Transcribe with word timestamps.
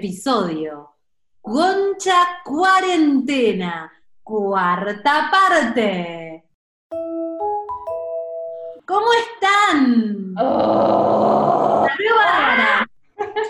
episodio, 0.00 0.96
Concha 1.42 2.40
Cuarentena, 2.42 3.92
cuarta 4.22 5.30
parte. 5.30 6.42
¿Cómo 8.86 9.06
están? 9.12 10.34
Veo 10.34 12.16
bárbara. 12.16 12.88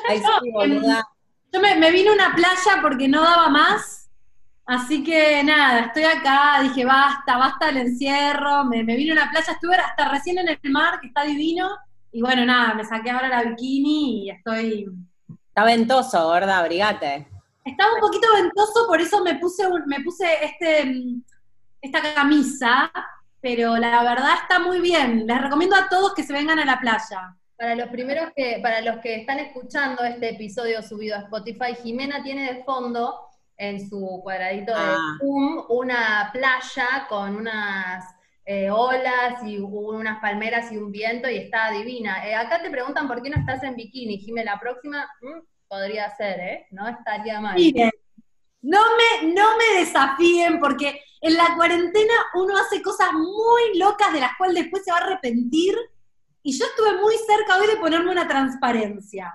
Ay, 0.09 0.19
sí, 0.19 0.51
boluda. 0.53 1.09
Yo 1.53 1.61
me, 1.61 1.77
me 1.77 1.93
vine 1.93 2.11
a 2.11 2.15
una 2.15 2.35
playa 2.35 2.83
porque 2.83 3.07
no 3.07 3.23
daba 3.23 3.49
más, 3.49 4.11
así 4.67 5.05
que 5.05 5.45
nada, 5.45 5.87
estoy 5.87 6.03
acá, 6.03 6.63
dije 6.63 6.85
basta, 6.85 7.37
basta 7.37 7.69
el 7.69 7.77
encierro, 7.77 8.65
me, 8.65 8.83
me 8.83 8.97
vine 8.97 9.13
a 9.13 9.15
una 9.23 9.31
playa, 9.31 9.53
estuve 9.53 9.77
hasta 9.77 10.09
recién 10.09 10.39
en 10.39 10.49
el 10.49 10.59
mar, 10.73 11.01
que 11.01 11.07
está 11.07 11.23
divino, 11.23 11.71
y 12.11 12.21
bueno, 12.21 12.45
nada, 12.45 12.75
me 12.75 12.85
saqué 12.85 13.11
ahora 13.11 13.29
la 13.29 13.45
bikini 13.45 14.25
y 14.25 14.31
estoy... 14.31 14.89
Está 15.61 15.65
ventoso, 15.77 16.25
gorda, 16.25 16.59
abrigate. 16.59 17.29
Estaba 17.67 17.93
un 17.93 18.01
poquito 18.01 18.27
ventoso, 18.35 18.87
por 18.87 18.99
eso 18.99 19.23
me 19.23 19.35
puse, 19.39 19.67
un- 19.67 19.85
me 19.87 20.01
puse 20.01 20.25
este, 20.43 20.87
mm, 20.87 21.23
esta 21.83 22.15
camisa, 22.15 22.91
pero 23.43 23.77
la 23.77 24.03
verdad 24.03 24.37
está 24.43 24.59
muy 24.59 24.81
bien. 24.81 25.27
Les 25.27 25.39
recomiendo 25.39 25.77
a 25.77 25.87
todos 25.91 26.15
que 26.15 26.23
se 26.23 26.33
vengan 26.33 26.59
a 26.59 26.65
la 26.65 26.81
playa. 26.81 27.37
Para 27.59 27.75
los 27.75 27.89
primeros 27.91 28.31
que, 28.35 28.59
para 28.63 28.81
los 28.81 29.01
que 29.03 29.17
están 29.17 29.39
escuchando 29.39 30.03
este 30.03 30.31
episodio 30.31 30.83
subido 30.83 31.17
a 31.17 31.21
Spotify, 31.21 31.75
Jimena 31.83 32.23
tiene 32.23 32.55
de 32.55 32.65
fondo 32.65 33.21
en 33.59 33.87
su 33.87 34.21
cuadradito 34.23 34.73
de 34.73 34.79
Ah. 34.81 34.97
Zoom 35.19 35.67
una 35.69 36.31
playa 36.33 37.07
con 37.07 37.37
unas 37.37 38.03
eh, 38.53 38.69
olas 38.69 39.45
y 39.45 39.59
unas 39.59 40.21
palmeras 40.21 40.73
y 40.73 40.77
un 40.77 40.91
viento 40.91 41.31
y 41.31 41.37
está 41.37 41.71
divina. 41.71 42.27
Eh, 42.27 42.35
acá 42.35 42.61
te 42.61 42.69
preguntan 42.69 43.07
por 43.07 43.23
qué 43.23 43.31
no 43.31 43.37
estás 43.37 43.63
en 43.63 43.77
bikini, 43.77 44.19
Jimena. 44.19 44.55
La 44.55 44.59
próxima 44.59 45.09
mm, 45.21 45.47
podría 45.69 46.11
ser, 46.17 46.41
¿eh? 46.41 46.67
No 46.73 46.89
estaría 46.89 47.41
mal. 47.41 47.55
Miren, 47.55 47.93
no 48.63 48.81
me, 48.97 49.33
no 49.33 49.57
me 49.57 49.79
desafíen 49.79 50.59
porque 50.59 51.01
en 51.21 51.37
la 51.37 51.55
cuarentena 51.55 52.13
uno 52.35 52.59
hace 52.59 52.83
cosas 52.83 53.13
muy 53.13 53.79
locas 53.79 54.13
de 54.13 54.19
las 54.19 54.37
cuales 54.37 54.65
después 54.65 54.85
se 54.85 54.91
va 54.91 54.99
a 54.99 55.03
arrepentir. 55.03 55.77
Y 56.43 56.59
yo 56.59 56.65
estuve 56.65 57.01
muy 57.01 57.15
cerca 57.19 57.57
hoy 57.57 57.69
de 57.69 57.77
ponerme 57.77 58.11
una 58.11 58.27
transparencia. 58.27 59.33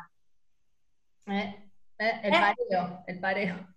Eh, 1.28 1.70
eh, 2.00 2.20
el 2.22 2.32
pareo, 2.32 3.04
el 3.08 3.20
pareo. 3.22 3.75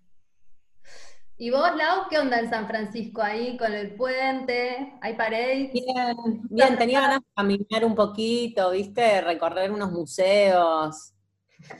¿Y 1.40 1.50
vos, 1.50 1.70
Lau, 1.76 2.08
qué 2.10 2.18
onda 2.18 2.40
en 2.40 2.50
San 2.50 2.66
Francisco 2.66 3.22
ahí 3.22 3.56
con 3.56 3.72
el 3.72 3.94
puente? 3.94 4.92
¿Hay 5.00 5.14
pared? 5.14 5.70
Bien, 5.72 6.40
bien, 6.50 6.76
tenía 6.76 7.00
ganas 7.00 7.20
de 7.20 7.26
caminar 7.36 7.84
un 7.84 7.94
poquito, 7.94 8.72
¿viste? 8.72 9.20
Recorrer 9.20 9.70
unos 9.70 9.92
museos. 9.92 11.12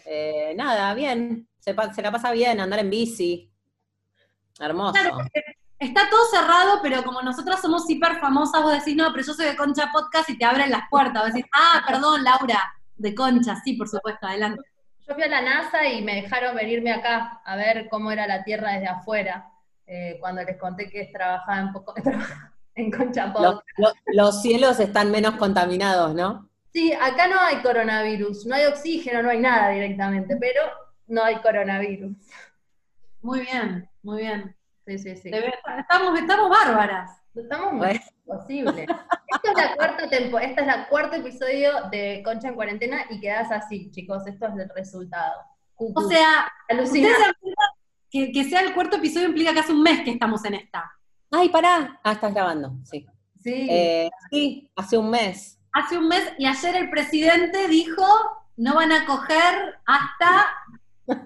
Eh, 0.07 0.55
nada, 0.57 0.95
bien. 0.95 1.49
Se, 1.59 1.75
se 1.93 2.03
la 2.03 2.13
pasa 2.13 2.31
bien, 2.31 2.61
andar 2.61 2.79
en 2.79 2.89
bici. 2.89 3.53
Hermoso. 4.61 4.93
Claro, 4.93 5.19
Está 5.81 6.09
todo 6.09 6.25
cerrado, 6.31 6.79
pero 6.81 7.03
como 7.03 7.21
nosotras 7.23 7.61
somos 7.61 7.89
hiper 7.91 8.21
famosas, 8.21 8.63
vos 8.63 8.73
decís, 8.73 8.95
no, 8.95 9.11
pero 9.13 9.27
yo 9.27 9.35
soy 9.35 9.47
de 9.47 9.57
Concha 9.57 9.91
Podcast 9.93 10.31
y 10.31 10.39
te 10.39 10.45
abren 10.45 10.71
las 10.71 10.89
puertas. 10.89 11.25
Vos 11.25 11.33
decís, 11.33 11.51
ah, 11.53 11.85
perdón, 11.85 12.23
Laura, 12.23 12.63
de 12.97 13.13
Concha, 13.13 13.57
sí, 13.65 13.75
por 13.75 13.89
supuesto, 13.89 14.25
adelante. 14.25 14.63
Yo 15.09 15.15
fui 15.15 15.23
a 15.23 15.29
la 15.29 15.41
NASA 15.41 15.87
y 15.89 16.03
me 16.03 16.17
dejaron 16.17 16.55
venirme 16.55 16.93
acá 16.93 17.41
a 17.45 17.57
ver 17.57 17.89
cómo 17.89 18.11
era 18.13 18.27
la 18.27 18.45
Tierra 18.45 18.73
desde 18.73 18.89
afuera, 18.89 19.51
eh, 19.87 20.19
cuando 20.21 20.43
les 20.43 20.59
conté 20.59 20.91
que 20.91 21.07
trabajaba 21.07 21.61
en, 21.61 21.73
poco, 21.73 21.95
en 22.75 22.91
Concha 22.91 23.33
Los, 23.39 23.61
los- 23.79 23.95
los 24.07 24.43
cielos 24.43 24.79
están 24.81 25.11
menos 25.11 25.37
contaminados, 25.37 26.15
¿no? 26.15 26.51
Sí, 26.75 26.93
acá 26.93 27.27
no 27.27 27.41
hay 27.41 27.57
coronavirus, 27.63 28.45
no 28.45 28.55
hay 28.55 28.67
oxígeno, 28.67 29.23
no 29.23 29.31
hay 29.31 29.39
nada 29.41 29.71
directamente, 29.71 30.37
pero 30.37 30.61
no 31.07 31.25
hay 31.25 31.37
coronavirus. 31.37 32.15
Muy 33.23 33.41
bien, 33.41 33.89
muy 34.03 34.19
bien. 34.23 34.55
Sí, 34.87 34.99
sí, 34.99 35.17
sí. 35.17 35.31
Estamos, 35.79 36.19
estamos 36.19 36.51
bárbaras. 36.51 37.11
Estamos 37.43 37.73
muy 37.73 37.79
Bueno. 37.87 38.01
posible. 38.25 38.83
Esta 38.83 39.51
es 39.51 39.57
la 39.57 39.77
cuarta 39.77 40.09
tempo, 40.09 40.39
esta 40.39 40.61
es 40.61 40.67
la 40.67 40.89
cuarto 40.89 41.17
episodio 41.17 41.71
de 41.91 42.23
Concha 42.25 42.49
en 42.49 42.55
cuarentena 42.55 43.05
y 43.11 43.21
quedás 43.21 43.51
así, 43.53 43.91
chicos. 43.91 44.27
Esto 44.27 44.47
es 44.49 44.55
el 44.55 44.69
resultado. 44.75 45.35
Cucú. 45.75 46.01
O 46.01 46.09
sea, 46.09 46.51
cuenta 46.67 47.09
que, 48.11 48.33
que 48.33 48.45
sea 48.45 48.61
el 48.61 48.75
cuarto 48.75 48.97
episodio 48.97 49.29
implica 49.29 49.53
que 49.53 49.61
hace 49.61 49.73
un 49.73 49.83
mes 49.83 50.01
que 50.03 50.11
estamos 50.11 50.45
en 50.45 50.55
esta. 50.55 50.91
Ay, 51.31 51.49
pará. 51.51 52.01
Ah, 52.03 52.13
estás 52.13 52.33
grabando, 52.35 52.73
sí. 52.85 53.07
Sí. 53.43 53.67
Eh, 53.71 54.11
sí, 54.31 54.71
hace 54.75 54.99
un 54.99 55.11
mes. 55.11 55.61
Hace 55.73 55.99
un 55.99 56.09
mes 56.09 56.33
y 56.39 56.47
ayer 56.47 56.75
el 56.75 56.91
presidente 56.91 57.69
dijo 57.69 58.05
no 58.57 58.75
van 58.75 58.91
a 58.91 59.07
coger 59.07 59.79
hasta 59.87 60.47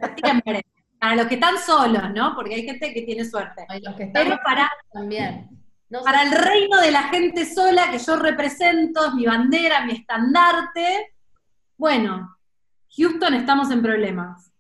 septiembre. 0.01 0.63
Para 1.01 1.17
los 1.17 1.27
que 1.27 1.35
están 1.35 1.59
solos, 1.59 2.13
¿no? 2.15 2.35
Porque 2.37 2.55
hay 2.55 2.63
gente 2.65 2.93
que 2.93 3.03
tiene 3.03 3.25
suerte. 3.25 3.65
Ay, 3.69 3.81
los 3.81 3.97
que 3.97 4.05
estamos 4.05 4.29
Pero 4.29 4.41
para, 4.45 4.71
también. 4.93 5.62
No 5.93 6.03
para 6.03 6.23
el 6.23 6.33
reino 6.33 6.81
de 6.81 6.91
la 6.91 7.03
gente 7.11 7.45
sola 7.45 7.91
que 7.91 7.99
yo 7.99 8.17
represento, 8.17 9.09
es 9.09 9.13
mi 9.13 9.27
bandera, 9.27 9.85
mi 9.85 9.93
estandarte, 9.93 11.13
bueno, 11.77 12.39
Houston 12.97 13.35
estamos 13.35 13.71
en 13.71 13.83
problemas. 13.83 14.51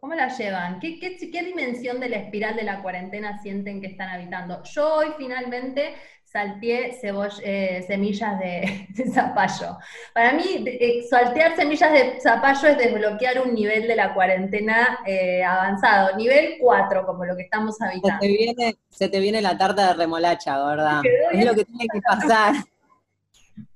¿Cómo 0.00 0.12
la 0.14 0.26
llevan? 0.26 0.80
¿Qué, 0.80 0.98
qué, 0.98 1.16
qué 1.30 1.44
dimensión 1.44 2.00
de 2.00 2.08
la 2.08 2.16
espiral 2.16 2.56
de 2.56 2.64
la 2.64 2.82
cuarentena 2.82 3.38
sienten 3.38 3.80
que 3.80 3.86
están 3.86 4.08
habitando? 4.08 4.60
Yo 4.64 4.92
hoy 4.92 5.12
finalmente 5.16 5.94
salteé 6.34 6.98
ceboll- 7.00 7.40
eh, 7.44 7.84
semillas 7.86 8.36
de, 8.40 8.88
de 8.96 9.08
zapallo. 9.08 9.78
Para 10.12 10.32
mí, 10.32 10.64
eh, 10.66 11.04
saltear 11.08 11.54
semillas 11.54 11.92
de 11.92 12.20
zapallo 12.20 12.68
es 12.70 12.76
desbloquear 12.76 13.40
un 13.46 13.54
nivel 13.54 13.86
de 13.86 13.94
la 13.94 14.12
cuarentena 14.14 14.98
eh, 15.06 15.44
avanzado, 15.44 16.16
nivel 16.16 16.56
4, 16.60 17.06
como 17.06 17.24
lo 17.24 17.36
que 17.36 17.42
estamos 17.42 17.76
Se 17.76 17.84
habitando. 17.84 18.18
te 18.20 18.26
viene, 18.26 18.76
se 18.90 19.08
te 19.08 19.20
viene 19.20 19.40
la 19.40 19.56
tarta 19.56 19.86
de 19.88 19.94
remolacha, 19.94 20.56
quedó 21.02 21.30
Es 21.32 21.44
lo 21.44 21.54
que 21.54 21.64
tiene 21.66 21.86
que 21.92 22.00
pasar. 22.00 22.54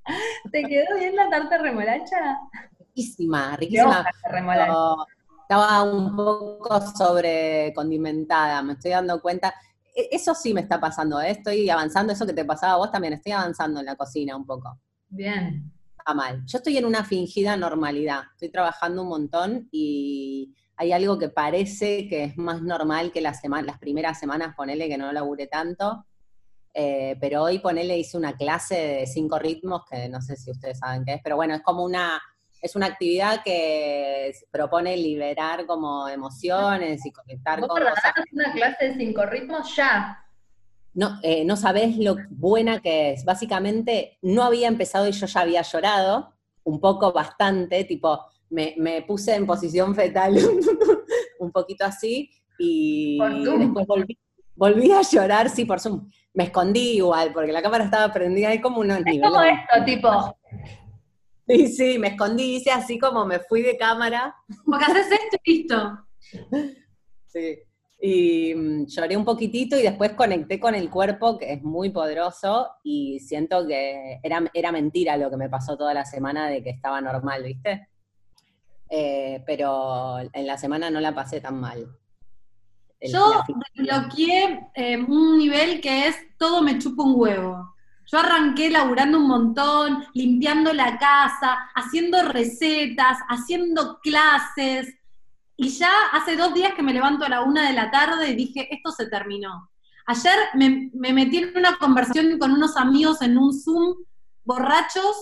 ¿Te 0.53 0.65
quedó 0.65 0.97
bien 0.99 1.15
la 1.15 1.31
tarta 1.31 1.59
de 1.59 1.63
remolacha? 1.63 2.41
Riquísima, 2.81 3.55
riquísima. 3.57 4.05
remolacha. 4.29 4.73
estaba 5.43 5.83
un 5.85 6.17
poco 6.17 6.81
sobrecondimentada, 6.81 8.63
me 8.63 8.73
estoy 8.73 8.91
dando 8.91 9.21
cuenta. 9.23 9.55
E- 9.99 10.09
Eso 10.13 10.33
sí 10.33 10.55
me 10.55 10.61
está 10.61 10.79
pasando, 10.81 11.21
¿eh? 11.21 11.33
estoy 11.33 11.69
avanzando, 11.69 12.13
eso 12.13 12.25
que 12.25 12.33
te 12.33 12.45
pasaba 12.45 12.75
a 12.75 12.77
vos 12.77 12.93
también, 12.93 13.15
estoy 13.15 13.33
avanzando 13.33 13.81
en 13.81 13.87
la 13.87 13.97
cocina 13.97 14.37
un 14.37 14.47
poco. 14.47 14.79
Bien. 15.09 15.73
Está 15.99 16.15
mal. 16.15 16.45
Yo 16.47 16.59
estoy 16.59 16.77
en 16.77 16.85
una 16.85 17.05
fingida 17.05 17.57
normalidad, 17.57 18.23
estoy 18.33 18.51
trabajando 18.51 19.03
un 19.03 19.09
montón 19.09 19.69
y 19.73 20.55
hay 20.77 20.93
algo 20.93 21.19
que 21.19 21.31
parece 21.31 22.07
que 22.07 22.23
es 22.23 22.37
más 22.39 22.63
normal 22.63 23.11
que 23.11 23.21
las, 23.21 23.41
las 23.65 23.79
primeras 23.81 24.21
semanas, 24.21 24.55
ponele 24.57 24.89
que 24.89 24.97
no 24.97 25.11
laburé 25.11 25.49
tanto, 25.49 26.07
eh, 26.73 27.17
pero 27.21 27.43
hoy 27.43 27.59
ponele 27.59 27.99
hice 27.99 28.17
una 28.17 28.37
clase 28.37 28.77
de 28.77 29.07
cinco 29.09 29.41
ritmos, 29.41 29.83
que 29.91 30.09
no 30.09 30.21
sé 30.21 30.37
si 30.37 30.53
ustedes 30.53 30.79
saben 30.79 31.05
qué 31.05 31.15
es, 31.15 31.21
pero 31.25 31.35
bueno, 31.35 31.57
es 31.57 31.63
como 31.63 31.83
una, 31.83 32.23
es 32.61 32.77
una 32.77 32.87
actividad 32.87 33.43
que 33.45 34.33
propone 34.51 34.97
liberar 34.97 35.67
como 35.67 36.09
emociones 36.09 37.05
y 37.07 37.13
conectar 37.13 37.61
¿Vos 37.61 37.69
con 37.69 37.83
cosas. 37.83 38.13
una 38.33 38.53
clase 38.53 38.89
de 38.89 38.95
cinco 38.97 39.25
ritmos 39.27 39.75
ya? 39.77 40.25
No, 40.95 41.19
eh, 41.23 41.45
no 41.45 41.57
sabés 41.57 41.97
lo 41.99 42.17
buena 42.31 42.81
que 42.81 43.13
es. 43.13 43.25
Básicamente, 43.25 44.19
no 44.23 44.43
había 44.43 44.67
empezado 44.69 45.07
y 45.09 45.13
yo 45.13 45.27
ya 45.27 45.41
había 45.41 45.63
llorado, 45.63 46.35
un 46.65 46.81
poco, 46.81 47.13
bastante, 47.13 47.85
tipo, 47.85 48.21
me, 48.51 48.75
me 48.79 49.03
puse 49.03 49.35
en 49.35 49.47
posición 49.47 49.95
fetal, 49.95 50.37
un 51.39 51.53
poquito 51.53 51.85
así, 51.85 52.31
y 52.59 53.19
después 53.59 53.87
volví, 53.87 54.19
volví 54.57 54.91
a 54.91 55.03
llorar, 55.03 55.49
sí, 55.51 55.65
por 55.65 55.79
Zoom. 55.81 56.09
Me 56.35 56.45
escondí 56.45 56.97
igual, 56.97 57.33
porque 57.33 57.53
la 57.53 57.63
cámara 57.63 57.85
estaba 57.85 58.13
prendida, 58.13 58.49
hay 58.49 58.61
como 58.61 58.81
unos 58.81 58.99
Es 58.99 59.05
niveles. 59.05 59.29
como 59.31 59.43
esto, 59.43 59.85
tipo, 59.85 60.37
Sí, 61.57 61.67
sí, 61.69 61.99
me 61.99 62.09
escondí, 62.09 62.57
hice 62.57 62.71
así 62.71 62.99
como 62.99 63.25
me 63.25 63.39
fui 63.41 63.63
de 63.63 63.77
cámara, 63.79 64.35
Porque 64.67 64.85
haces 64.85 65.07
esto 65.13 65.37
y 65.45 65.53
listo. 65.53 65.99
Sí. 67.27 67.59
Y 68.01 68.55
mm, 68.55 68.87
lloré 68.87 69.17
un 69.17 69.25
poquitito 69.25 69.77
y 69.79 69.83
después 69.83 70.13
conecté 70.13 70.61
con 70.61 70.75
el 70.75 70.89
cuerpo, 70.91 71.39
que 71.39 71.55
es 71.55 71.63
muy 71.63 71.91
poderoso, 71.91 72.69
y 72.85 73.19
siento 73.21 73.67
que 73.67 74.21
era, 74.23 74.45
era 74.53 74.73
mentira 74.73 75.17
lo 75.17 75.31
que 75.31 75.37
me 75.37 75.49
pasó 75.49 75.77
toda 75.77 75.95
la 75.95 76.05
semana 76.05 76.49
de 76.49 76.63
que 76.63 76.71
estaba 76.71 77.01
normal, 77.01 77.43
¿viste? 77.43 77.89
Eh, 78.91 79.43
pero 79.47 80.19
en 80.21 80.47
la 80.47 80.57
semana 80.59 80.91
no 80.91 81.01
la 81.01 81.15
pasé 81.15 81.41
tan 81.41 81.59
mal. 81.61 81.89
El- 83.01 83.13
Yo 83.13 83.43
desbloqueé 83.75 84.71
eh, 84.75 84.97
un 84.99 85.39
nivel 85.39 85.81
que 85.81 86.09
es 86.09 86.17
todo 86.39 86.63
me 86.63 86.79
chupa 86.79 87.03
un 87.03 87.15
huevo. 87.17 87.75
Yo 88.11 88.19
arranqué 88.19 88.71
laburando 88.71 89.19
un 89.19 89.29
montón, 89.29 90.05
limpiando 90.15 90.73
la 90.73 90.99
casa, 90.99 91.71
haciendo 91.75 92.23
recetas, 92.23 93.19
haciendo 93.29 94.01
clases. 94.01 94.95
Y 95.57 95.69
ya 95.69 95.91
hace 96.13 96.37
dos 96.37 96.55
días 96.55 96.75
que 96.75 96.83
me 96.83 96.95
levanto 96.95 97.25
a 97.25 97.29
la 97.29 97.43
una 97.43 97.69
de 97.69 97.75
la 97.75 97.91
tarde 97.91 98.31
y 98.31 98.37
dije, 98.37 98.75
esto 98.75 98.91
se 98.93 99.07
terminó. 99.07 99.71
Ayer 100.07 100.39
me, 100.55 100.91
me 100.95 101.13
metí 101.13 101.39
en 101.39 101.57
una 101.57 101.77
conversación 101.77 102.39
con 102.39 102.53
unos 102.53 102.77
amigos 102.77 103.21
en 103.21 103.37
un 103.37 103.53
Zoom, 103.53 103.97
borrachos, 104.45 105.17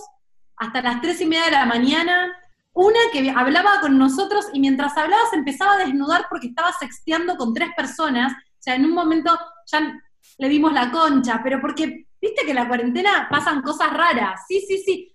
hasta 0.55 0.81
las 0.81 1.01
tres 1.01 1.19
y 1.21 1.25
media 1.25 1.45
de 1.45 1.51
la 1.51 1.65
mañana, 1.65 2.31
una 2.73 2.99
que 3.11 3.31
hablaba 3.31 3.81
con 3.81 3.97
nosotros 3.97 4.47
y 4.53 4.59
mientras 4.59 4.95
hablaba 4.97 5.23
se 5.29 5.35
empezaba 5.35 5.73
a 5.73 5.77
desnudar 5.77 6.27
porque 6.29 6.47
estaba 6.47 6.71
sexteando 6.73 7.35
con 7.35 7.53
tres 7.53 7.69
personas. 7.75 8.33
O 8.33 8.59
sea, 8.59 8.75
en 8.75 8.85
un 8.85 8.93
momento 8.93 9.37
ya 9.65 9.99
le 10.37 10.47
vimos 10.47 10.73
la 10.73 10.91
concha, 10.91 11.41
pero 11.43 11.59
porque, 11.59 12.06
viste 12.21 12.43
que 12.43 12.51
en 12.51 12.55
la 12.55 12.67
cuarentena 12.67 13.27
pasan 13.29 13.61
cosas 13.61 13.93
raras. 13.93 14.41
Sí, 14.47 14.63
sí, 14.67 14.77
sí. 14.79 15.13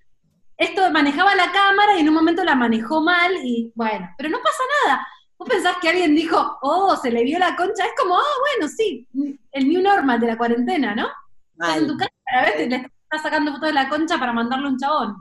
Esto 0.57 0.91
manejaba 0.91 1.35
la 1.35 1.51
cámara 1.51 1.97
y 1.97 2.01
en 2.01 2.09
un 2.09 2.15
momento 2.15 2.45
la 2.45 2.55
manejó 2.55 3.03
mal 3.03 3.33
y 3.43 3.73
bueno, 3.75 4.09
pero 4.17 4.29
no 4.29 4.39
pasa 4.39 4.63
nada. 4.85 5.07
Vos 5.37 5.49
pensás 5.49 5.77
que 5.81 5.89
alguien 5.89 6.15
dijo, 6.15 6.59
oh, 6.63 6.97
se 6.97 7.11
le 7.11 7.25
vio 7.25 7.39
la 7.39 7.57
concha, 7.57 7.85
es 7.85 7.93
como, 7.99 8.15
oh, 8.15 8.41
bueno, 8.41 8.69
sí, 8.69 9.09
el 9.51 9.69
new 9.69 9.83
normal 9.83 10.21
de 10.21 10.29
la 10.29 10.39
cuarentena, 10.39 10.95
¿no? 10.95 11.09
Estás 11.55 11.79
en 11.79 11.89
tu 11.89 11.97
casa, 11.97 12.13
a 12.27 12.43
veces 12.43 12.69
le 12.69 12.77
estás 12.77 13.23
sacando 13.23 13.53
fotos 13.53 13.69
de 13.69 13.75
la 13.75 13.89
concha 13.89 14.19
para 14.19 14.33
mandarle 14.33 14.69
un 14.69 14.79
chabón. 14.79 15.17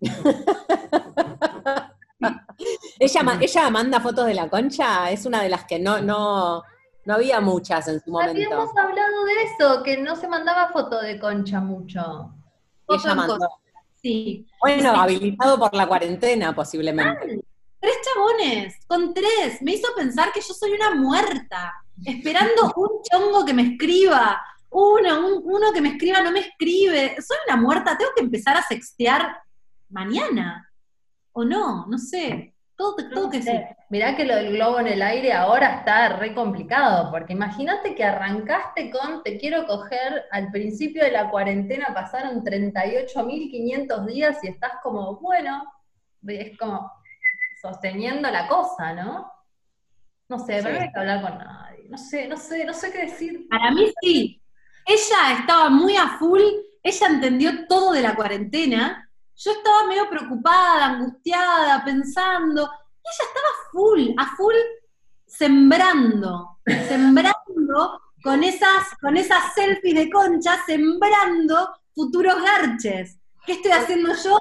ella, 2.98 3.38
ella 3.40 3.70
manda 3.70 4.00
fotos 4.00 4.26
de 4.26 4.34
la 4.34 4.48
concha, 4.48 5.10
es 5.10 5.24
una 5.24 5.42
de 5.42 5.50
las 5.50 5.66
que 5.66 5.78
no, 5.78 6.00
no, 6.00 6.64
no 7.10 7.16
había 7.16 7.40
muchas 7.40 7.88
en 7.88 8.00
su 8.00 8.08
momento. 8.12 8.30
Habíamos 8.30 8.70
hablado 8.76 9.24
de 9.24 9.42
eso, 9.42 9.82
que 9.82 9.96
no 9.96 10.14
se 10.14 10.28
mandaba 10.28 10.68
foto 10.68 11.00
de 11.00 11.18
concha 11.18 11.60
mucho. 11.60 12.32
ella 12.88 13.14
mandó. 13.16 13.36
Sí. 14.00 14.46
Bueno, 14.60 14.90
habilitado 14.90 15.58
por 15.58 15.74
la 15.74 15.88
cuarentena, 15.88 16.54
posiblemente. 16.54 17.40
Tres 17.80 17.96
chabones, 18.04 18.76
con 18.86 19.12
tres. 19.12 19.60
Me 19.60 19.72
hizo 19.72 19.88
pensar 19.96 20.32
que 20.32 20.40
yo 20.40 20.54
soy 20.54 20.70
una 20.70 20.94
muerta, 20.94 21.74
esperando 22.04 22.72
un 22.76 23.02
chongo 23.02 23.44
que 23.44 23.54
me 23.54 23.72
escriba. 23.72 24.40
Uno, 24.70 25.38
uno 25.42 25.72
que 25.72 25.80
me 25.80 25.88
escriba 25.88 26.22
no 26.22 26.30
me 26.30 26.40
escribe. 26.40 27.16
Soy 27.20 27.38
una 27.48 27.56
muerta, 27.60 27.98
tengo 27.98 28.12
que 28.14 28.22
empezar 28.22 28.56
a 28.56 28.62
sextear 28.62 29.36
mañana. 29.88 30.70
¿O 31.32 31.44
no? 31.44 31.86
No 31.88 31.98
sé. 31.98 32.54
Todo, 32.80 32.96
todo 33.12 33.28
que 33.28 33.42
sí. 33.42 33.52
Mirá 33.90 34.16
que 34.16 34.24
lo 34.24 34.36
del 34.36 34.52
globo 34.54 34.80
en 34.80 34.86
el 34.86 35.02
aire 35.02 35.34
ahora 35.34 35.80
está 35.80 36.16
re 36.16 36.34
complicado, 36.34 37.10
porque 37.10 37.34
imagínate 37.34 37.94
que 37.94 38.02
arrancaste 38.02 38.90
con 38.90 39.22
te 39.22 39.36
quiero 39.36 39.66
coger, 39.66 40.24
al 40.30 40.50
principio 40.50 41.04
de 41.04 41.10
la 41.10 41.28
cuarentena 41.28 41.92
pasaron 41.92 42.42
38.500 42.42 44.06
días 44.06 44.38
y 44.42 44.48
estás 44.48 44.72
como, 44.82 45.20
bueno, 45.20 45.62
es 46.26 46.56
como 46.56 46.90
sosteniendo 47.60 48.30
la 48.30 48.48
cosa, 48.48 48.94
¿no? 48.94 49.30
No 50.30 50.38
sé, 50.38 50.60
pero 50.62 50.72
no 50.72 50.80
hay 50.80 50.90
que 50.90 50.98
hablar 50.98 51.20
con 51.20 51.36
nadie, 51.36 51.84
no 51.90 51.98
sé, 51.98 52.28
no 52.28 52.38
sé, 52.38 52.64
no 52.64 52.72
sé 52.72 52.90
qué 52.90 53.02
decir. 53.02 53.46
Para 53.50 53.72
mí 53.72 53.92
sí. 54.00 54.40
Ella 54.86 55.38
estaba 55.38 55.68
muy 55.68 55.96
a 55.96 56.16
full, 56.18 56.40
ella 56.82 57.06
entendió 57.08 57.66
todo 57.66 57.92
de 57.92 58.00
la 58.00 58.14
cuarentena 58.14 59.09
yo 59.42 59.52
estaba 59.52 59.86
medio 59.86 60.08
preocupada, 60.08 60.86
angustiada, 60.86 61.82
pensando, 61.82 62.62
y 62.62 63.08
ella 63.08 63.28
estaba 63.28 63.48
full, 63.72 64.08
a 64.18 64.36
full, 64.36 64.54
sembrando, 65.26 66.58
sembrando 66.86 68.00
con 68.22 68.44
esas, 68.44 68.94
con 69.00 69.16
esas 69.16 69.54
selfies 69.54 69.94
de 69.94 70.10
concha, 70.10 70.62
sembrando 70.66 71.70
futuros 71.94 72.36
garches. 72.42 73.18
¿Qué 73.46 73.52
estoy 73.52 73.72
haciendo 73.72 74.12
yo? 74.14 74.38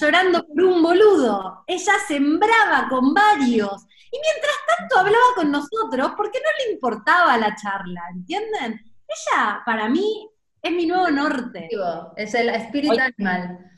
Llorando 0.00 0.44
por 0.44 0.64
un 0.64 0.82
boludo. 0.82 1.62
Ella 1.68 1.92
sembraba 2.08 2.88
con 2.88 3.14
varios. 3.14 3.86
Y 4.10 4.18
mientras 4.18 4.56
tanto 4.76 4.98
hablaba 4.98 5.34
con 5.36 5.52
nosotros 5.52 6.14
porque 6.16 6.40
no 6.40 6.48
le 6.58 6.72
importaba 6.72 7.38
la 7.38 7.54
charla, 7.54 8.02
¿entienden? 8.12 8.80
Ella, 9.06 9.62
para 9.64 9.88
mí, 9.88 10.28
es 10.60 10.72
mi 10.72 10.86
nuevo 10.86 11.08
norte. 11.10 11.68
Es 12.16 12.34
el 12.34 12.48
espíritu 12.48 12.98
animal. 12.98 13.69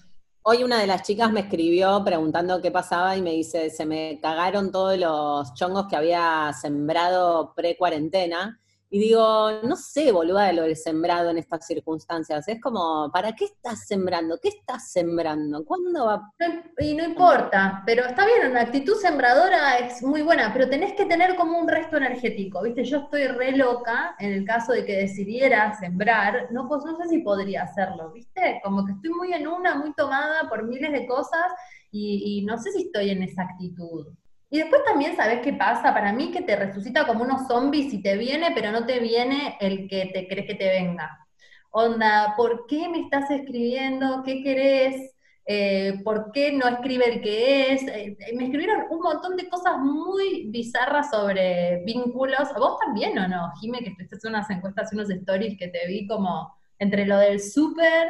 Hoy 0.44 0.64
una 0.64 0.80
de 0.80 0.88
las 0.88 1.02
chicas 1.02 1.30
me 1.30 1.40
escribió 1.40 2.02
preguntando 2.04 2.60
qué 2.60 2.72
pasaba 2.72 3.16
y 3.16 3.22
me 3.22 3.30
dice, 3.30 3.70
se 3.70 3.86
me 3.86 4.18
cagaron 4.20 4.72
todos 4.72 4.98
los 4.98 5.54
chongos 5.54 5.86
que 5.88 5.94
había 5.94 6.52
sembrado 6.60 7.54
pre-cuarentena 7.54 8.60
y 8.94 8.98
digo, 8.98 9.62
no 9.62 9.74
sé, 9.74 10.12
boluda, 10.12 10.52
lo 10.52 10.64
del 10.64 10.76
sembrado 10.76 11.30
en 11.30 11.38
estas 11.38 11.66
circunstancias. 11.66 12.46
Es 12.46 12.60
como, 12.60 13.10
¿para 13.10 13.32
qué 13.32 13.46
estás 13.46 13.86
sembrando? 13.86 14.38
¿Qué 14.38 14.50
estás 14.50 14.90
sembrando? 14.92 15.64
¿Cuándo 15.64 16.04
va? 16.04 16.30
y 16.78 16.94
no 16.94 17.02
importa, 17.02 17.82
pero 17.86 18.04
está 18.04 18.26
bien, 18.26 18.50
una 18.50 18.60
actitud 18.60 18.94
sembradora 18.96 19.78
es 19.78 20.02
muy 20.02 20.20
buena, 20.20 20.52
pero 20.52 20.68
tenés 20.68 20.92
que 20.92 21.06
tener 21.06 21.36
como 21.36 21.58
un 21.58 21.68
resto 21.68 21.96
energético, 21.96 22.62
¿viste? 22.62 22.84
Yo 22.84 22.98
estoy 22.98 23.28
re 23.28 23.56
loca 23.56 24.14
en 24.18 24.34
el 24.34 24.44
caso 24.44 24.72
de 24.72 24.84
que 24.84 24.98
decidiera 24.98 25.72
sembrar, 25.81 26.48
no, 26.50 26.69
pues, 26.69 26.84
no 26.84 26.94
sé 26.98 27.08
si 27.08 27.20
podría 27.20 27.62
hacerlo, 27.62 28.12
¿viste? 28.12 28.60
Como 28.62 28.84
que 28.84 28.93
estoy 28.93 29.10
muy 29.10 29.32
en 29.32 29.48
una, 29.48 29.74
muy 29.74 29.94
tomada 29.94 30.50
por 30.50 30.69
miles 30.69 30.93
de 30.93 31.06
cosas 31.06 31.50
y 31.90 32.44
no 32.44 32.58
sé 32.58 32.70
si 32.72 32.82
estoy 32.82 33.08
en 33.08 33.22
esa 33.22 33.44
actitud. 33.44 34.06
Y 34.52 34.58
después 34.58 34.84
también, 34.84 35.16
¿sabes 35.16 35.40
qué 35.40 35.54
pasa? 35.54 35.94
Para 35.94 36.12
mí 36.12 36.30
que 36.30 36.42
te 36.42 36.54
resucita 36.54 37.06
como 37.06 37.24
unos 37.24 37.48
zombies 37.48 37.90
y 37.94 38.02
te 38.02 38.18
viene, 38.18 38.52
pero 38.54 38.70
no 38.70 38.84
te 38.84 39.00
viene 39.00 39.56
el 39.60 39.88
que 39.88 40.10
te 40.12 40.28
crees 40.28 40.46
que 40.46 40.54
te 40.54 40.68
venga. 40.68 41.26
Onda, 41.70 42.34
¿por 42.36 42.66
qué 42.66 42.86
me 42.86 43.00
estás 43.00 43.30
escribiendo? 43.30 44.22
¿Qué 44.22 44.42
querés? 44.42 45.14
Eh, 45.46 46.02
¿Por 46.04 46.32
qué 46.32 46.52
no 46.52 46.68
escribe 46.68 47.14
el 47.14 47.22
que 47.22 47.72
es? 47.72 47.82
Eh, 47.84 48.14
eh, 48.20 48.36
me 48.36 48.44
escribieron 48.44 48.84
un 48.90 49.00
montón 49.00 49.38
de 49.38 49.48
cosas 49.48 49.78
muy 49.78 50.50
bizarras 50.50 51.08
sobre 51.10 51.82
vínculos. 51.86 52.52
¿Vos 52.54 52.78
también 52.78 53.18
o 53.18 53.26
no, 53.26 53.52
Jime? 53.58 53.78
Que 53.78 53.88
estuviste 53.98 54.28
unas 54.28 54.50
encuestas, 54.50 54.92
unos 54.92 55.08
stories 55.08 55.56
que 55.56 55.68
te 55.68 55.86
vi 55.86 56.06
como 56.06 56.54
entre 56.78 57.06
lo 57.06 57.16
del 57.16 57.40
súper, 57.40 58.06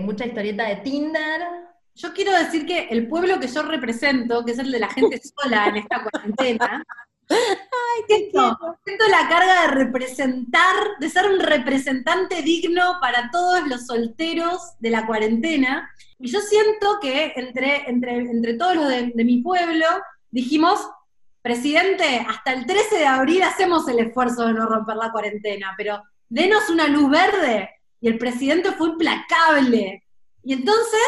mucha 0.00 0.24
historieta 0.24 0.66
de 0.68 0.76
Tinder, 0.76 1.42
yo 1.94 2.12
quiero 2.12 2.32
decir 2.32 2.66
que 2.66 2.88
el 2.88 3.08
pueblo 3.08 3.38
que 3.38 3.48
yo 3.48 3.62
represento, 3.62 4.44
que 4.44 4.52
es 4.52 4.58
el 4.58 4.70
de 4.70 4.78
la 4.80 4.88
gente 4.88 5.20
sola 5.22 5.68
en 5.68 5.76
esta 5.76 6.02
cuarentena, 6.02 6.84
Ay, 7.30 8.02
siento, 8.06 8.58
siento 8.84 9.08
la 9.08 9.28
carga 9.28 9.62
de 9.62 9.68
representar, 9.68 10.74
de 11.00 11.08
ser 11.08 11.26
un 11.26 11.40
representante 11.40 12.42
digno 12.42 12.98
para 13.00 13.30
todos 13.30 13.66
los 13.66 13.86
solteros 13.86 14.74
de 14.78 14.90
la 14.90 15.06
cuarentena. 15.06 15.90
Y 16.18 16.30
yo 16.30 16.40
siento 16.40 16.98
que 17.00 17.32
entre, 17.36 17.88
entre, 17.88 18.16
entre 18.18 18.54
todos 18.54 18.76
los 18.76 18.88
de, 18.88 19.12
de 19.14 19.24
mi 19.24 19.38
pueblo 19.42 19.86
dijimos, 20.30 20.86
presidente, 21.40 22.24
hasta 22.28 22.52
el 22.52 22.66
13 22.66 22.98
de 22.98 23.06
abril 23.06 23.42
hacemos 23.42 23.88
el 23.88 24.00
esfuerzo 24.00 24.46
de 24.46 24.54
no 24.54 24.66
romper 24.66 24.96
la 24.96 25.12
cuarentena, 25.12 25.74
pero 25.76 26.02
denos 26.28 26.68
una 26.68 26.88
luz 26.88 27.10
verde. 27.10 27.70
Y 28.00 28.08
el 28.08 28.18
presidente 28.18 28.72
fue 28.72 28.88
implacable. 28.90 30.04
Y 30.42 30.52
entonces 30.52 31.00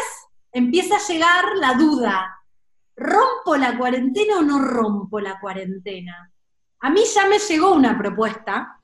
empieza 0.57 0.95
a 0.95 1.07
llegar 1.07 1.45
la 1.59 1.73
duda, 1.73 2.37
¿rompo 2.95 3.55
la 3.57 3.77
cuarentena 3.77 4.39
o 4.39 4.41
no 4.41 4.59
rompo 4.59 5.19
la 5.19 5.39
cuarentena? 5.39 6.31
A 6.79 6.89
mí 6.89 7.01
ya 7.13 7.27
me 7.27 7.39
llegó 7.39 7.73
una 7.73 7.97
propuesta 7.97 8.79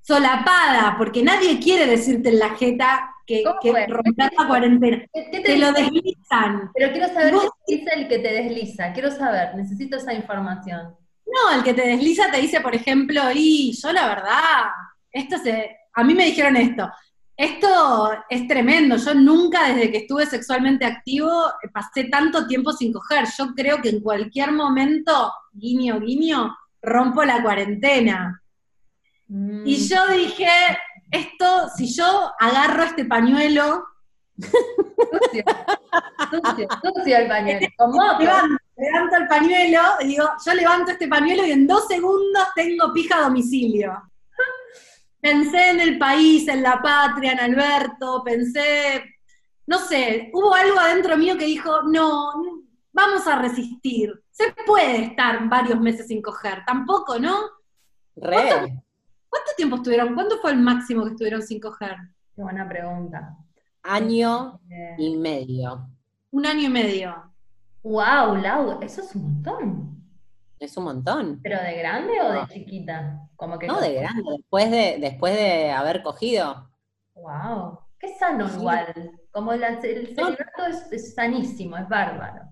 solapada, 0.00 0.96
porque 0.98 1.22
nadie 1.22 1.58
quiere 1.58 1.86
decirte 1.86 2.28
en 2.28 2.38
la 2.38 2.50
jeta 2.50 3.10
que, 3.26 3.42
que 3.62 3.86
romper 3.86 4.32
la 4.36 4.46
cuarentena. 4.46 5.04
te, 5.12 5.58
lo 5.58 5.72
deslizan. 5.72 6.70
Pero 6.74 6.92
quiero 6.92 7.08
saber 7.08 7.34
qué 7.34 7.76
dice 7.76 7.90
el 7.94 8.08
que 8.08 8.18
te 8.18 8.32
desliza. 8.32 8.92
Quiero 8.92 9.10
saber, 9.10 9.54
necesito 9.56 9.96
esa 9.96 10.12
información. 10.12 10.94
No, 11.26 11.56
el 11.56 11.64
que 11.64 11.74
te 11.74 11.86
desliza 11.86 12.30
te 12.30 12.40
dice, 12.40 12.60
por 12.60 12.74
ejemplo, 12.74 13.22
y 13.34 13.72
yo 13.72 13.92
la 13.92 14.06
verdad, 14.06 14.64
esto 15.10 15.38
se, 15.38 15.76
a 15.94 16.04
mí 16.04 16.14
me 16.14 16.26
dijeron 16.26 16.56
esto, 16.56 16.88
esto 17.36 18.12
es 18.28 18.46
tremendo. 18.46 18.96
Yo 18.96 19.14
nunca, 19.14 19.68
desde 19.68 19.90
que 19.90 19.98
estuve 19.98 20.26
sexualmente 20.26 20.84
activo, 20.84 21.30
pasé 21.72 22.04
tanto 22.04 22.46
tiempo 22.46 22.72
sin 22.72 22.92
coger. 22.92 23.26
Yo 23.36 23.54
creo 23.54 23.80
que 23.80 23.88
en 23.88 24.00
cualquier 24.00 24.52
momento, 24.52 25.32
guiño, 25.52 26.00
guiño, 26.00 26.56
rompo 26.80 27.24
la 27.24 27.42
cuarentena. 27.42 28.40
Mm. 29.26 29.66
Y 29.66 29.88
yo 29.88 30.06
dije, 30.08 30.48
esto, 31.10 31.68
si 31.76 31.92
yo 31.92 32.32
agarro 32.38 32.84
este 32.84 33.04
pañuelo. 33.04 33.84
sucio, 34.36 35.44
sucio, 36.30 36.68
sucio 36.82 37.18
el 37.18 37.28
pañuelo. 37.28 37.66
Levanto, 38.18 38.56
levanto 38.76 39.16
el 39.16 39.28
pañuelo, 39.28 39.80
digo, 40.04 40.24
yo 40.44 40.54
levanto 40.54 40.92
este 40.92 41.08
pañuelo 41.08 41.46
y 41.46 41.52
en 41.52 41.66
dos 41.66 41.86
segundos 41.86 42.44
tengo 42.54 42.92
pija 42.92 43.18
a 43.18 43.22
domicilio 43.22 44.02
pensé 45.24 45.70
en 45.70 45.80
el 45.80 45.96
país, 45.96 46.46
en 46.48 46.62
la 46.62 46.82
patria, 46.82 47.32
en 47.32 47.40
Alberto, 47.40 48.22
pensé, 48.22 49.02
no 49.66 49.78
sé, 49.78 50.30
hubo 50.34 50.52
algo 50.52 50.78
adentro 50.78 51.16
mío 51.16 51.38
que 51.38 51.46
dijo, 51.46 51.82
no, 51.84 52.30
vamos 52.92 53.26
a 53.26 53.40
resistir. 53.40 54.12
Se 54.30 54.54
puede 54.66 55.04
estar 55.04 55.48
varios 55.48 55.80
meses 55.80 56.08
sin 56.08 56.20
coger, 56.20 56.62
tampoco, 56.66 57.18
¿no? 57.18 57.36
¿Cuánto, 58.14 58.70
tiempo 59.56 59.76
estuvieron? 59.76 60.14
¿Cuánto 60.14 60.36
fue 60.40 60.50
el 60.50 60.58
máximo 60.58 61.04
que 61.04 61.12
estuvieron 61.12 61.40
sin 61.40 61.58
coger? 61.58 61.96
Qué 62.36 62.42
buena 62.42 62.68
pregunta. 62.68 63.34
Año 63.82 64.60
y 64.98 65.16
medio. 65.16 65.88
Un 66.32 66.44
año 66.44 66.66
y 66.66 66.68
medio. 66.68 67.32
Wow, 67.82 68.36
Lau, 68.36 68.78
eso 68.82 69.00
es 69.00 69.14
un 69.14 69.22
montón. 69.22 70.03
Es 70.58 70.76
un 70.76 70.84
montón. 70.84 71.40
¿Pero 71.42 71.60
de 71.62 71.74
grande 71.74 72.20
o 72.20 72.32
de 72.32 72.46
chiquita? 72.48 73.20
Como 73.36 73.58
que 73.58 73.66
no, 73.66 73.80
de 73.80 73.94
grande, 73.94 74.22
después 74.38 74.70
de, 74.70 74.98
después 75.00 75.34
de 75.34 75.70
haber 75.70 76.02
cogido. 76.02 76.70
Wow, 77.14 77.78
qué 77.98 78.14
sano 78.18 78.48
igual. 78.48 78.92
Como 79.30 79.52
el 79.52 79.62
celibato 79.80 80.66
es, 80.92 81.14
sanísimo, 81.14 81.76
es 81.76 81.88
bárbaro. 81.88 82.42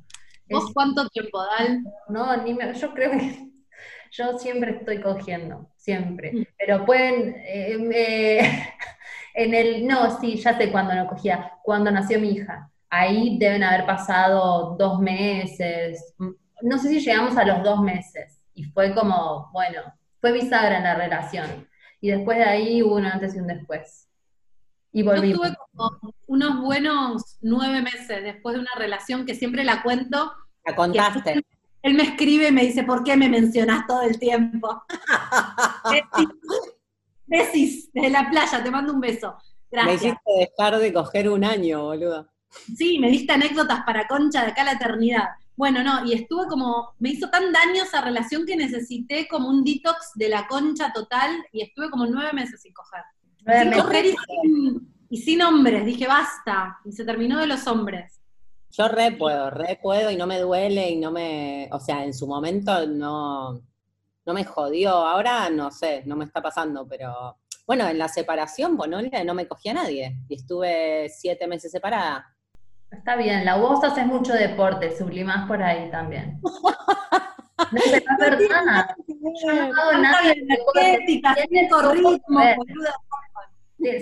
¿Vos 0.50 0.71
cuánto 0.75 1.09
tiempo, 1.09 1.38
Dal? 1.42 1.82
No, 2.09 2.37
ni 2.42 2.54
me, 2.54 2.75
yo 2.75 2.92
creo 2.92 3.12
que 3.12 3.52
yo 4.12 4.38
siempre 4.38 4.78
estoy 4.78 5.00
cogiendo, 5.00 5.71
siempre. 5.76 6.32
Mm. 6.32 6.47
Pero 6.59 6.85
pueden, 6.85 7.37
eh, 7.47 8.75
en 9.35 9.54
el, 9.54 9.87
no, 9.87 10.18
sí, 10.21 10.37
ya 10.37 10.59
sé 10.59 10.71
cuándo 10.71 10.94
no 10.94 11.06
cogía, 11.06 11.52
cuando 11.62 11.90
nació 11.90 12.18
mi 12.21 12.30
hija. 12.32 12.68
Ahí 12.90 13.38
deben 13.38 13.62
haber 13.62 13.87
pasado 13.87 14.76
dos 14.76 15.00
meses, 15.00 16.14
no 16.62 16.78
sé 16.78 16.88
si 16.88 17.00
llegamos 17.00 17.37
a 17.37 17.45
los 17.45 17.62
dos 17.62 17.81
meses. 17.81 18.40
Y 18.54 18.64
fue 18.64 18.95
como, 18.95 19.50
bueno, 19.52 19.81
fue 20.21 20.33
bisagra 20.33 20.78
en 20.78 20.85
la 20.85 20.95
relación. 20.95 21.69
Y 22.00 22.11
después 22.11 22.38
de 22.38 22.45
ahí 22.45 22.83
hubo 22.83 22.97
un 22.97 23.07
antes 23.07 23.35
y 23.35 23.38
un 23.38 23.47
después. 23.47 24.09
Y 24.92 25.02
volví. 25.02 25.31
Yo 25.31 25.38
tuve 25.38 25.54
como 25.75 26.14
unos 26.26 26.61
buenos 26.61 27.38
nueve 27.40 27.81
meses 27.81 28.23
después 28.23 28.54
de 28.54 28.61
una 28.61 28.73
relación 28.76 29.25
que 29.25 29.35
siempre 29.35 29.64
la 29.64 29.83
cuento. 29.83 30.33
La 30.64 30.75
contaste. 30.75 31.42
Él 31.83 31.95
me 31.95 32.04
escribe 32.04 32.49
y 32.49 32.52
me 32.52 32.62
dice, 32.62 32.85
¿por 32.85 33.02
qué 33.02 33.16
me 33.16 33.28
mencionas 33.28 33.87
todo 33.87 34.02
el 34.02 34.19
tiempo? 34.19 34.85
Besis, 37.26 37.90
desde 37.92 38.11
la 38.11 38.31
playa, 38.31 38.62
te 38.62 38.71
mando 38.71 38.92
un 38.92 39.00
beso. 39.00 39.37
Gracias. 39.71 40.02
Me 40.02 40.09
hiciste 40.09 40.54
dejar 40.59 40.78
de 40.78 40.92
coger 40.92 41.28
un 41.28 41.45
año, 41.45 41.85
boludo. 41.85 42.28
Sí, 42.76 42.99
me 42.99 43.09
diste 43.09 43.33
anécdotas 43.33 43.83
para 43.85 44.07
concha 44.07 44.45
de 44.45 44.52
acá 44.52 44.62
a 44.62 44.66
la 44.66 44.73
eternidad. 44.73 45.28
Bueno, 45.56 45.82
no, 45.82 46.04
y 46.04 46.14
estuve 46.14 46.47
como, 46.47 46.94
me 46.99 47.11
hizo 47.11 47.28
tan 47.28 47.52
daño 47.52 47.82
esa 47.82 48.00
relación 48.00 48.47
que 48.47 48.56
necesité 48.56 49.28
como 49.28 49.49
un 49.49 49.62
detox 49.64 50.12
de 50.14 50.28
la 50.28 50.47
concha 50.47 50.92
total 50.92 51.44
y 51.52 51.62
estuve 51.62 51.90
como 51.90 52.06
nueve 52.06 52.32
meses 52.32 52.62
sin 52.62 52.73
coger. 52.73 53.02
sin 53.61 53.73
coger 53.73 54.06
y 55.11 55.18
sin 55.18 55.42
hombres, 55.42 55.85
dije 55.85 56.06
basta, 56.06 56.78
y 56.85 56.92
se 56.92 57.04
terminó 57.04 57.38
de 57.38 57.47
los 57.47 57.66
hombres. 57.66 58.23
Yo 58.71 58.88
re 58.88 59.12
puedo, 59.12 59.50
re 59.50 59.78
puedo 59.82 60.11
y 60.11 60.16
no 60.16 60.26
me 60.26 60.38
duele 60.38 60.88
y 60.88 60.97
no 60.97 61.11
me, 61.11 61.68
o 61.71 61.78
sea, 61.78 62.02
en 62.04 62.14
su 62.14 62.26
momento 62.26 62.87
no, 62.87 63.61
no 64.25 64.32
me 64.32 64.44
jodió, 64.44 64.90
ahora 64.90 65.50
no 65.50 65.71
sé, 65.71 66.02
no 66.06 66.16
me 66.16 66.25
está 66.25 66.40
pasando, 66.40 66.87
pero 66.88 67.37
bueno, 67.66 67.87
en 67.87 67.99
la 67.99 68.09
separación, 68.09 68.76
pues 68.76 68.90
no, 68.90 69.35
me 69.35 69.47
cogía 69.47 69.73
a 69.73 69.75
nadie 69.75 70.18
y 70.28 70.35
estuve 70.35 71.09
siete 71.11 71.47
meses 71.47 71.71
separada. 71.71 72.35
Está 72.92 73.16
bien, 73.16 73.44
la 73.44 73.56
vos 73.56 73.82
haces 73.82 74.06
mucho 74.06 74.34
deporte, 74.34 74.96
sublimás 74.96 75.49
por 75.49 75.62
ahí 75.62 75.90
también. 75.90 76.40
No, 76.42 77.80
se 77.80 77.96
es 77.96 78.04
verdad. 78.18 78.87
Yo 79.06 79.52
no 79.52 79.80
hago 79.80 79.99
nada 79.99 80.22
de 80.22 80.34
boluda. 82.56 82.94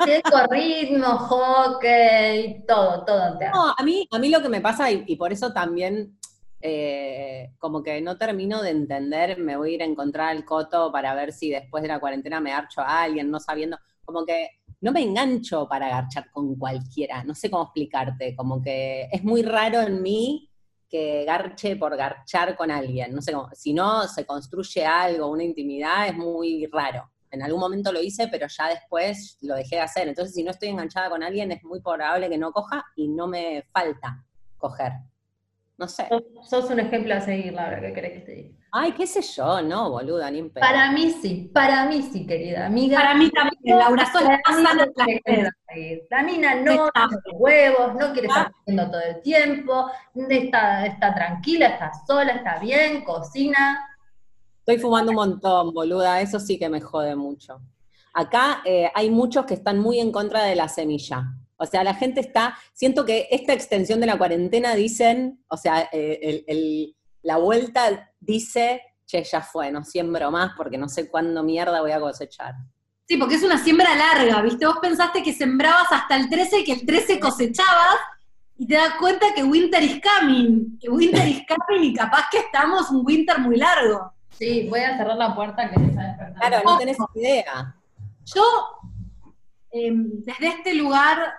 Circo, 0.04 0.46
ritmo, 0.50 1.06
hockey, 1.06 2.64
todo, 2.66 3.04
todo. 3.04 3.38
No, 3.52 3.74
a 3.76 3.82
mí, 3.82 4.06
a 4.10 4.18
mí 4.18 4.28
lo 4.28 4.42
que 4.42 4.48
me 4.48 4.60
pasa, 4.60 4.90
y, 4.90 5.16
por 5.16 5.32
eso 5.32 5.52
también 5.52 6.18
eh, 6.60 7.54
como 7.58 7.82
que 7.82 8.00
no 8.02 8.18
termino 8.18 8.60
de 8.60 8.70
entender, 8.70 9.38
me 9.38 9.56
voy 9.56 9.70
a 9.70 9.74
ir 9.76 9.82
a 9.82 9.86
encontrar 9.86 10.30
al 10.30 10.44
coto 10.44 10.92
para 10.92 11.14
ver 11.14 11.32
si 11.32 11.50
después 11.50 11.82
de 11.82 11.88
la 11.88 12.00
cuarentena 12.00 12.40
me 12.40 12.52
archo 12.52 12.82
a 12.82 13.02
alguien, 13.02 13.30
no 13.30 13.40
sabiendo, 13.40 13.78
como 14.04 14.26
que 14.26 14.59
no 14.80 14.92
me 14.92 15.02
engancho 15.02 15.68
para 15.68 15.88
garchar 15.88 16.30
con 16.30 16.56
cualquiera, 16.56 17.22
no 17.24 17.34
sé 17.34 17.50
cómo 17.50 17.64
explicarte, 17.64 18.34
como 18.34 18.62
que 18.62 19.08
es 19.12 19.22
muy 19.24 19.42
raro 19.42 19.80
en 19.80 20.02
mí 20.02 20.48
que 20.88 21.24
garche 21.24 21.76
por 21.76 21.96
garchar 21.96 22.56
con 22.56 22.70
alguien, 22.70 23.14
no 23.14 23.22
sé 23.22 23.32
cómo, 23.32 23.48
si 23.52 23.72
no 23.72 24.08
se 24.08 24.26
construye 24.26 24.84
algo, 24.84 25.28
una 25.28 25.44
intimidad, 25.44 26.08
es 26.08 26.16
muy 26.16 26.66
raro 26.66 27.10
en 27.30 27.42
algún 27.42 27.60
momento 27.60 27.92
lo 27.92 28.02
hice, 28.02 28.28
pero 28.28 28.46
ya 28.48 28.68
después 28.68 29.38
lo 29.42 29.54
dejé 29.54 29.76
de 29.76 29.82
hacer. 29.82 30.08
Entonces, 30.08 30.34
si 30.34 30.42
no 30.42 30.50
estoy 30.50 30.68
enganchada 30.68 31.10
con 31.10 31.22
alguien, 31.22 31.52
es 31.52 31.62
muy 31.62 31.80
probable 31.80 32.28
que 32.28 32.38
no 32.38 32.52
coja 32.52 32.84
y 32.96 33.08
no 33.08 33.26
me 33.26 33.64
falta 33.72 34.24
coger. 34.58 34.92
No 35.80 35.88
sé. 35.88 36.06
Sos, 36.42 36.68
un 36.68 36.78
ejemplo 36.78 37.14
a 37.14 37.22
seguir, 37.22 37.54
Laura, 37.54 37.80
¿qué 37.80 37.94
crees 37.94 38.12
que 38.12 38.20
te 38.20 38.32
diga? 38.32 38.58
Ay, 38.70 38.92
qué 38.92 39.06
sé 39.06 39.22
yo, 39.22 39.62
no, 39.62 39.90
boluda, 39.90 40.30
ni 40.30 40.42
un 40.42 40.50
Para 40.50 40.92
mí 40.92 41.10
sí, 41.10 41.50
para 41.54 41.86
mí 41.86 42.02
sí, 42.02 42.26
querida 42.26 42.66
amiga. 42.66 42.98
Para 42.98 43.14
mí 43.14 43.30
también, 43.30 43.78
Laura, 43.78 44.04
sos 44.12 44.22
la 44.22 44.38
La 46.10 46.22
mina 46.22 46.54
no 46.56 46.90
tiene 46.92 47.22
huevos, 47.32 47.94
no 47.94 48.12
quiere 48.12 48.28
estar 48.28 48.52
haciendo 48.60 48.90
todo 48.90 49.00
el 49.00 49.22
tiempo, 49.22 49.90
está, 50.28 50.84
está 50.84 51.14
tranquila, 51.14 51.68
está 51.68 51.92
sola, 52.06 52.32
está 52.32 52.58
bien, 52.58 53.02
cocina, 53.02 53.86
Estoy 54.58 54.78
fumando 54.78 55.12
un 55.12 55.16
montón, 55.16 55.72
boluda, 55.72 56.20
eso 56.20 56.38
sí 56.38 56.58
que 56.58 56.68
me 56.68 56.82
jode 56.82 57.16
mucho. 57.16 57.62
Acá 58.12 58.60
eh, 58.66 58.90
hay 58.94 59.10
muchos 59.10 59.46
que 59.46 59.54
están 59.54 59.78
muy 59.78 59.98
en 59.98 60.12
contra 60.12 60.44
de 60.44 60.56
la 60.56 60.68
semilla. 60.68 61.24
O 61.62 61.66
sea, 61.66 61.84
la 61.84 61.94
gente 61.94 62.20
está, 62.20 62.56
siento 62.72 63.04
que 63.04 63.28
esta 63.30 63.52
extensión 63.52 64.00
de 64.00 64.06
la 64.06 64.16
cuarentena 64.16 64.74
dicen, 64.74 65.44
o 65.46 65.58
sea, 65.58 65.90
eh, 65.92 66.94
la 67.20 67.36
vuelta 67.36 68.10
dice, 68.18 68.80
che, 69.04 69.22
ya 69.22 69.42
fue, 69.42 69.70
no 69.70 69.84
siembro 69.84 70.30
más 70.30 70.52
porque 70.56 70.78
no 70.78 70.88
sé 70.88 71.10
cuándo 71.10 71.42
mierda 71.42 71.82
voy 71.82 71.90
a 71.92 72.00
cosechar. 72.00 72.54
Sí, 73.06 73.18
porque 73.18 73.34
es 73.34 73.42
una 73.42 73.58
siembra 73.58 73.94
larga, 73.94 74.40
¿viste? 74.40 74.64
Vos 74.64 74.78
pensaste 74.80 75.22
que 75.22 75.34
sembrabas 75.34 75.88
hasta 75.90 76.16
el 76.16 76.30
13 76.30 76.60
y 76.60 76.64
que 76.64 76.72
el 76.72 76.86
13 76.86 77.20
cosechabas, 77.20 77.96
y 78.56 78.66
te 78.66 78.76
das 78.76 78.94
cuenta 78.98 79.26
que 79.34 79.44
winter 79.44 79.82
is 79.82 80.00
coming, 80.00 80.78
que 80.78 80.88
winter 80.88 81.28
is 81.28 81.42
coming 81.46 81.90
y 81.90 81.92
capaz 81.92 82.28
que 82.30 82.38
estamos 82.38 82.88
un 82.90 83.04
winter 83.04 83.38
muy 83.38 83.58
largo. 83.58 84.14
Sí, 84.30 84.66
voy 84.70 84.80
a 84.80 84.96
cerrar 84.96 85.18
la 85.18 85.34
puerta 85.34 85.68
que 85.68 85.78
se 85.78 85.86
está 85.86 86.04
despertando. 86.04 86.40
Claro, 86.40 86.62
no 86.64 86.78
tenés 86.78 86.96
idea. 87.14 87.76
Yo, 88.24 88.44
em, 89.72 90.22
desde 90.24 90.46
este 90.46 90.74
lugar, 90.74 91.34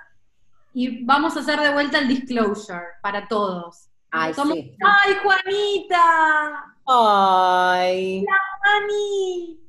y 0.73 1.03
vamos 1.05 1.35
a 1.35 1.41
hacer 1.41 1.59
de 1.59 1.73
vuelta 1.73 1.99
el 1.99 2.07
disclosure 2.07 2.81
para 3.01 3.27
todos. 3.27 3.89
Ay, 4.11 4.33
sí. 4.33 4.77
¡Ay, 4.81 5.15
Juanita! 5.23 6.75
¡Ay! 6.85 8.25
¡La 8.25 8.79
mami! 8.79 9.59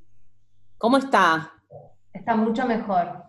¿Cómo 0.79 0.97
está? 0.97 1.53
Está 2.13 2.35
mucho 2.35 2.67
mejor. 2.67 3.25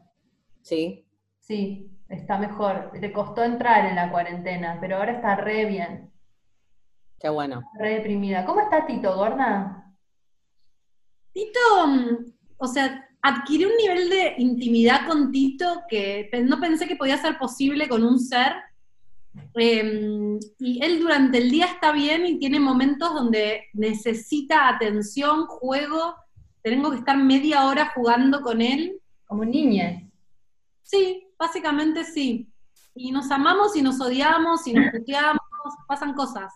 ¿Sí? 0.62 1.06
Sí, 1.40 1.92
está 2.10 2.38
mejor. 2.38 2.92
Le 3.00 3.12
costó 3.12 3.44
entrar 3.44 3.86
en 3.86 3.96
la 3.96 4.12
cuarentena, 4.12 4.78
pero 4.80 4.98
ahora 4.98 5.14
está 5.14 5.36
re 5.36 5.66
bien. 5.66 6.12
Qué 7.20 7.30
bueno. 7.30 7.62
Re 7.80 7.96
deprimida. 7.96 8.46
¿Cómo 8.46 8.62
está 8.62 8.86
Tito, 8.86 9.16
gorda? 9.16 9.94
Tito, 11.32 11.60
mm, 11.88 12.26
o 12.58 12.68
sea, 12.68 13.08
adquirí 13.24 13.64
un 13.64 13.78
nivel 13.78 14.10
de 14.10 14.36
intimidad 14.38 15.08
con 15.08 15.32
Tito 15.32 15.84
que 15.88 16.30
no 16.44 16.60
pensé 16.60 16.88
que 16.88 16.98
podía 16.98 17.18
ser 17.18 17.38
posible 17.38 17.88
con 17.88 18.04
un 18.04 18.20
ser. 18.20 18.54
Em, 19.56 20.38
y 20.60 20.84
él 20.84 21.00
durante 21.00 21.38
el 21.38 21.50
día 21.50 21.66
está 21.66 21.92
bien 21.94 22.26
y 22.26 22.38
tiene 22.38 22.60
momentos 22.60 23.14
donde 23.14 23.64
necesita 23.74 24.68
atención, 24.68 25.46
juego. 25.48 26.16
Tengo 26.62 26.92
que 26.92 26.98
estar 26.98 27.18
media 27.18 27.66
hora 27.66 27.94
jugando 27.96 28.42
con 28.42 28.62
él. 28.62 29.00
Como 29.26 29.46
niña. 29.46 30.04
Sí, 30.84 31.26
básicamente 31.40 32.04
sí. 32.04 32.52
Y 32.94 33.12
nos 33.12 33.32
amamos 33.32 33.76
y 33.78 33.82
nos 33.82 34.02
odiamos 34.02 34.68
y 34.68 34.74
nos 34.74 34.92
puteamos, 34.92 35.40
pasan 35.88 36.14
cosas. 36.14 36.54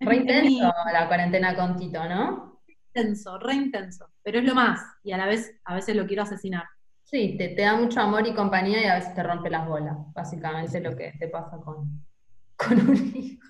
Re 0.00 0.16
intenso 0.16 0.72
la 0.92 1.06
cuarentena 1.06 1.54
con 1.54 1.76
Tito, 1.76 2.04
¿no? 2.08 2.53
Intenso, 2.94 3.38
re 3.38 3.54
intenso, 3.54 4.08
pero 4.22 4.38
es 4.38 4.44
lo 4.44 4.54
más, 4.54 4.80
y 5.02 5.12
a 5.12 5.16
la 5.16 5.26
vez, 5.26 5.58
a 5.64 5.74
veces 5.74 5.96
lo 5.96 6.06
quiero 6.06 6.22
asesinar. 6.22 6.64
Sí, 7.02 7.36
te, 7.36 7.54
da 7.54 7.76
mucho 7.76 8.00
amor 8.00 8.26
y 8.26 8.34
compañía 8.34 8.82
y 8.82 8.86
a 8.86 8.94
veces 8.94 9.14
te 9.14 9.22
rompe 9.22 9.50
las 9.50 9.68
bolas, 9.68 9.96
básicamente 10.14 10.80
lo 10.80 10.96
que 10.96 11.12
te 11.18 11.28
pasa 11.28 11.58
con, 11.58 12.04
con 12.56 12.88
un 12.88 13.12
hijo. 13.14 13.46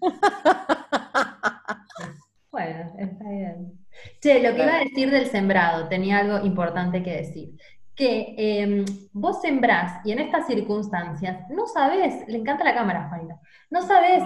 bueno, 2.50 2.92
está 2.98 3.28
bien. 3.28 3.86
Che, 4.20 4.42
lo 4.42 4.54
que 4.54 4.62
iba 4.62 4.74
a 4.74 4.84
decir 4.84 5.10
del 5.10 5.26
sembrado, 5.26 5.88
tenía 5.88 6.18
algo 6.18 6.44
importante 6.44 7.02
que 7.02 7.16
decir. 7.16 7.56
Que 7.94 8.34
em, 8.36 8.84
vos 9.12 9.40
sembrás 9.40 10.04
y 10.04 10.12
en 10.12 10.18
estas 10.18 10.46
circunstancias 10.46 11.48
no 11.48 11.66
sabés, 11.66 12.28
le 12.28 12.36
encanta 12.36 12.64
la 12.64 12.74
cámara, 12.74 13.08
Juanita, 13.08 13.40
no 13.70 13.80
sabés 13.80 14.22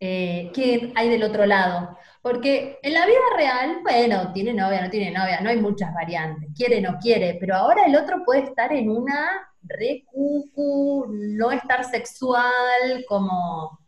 eh, 0.00 0.50
qué 0.52 0.92
hay 0.96 1.08
del 1.08 1.22
otro 1.22 1.46
lado. 1.46 1.96
Porque 2.22 2.78
en 2.82 2.92
la 2.92 3.06
vida 3.06 3.18
real, 3.36 3.78
bueno, 3.82 4.32
tiene 4.32 4.52
novia, 4.52 4.82
no 4.82 4.90
tiene 4.90 5.10
novia, 5.10 5.40
no 5.40 5.48
hay 5.48 5.58
muchas 5.58 5.92
variantes, 5.94 6.50
quiere, 6.54 6.80
no 6.80 6.98
quiere, 6.98 7.38
pero 7.40 7.56
ahora 7.56 7.86
el 7.86 7.96
otro 7.96 8.22
puede 8.24 8.42
estar 8.42 8.72
en 8.72 8.90
una 8.90 9.50
re 9.62 10.04
cucu, 10.06 11.06
no 11.08 11.50
estar 11.50 11.84
sexual, 11.84 13.04
como 13.08 13.78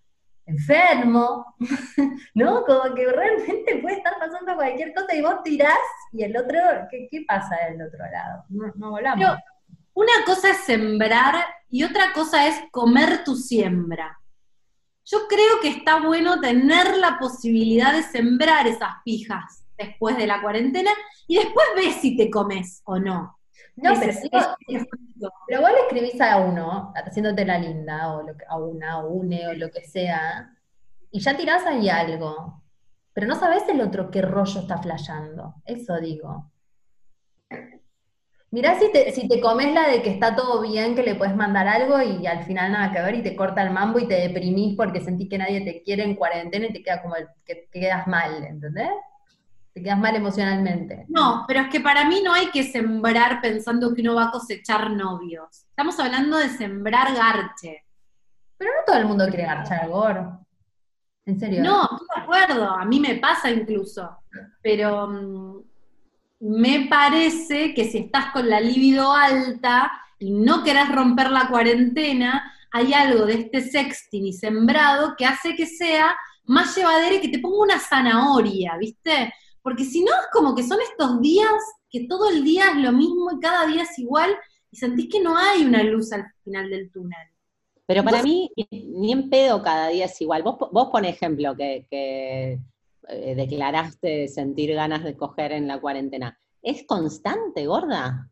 enfermo, 0.46 1.54
¿no? 2.34 2.64
Como 2.64 2.94
que 2.94 3.06
realmente 3.06 3.76
puede 3.80 3.96
estar 3.96 4.14
pasando 4.18 4.54
cualquier 4.54 4.94
cosa 4.94 5.14
y 5.14 5.22
vos 5.22 5.42
tirás 5.44 5.78
y 6.12 6.22
el 6.22 6.36
otro, 6.36 6.58
¿qué, 6.90 7.24
pasa 7.26 7.56
del 7.68 7.82
otro 7.86 8.04
lado? 8.10 8.44
No, 8.48 8.72
no 8.76 8.90
volamos. 8.90 9.36
una 9.94 10.12
cosa 10.24 10.50
es 10.50 10.58
sembrar 10.58 11.34
y 11.68 11.84
otra 11.84 12.12
cosa 12.14 12.46
es 12.46 12.60
comer 12.70 13.24
tu 13.24 13.36
siembra. 13.36 14.18
Yo 15.04 15.18
creo 15.28 15.60
que 15.60 15.68
está 15.68 16.00
bueno 16.00 16.40
tener 16.40 16.96
la 16.96 17.18
posibilidad 17.18 17.92
de 17.92 18.02
sembrar 18.02 18.66
esas 18.66 18.90
pijas 19.04 19.64
después 19.76 20.16
de 20.16 20.26
la 20.26 20.40
cuarentena 20.40 20.90
y 21.26 21.36
después 21.36 21.66
ves 21.76 21.96
si 21.96 22.16
te 22.16 22.30
comes 22.30 22.82
o 22.84 22.98
no. 22.98 23.38
No, 23.74 23.94
pero, 23.98 24.12
pero 25.46 25.60
vos 25.60 25.70
le 25.70 25.80
escribís 25.80 26.20
a 26.20 26.36
uno, 26.36 26.92
haciéndote 26.94 27.44
la 27.44 27.58
linda, 27.58 28.12
o 28.12 28.22
lo 28.22 28.34
a 28.48 28.58
una, 28.58 29.00
o 29.00 29.08
une, 29.08 29.48
o 29.48 29.54
lo 29.54 29.70
que 29.70 29.82
sea, 29.82 30.54
y 31.10 31.20
ya 31.20 31.36
tirás 31.36 31.64
ahí 31.66 31.88
algo. 31.88 32.62
Pero 33.14 33.26
no 33.26 33.34
sabes 33.34 33.62
el 33.68 33.80
otro 33.80 34.10
qué 34.10 34.22
rollo 34.22 34.60
está 34.60 34.78
flayando. 34.78 35.54
Eso 35.64 35.98
digo. 36.00 36.51
Mirá 38.52 38.78
si 38.78 38.92
te, 38.92 39.10
si 39.12 39.26
te 39.28 39.40
comes 39.40 39.72
la 39.72 39.88
de 39.88 40.02
que 40.02 40.10
está 40.10 40.36
todo 40.36 40.60
bien, 40.60 40.94
que 40.94 41.02
le 41.02 41.14
puedes 41.14 41.34
mandar 41.34 41.66
algo 41.66 42.02
y 42.02 42.26
al 42.26 42.44
final 42.44 42.70
nada 42.70 42.92
que 42.92 43.00
ver 43.00 43.14
y 43.14 43.22
te 43.22 43.34
corta 43.34 43.62
el 43.62 43.70
mambo 43.70 43.98
y 43.98 44.06
te 44.06 44.28
deprimís 44.28 44.76
porque 44.76 45.00
sentís 45.00 45.30
que 45.30 45.38
nadie 45.38 45.62
te 45.62 45.82
quiere 45.82 46.02
en 46.02 46.14
cuarentena 46.14 46.66
y 46.66 46.72
te 46.74 46.82
queda 46.82 47.00
como 47.00 47.16
el, 47.16 47.28
que 47.46 47.66
te 47.72 47.80
quedas 47.80 48.06
mal, 48.06 48.44
¿entendés? 48.44 48.90
Te 49.72 49.82
quedas 49.82 49.98
mal 49.98 50.14
emocionalmente. 50.16 51.06
No, 51.08 51.44
pero 51.48 51.60
es 51.60 51.68
que 51.68 51.80
para 51.80 52.04
mí 52.04 52.20
no 52.22 52.34
hay 52.34 52.50
que 52.50 52.62
sembrar 52.62 53.40
pensando 53.40 53.94
que 53.94 54.02
uno 54.02 54.16
va 54.16 54.24
a 54.24 54.30
cosechar 54.30 54.90
novios. 54.90 55.64
Estamos 55.70 55.98
hablando 55.98 56.36
de 56.36 56.50
sembrar 56.50 57.14
garche. 57.14 57.86
Pero 58.58 58.70
no 58.70 58.84
todo 58.84 58.96
el 58.98 59.06
mundo 59.06 59.28
quiere 59.28 59.44
garchar, 59.44 59.88
Gor. 59.88 60.30
¿En 61.24 61.40
serio? 61.40 61.62
No, 61.62 61.84
estoy 61.84 62.06
de 62.14 62.20
acuerdo, 62.20 62.68
a 62.68 62.84
mí 62.84 63.00
me 63.00 63.14
pasa 63.14 63.50
incluso. 63.50 64.18
Pero 64.60 65.08
mm, 65.08 65.71
me 66.42 66.88
parece 66.88 67.72
que 67.72 67.84
si 67.84 67.98
estás 67.98 68.32
con 68.32 68.48
la 68.50 68.60
libido 68.60 69.12
alta 69.12 69.92
y 70.18 70.32
no 70.32 70.64
querés 70.64 70.88
romper 70.92 71.30
la 71.30 71.46
cuarentena, 71.46 72.52
hay 72.72 72.92
algo 72.92 73.26
de 73.26 73.34
este 73.34 73.60
sexting 73.60 74.26
y 74.26 74.32
sembrado 74.32 75.14
que 75.16 75.24
hace 75.24 75.54
que 75.54 75.66
sea 75.66 76.16
más 76.44 76.76
llevadero 76.76 77.14
y 77.14 77.20
que 77.20 77.28
te 77.28 77.38
ponga 77.38 77.58
una 77.58 77.78
zanahoria, 77.78 78.76
¿viste? 78.76 79.32
Porque 79.62 79.84
si 79.84 80.02
no 80.02 80.10
es 80.10 80.26
como 80.32 80.56
que 80.56 80.64
son 80.64 80.78
estos 80.80 81.20
días 81.20 81.52
que 81.88 82.08
todo 82.08 82.28
el 82.28 82.42
día 82.42 82.70
es 82.70 82.76
lo 82.78 82.90
mismo 82.90 83.30
y 83.30 83.38
cada 83.38 83.64
día 83.66 83.84
es 83.84 83.96
igual 84.00 84.36
y 84.72 84.76
sentís 84.76 85.08
que 85.12 85.20
no 85.20 85.36
hay 85.36 85.64
una 85.64 85.84
luz 85.84 86.12
al 86.12 86.24
final 86.42 86.68
del 86.70 86.90
túnel. 86.90 87.28
Pero 87.86 88.02
para 88.02 88.20
mí, 88.20 88.50
ni 88.68 89.12
en 89.12 89.30
pedo 89.30 89.62
cada 89.62 89.88
día 89.88 90.06
es 90.06 90.20
igual. 90.20 90.42
Vos, 90.42 90.56
vos 90.72 90.88
por 90.90 91.06
ejemplo, 91.06 91.54
que 91.56 92.58
eh, 93.08 93.34
declaraste 93.34 94.28
sentir 94.28 94.74
ganas 94.74 95.04
de 95.04 95.16
coger 95.16 95.52
en 95.52 95.66
la 95.68 95.80
cuarentena. 95.80 96.38
¿Es 96.62 96.84
constante, 96.86 97.66
gorda? 97.66 98.30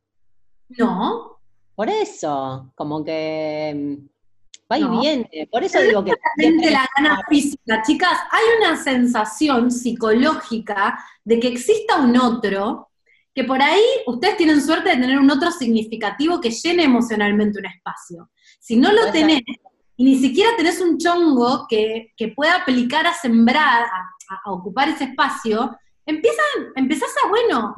No. 0.68 1.38
Por 1.74 1.88
eso, 1.88 2.72
como 2.74 3.04
que 3.04 3.72
mm, 3.74 4.08
va 4.70 4.78
y 4.78 5.00
viene. 5.00 5.48
Por 5.50 5.64
eso 5.64 5.80
digo 5.80 6.04
que. 6.04 6.12
la 6.70 6.86
gana 6.96 7.22
física, 7.28 7.82
chicas, 7.82 8.18
hay 8.30 8.44
una 8.58 8.76
sensación 8.76 9.70
psicológica 9.70 10.98
de 11.24 11.40
que 11.40 11.48
exista 11.48 12.00
un 12.00 12.16
otro, 12.16 12.90
que 13.34 13.44
por 13.44 13.62
ahí 13.62 13.82
ustedes 14.06 14.36
tienen 14.36 14.60
suerte 14.60 14.90
de 14.90 14.96
tener 14.96 15.18
un 15.18 15.30
otro 15.30 15.50
significativo 15.50 16.40
que 16.40 16.50
llene 16.50 16.84
emocionalmente 16.84 17.58
un 17.58 17.66
espacio. 17.66 18.30
Si 18.58 18.76
no 18.76 18.92
lo 18.92 19.10
tenés, 19.10 19.42
y 20.00 20.04
ni 20.04 20.16
siquiera 20.16 20.56
tenés 20.56 20.80
un 20.80 20.96
chongo 20.96 21.66
que, 21.68 22.14
pueda 22.34 22.56
aplicar 22.56 23.06
a 23.06 23.12
sembrar, 23.12 23.84
a, 23.84 24.10
ocupar 24.46 24.88
ese 24.88 25.04
espacio, 25.04 25.76
empiezan, 26.06 26.72
empezás 26.76 27.10
a, 27.24 27.28
bueno, 27.28 27.74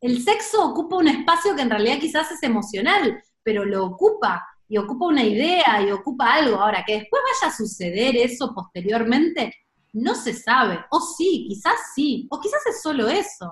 el 0.00 0.22
sexo 0.22 0.70
ocupa 0.70 0.96
un 0.96 1.08
espacio 1.08 1.54
que 1.54 1.62
en 1.62 1.70
realidad 1.70 1.98
quizás 1.98 2.30
es 2.30 2.42
emocional, 2.42 3.22
pero 3.42 3.64
lo 3.64 3.84
ocupa, 3.84 4.46
y 4.70 4.78
ocupa 4.78 5.06
una 5.06 5.24
idea, 5.24 5.82
y 5.82 5.90
ocupa 5.90 6.34
algo. 6.34 6.60
Ahora, 6.60 6.84
que 6.86 7.00
después 7.00 7.20
vaya 7.24 7.52
a 7.52 7.56
suceder 7.56 8.16
eso 8.16 8.54
posteriormente, 8.54 9.52
no 9.92 10.14
se 10.14 10.32
sabe. 10.32 10.78
O 10.90 11.00
sí, 11.00 11.46
quizás 11.48 11.74
sí, 11.92 12.28
o 12.30 12.40
quizás 12.40 12.64
es 12.66 12.80
solo 12.80 13.08
eso. 13.08 13.50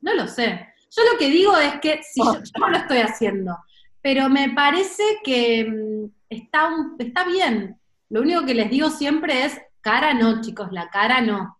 No 0.00 0.14
lo 0.14 0.28
sé. 0.28 0.68
Yo 0.96 1.02
lo 1.12 1.18
que 1.18 1.28
digo 1.30 1.56
es 1.56 1.80
que, 1.80 2.00
si 2.04 2.22
yo 2.22 2.40
no 2.60 2.68
lo 2.70 2.76
estoy 2.76 2.98
haciendo, 2.98 3.56
pero 4.00 4.28
me 4.28 4.50
parece 4.50 5.02
que 5.24 5.64
mm, 5.64 6.10
está, 6.28 6.70
está 7.00 7.24
bien. 7.24 7.80
Lo 8.08 8.20
único 8.20 8.44
que 8.44 8.54
les 8.54 8.70
digo 8.70 8.90
siempre 8.90 9.46
es, 9.46 9.60
cara 9.84 10.14
no, 10.14 10.40
chicos, 10.40 10.72
la 10.72 10.88
cara 10.88 11.20
no. 11.20 11.58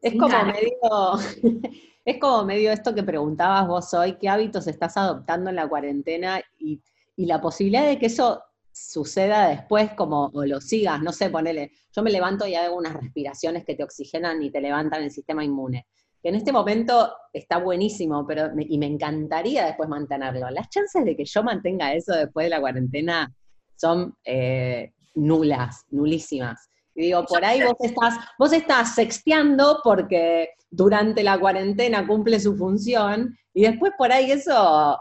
Es 0.00 0.12
como 0.12 0.36
medio, 0.44 1.18
es 2.04 2.18
como 2.20 2.44
medio 2.44 2.70
esto 2.70 2.94
que 2.94 3.02
preguntabas 3.02 3.66
vos 3.66 3.94
hoy, 3.94 4.18
¿qué 4.20 4.28
hábitos 4.28 4.66
estás 4.66 4.96
adoptando 4.96 5.50
en 5.50 5.56
la 5.56 5.68
cuarentena? 5.68 6.40
Y, 6.58 6.80
la 7.16 7.40
posibilidad 7.40 7.86
de 7.86 7.98
que 8.00 8.06
eso 8.06 8.42
suceda 8.72 9.46
después 9.46 9.92
como, 9.92 10.30
o 10.34 10.44
lo 10.44 10.60
sigas, 10.60 11.00
no 11.00 11.12
sé, 11.12 11.30
ponele, 11.30 11.70
yo 11.94 12.02
me 12.02 12.10
levanto 12.10 12.46
y 12.48 12.56
hago 12.56 12.76
unas 12.76 12.94
respiraciones 12.94 13.64
que 13.64 13.76
te 13.76 13.84
oxigenan 13.84 14.42
y 14.42 14.50
te 14.50 14.60
levantan 14.60 15.02
el 15.04 15.10
sistema 15.12 15.44
inmune 15.44 15.86
que 16.20 16.28
en 16.28 16.36
este 16.36 16.52
momento 16.52 17.12
está 17.32 17.58
buenísimo, 17.58 18.24
pero 18.26 18.50
y 18.56 18.78
me 18.78 18.86
encantaría 18.86 19.66
después 19.66 19.88
mantenerlo. 19.88 20.48
Las 20.50 20.68
chances 20.68 21.04
de 21.04 21.16
que 21.16 21.24
yo 21.24 21.42
mantenga 21.42 21.94
eso 21.94 22.14
después 22.14 22.46
de 22.46 22.50
la 22.50 22.60
cuarentena 22.60 23.34
son 23.74 24.16
eh, 24.24 24.92
nulas, 25.16 25.84
nulísimas. 25.90 26.70
Y 26.94 27.02
digo, 27.02 27.24
por 27.24 27.44
ahí 27.44 27.62
vos 27.62 27.76
estás, 27.80 28.18
vos 28.38 28.52
estás 28.52 28.94
sexteando 28.94 29.80
porque 29.82 30.50
durante 30.70 31.22
la 31.22 31.38
cuarentena 31.38 32.06
cumple 32.06 32.38
su 32.40 32.56
función, 32.56 33.36
y 33.54 33.62
después 33.62 33.92
por 33.96 34.12
ahí 34.12 34.30
eso, 34.30 34.98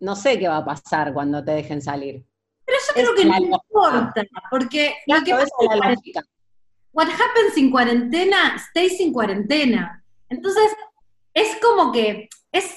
no 0.00 0.16
sé 0.16 0.38
qué 0.38 0.48
va 0.48 0.58
a 0.58 0.64
pasar 0.64 1.12
cuando 1.12 1.44
te 1.44 1.52
dejen 1.52 1.80
salir. 1.80 2.24
Pero 2.64 2.78
yo 2.86 2.94
creo 2.94 3.14
que 3.14 3.24
no 3.24 3.36
importa, 3.38 4.24
porque 4.50 4.94
lo 5.06 5.22
que 5.22 5.32
pasa 5.32 5.46
es 5.92 6.24
what 6.92 7.08
happens 7.08 7.56
in 7.56 7.70
cuarentena 7.70 8.58
stays 8.58 9.00
in 9.00 9.12
cuarentena. 9.12 10.04
Entonces, 10.28 10.70
es 11.34 11.56
como 11.60 11.90
que, 11.92 12.28
es, 12.52 12.76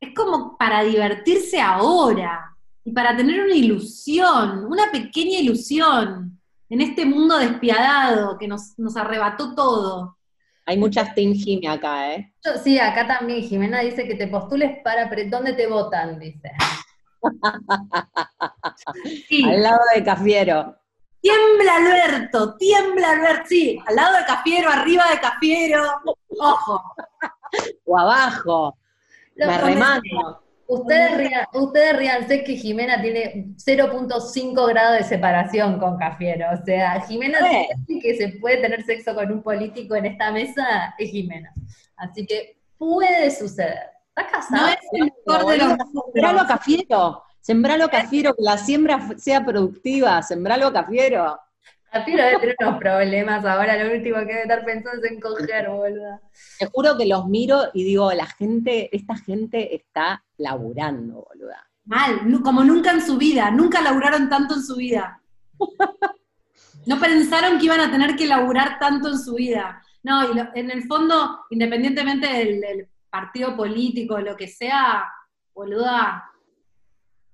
es 0.00 0.14
como 0.14 0.56
para 0.58 0.82
divertirse 0.82 1.60
ahora 1.60 2.56
y 2.84 2.92
para 2.92 3.16
tener 3.16 3.40
una 3.40 3.54
ilusión, 3.54 4.64
una 4.66 4.90
pequeña 4.90 5.38
ilusión 5.38 6.40
en 6.74 6.80
este 6.80 7.06
mundo 7.06 7.38
despiadado 7.38 8.36
que 8.36 8.48
nos, 8.48 8.74
arrebató 8.96 9.54
todo. 9.54 10.18
Hay 10.66 10.76
muchas 10.76 11.14
Team 11.14 11.32
Jimmy 11.32 11.68
acá, 11.68 12.14
¿eh? 12.14 12.34
sí, 12.64 12.80
acá 12.80 13.06
también. 13.06 13.42
Jimena 13.42 13.78
dice 13.80 14.08
que 14.08 14.16
te 14.16 14.26
postules 14.26 14.78
para. 14.82 15.08
¿Dónde 15.30 15.52
te 15.52 15.68
votan? 15.68 16.18
Dice. 16.18 16.50
Al 19.44 19.62
lado 19.62 19.78
de 19.94 20.02
Cafiero. 20.02 20.76
Tiembla 21.20 21.76
Alberto, 21.76 22.56
tiembla 22.56 23.12
Alberto, 23.12 23.44
sí, 23.48 23.78
al 23.86 23.96
lado 23.96 24.18
de 24.18 24.24
Cafiero, 24.26 24.68
arriba 24.68 25.04
de 25.10 25.20
Cafiero, 25.20 25.82
ojo. 26.38 26.82
O 27.86 27.96
abajo, 27.96 28.76
me 29.36 29.56
remando. 29.56 30.43
Ustedes 30.66 31.16
rían, 31.16 31.46
ustedes 31.52 31.96
rían, 31.96 32.26
sé 32.26 32.42
que 32.42 32.56
Jimena 32.56 33.00
tiene 33.02 33.54
0.5 33.56 34.68
grados 34.68 34.98
de 34.98 35.04
separación 35.04 35.78
con 35.78 35.98
Cafiero. 35.98 36.46
O 36.52 36.64
sea, 36.64 37.00
Jimena 37.02 37.38
que 38.00 38.16
se 38.16 38.28
puede 38.40 38.58
tener 38.58 38.82
sexo 38.84 39.14
con 39.14 39.30
un 39.30 39.42
político 39.42 39.94
en 39.94 40.06
esta 40.06 40.30
mesa, 40.30 40.94
es 40.98 41.10
Jimena. 41.10 41.52
Así 41.96 42.26
que 42.26 42.58
puede 42.78 43.30
suceder. 43.30 43.90
¿Está 44.08 44.30
casado? 44.30 44.62
No 44.62 44.68
es 44.68 44.78
el 44.92 45.12
mejor 45.26 45.46
de 46.14 46.32
los 46.32 46.44
Cafiero. 46.44 47.22
Sembralo 47.40 47.88
Cafiero, 47.90 48.34
que 48.34 48.42
la 48.42 48.56
siembra 48.56 49.10
sea 49.18 49.44
productiva, 49.44 50.22
sembralo 50.22 50.72
Cafiero. 50.72 51.38
Cafiero 51.94 52.24
debe 52.24 52.38
tener 52.40 52.56
unos 52.58 52.78
problemas 52.80 53.44
ahora, 53.44 53.80
lo 53.80 53.94
último 53.94 54.18
que 54.18 54.24
debe 54.24 54.42
estar 54.42 54.64
pensando 54.64 55.00
es 55.00 55.12
en 55.12 55.20
coger, 55.20 55.68
boludo. 55.68 56.20
Te 56.58 56.66
juro 56.66 56.96
que 56.98 57.06
los 57.06 57.28
miro 57.28 57.70
y 57.72 57.84
digo, 57.84 58.12
la 58.12 58.26
gente, 58.26 58.88
esta 58.90 59.14
gente 59.16 59.76
está 59.76 60.24
laburando, 60.36 61.24
boluda. 61.30 61.64
Mal, 61.84 62.42
como 62.42 62.64
nunca 62.64 62.90
en 62.90 63.00
su 63.00 63.16
vida, 63.16 63.48
nunca 63.52 63.80
laburaron 63.80 64.28
tanto 64.28 64.54
en 64.54 64.62
su 64.64 64.74
vida. 64.74 65.22
No 66.86 66.98
pensaron 66.98 67.58
que 67.58 67.66
iban 67.66 67.80
a 67.80 67.90
tener 67.90 68.16
que 68.16 68.26
laburar 68.26 68.78
tanto 68.80 69.08
en 69.08 69.18
su 69.18 69.36
vida. 69.36 69.80
No, 70.02 70.34
y 70.34 70.38
en 70.54 70.70
el 70.72 70.82
fondo, 70.88 71.46
independientemente 71.48 72.26
del, 72.26 72.60
del 72.60 72.88
partido 73.08 73.56
político, 73.56 74.18
lo 74.18 74.36
que 74.36 74.48
sea, 74.48 75.04
boluda, 75.54 76.28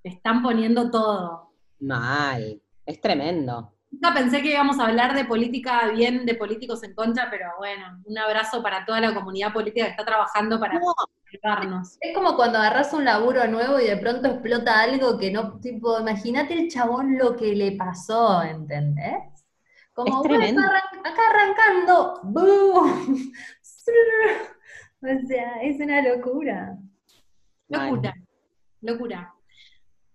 están 0.03 0.43
poniendo 0.43 0.91
todo. 0.91 1.51
Mal, 1.79 2.61
es 2.85 3.01
tremendo. 3.01 3.73
Nunca 3.91 4.13
pensé 4.13 4.41
que 4.41 4.51
íbamos 4.51 4.79
a 4.79 4.87
hablar 4.87 5.13
de 5.13 5.25
política 5.25 5.89
bien, 5.89 6.25
de 6.25 6.35
políticos 6.35 6.81
en 6.83 6.95
contra, 6.95 7.29
pero 7.29 7.49
bueno, 7.57 8.01
un 8.05 8.17
abrazo 8.17 8.63
para 8.63 8.85
toda 8.85 9.01
la 9.01 9.13
comunidad 9.13 9.51
política 9.51 9.85
que 9.85 9.91
está 9.91 10.05
trabajando 10.05 10.59
para 10.59 10.79
ayudarnos. 11.27 11.97
Es 11.99 12.15
como 12.15 12.37
cuando 12.37 12.57
agarras 12.57 12.93
un 12.93 13.03
laburo 13.03 13.45
nuevo 13.47 13.79
y 13.79 13.87
de 13.87 13.97
pronto 13.97 14.29
explota 14.29 14.79
algo 14.81 15.17
que 15.17 15.29
no, 15.31 15.59
tipo, 15.59 15.99
imagínate 15.99 16.53
el 16.53 16.69
chabón 16.69 17.17
lo 17.17 17.35
que 17.35 17.53
le 17.53 17.73
pasó, 17.73 18.41
¿entendés? 18.43 19.45
Como, 19.93 20.23
es 20.23 20.57
acá, 20.57 21.21
arrancando, 21.29 22.21
¡boom! 22.23 23.33
o 25.01 25.27
sea, 25.27 25.61
es 25.61 25.81
una 25.81 26.01
locura. 26.01 26.77
Locura, 27.67 28.13
locura. 28.81 29.30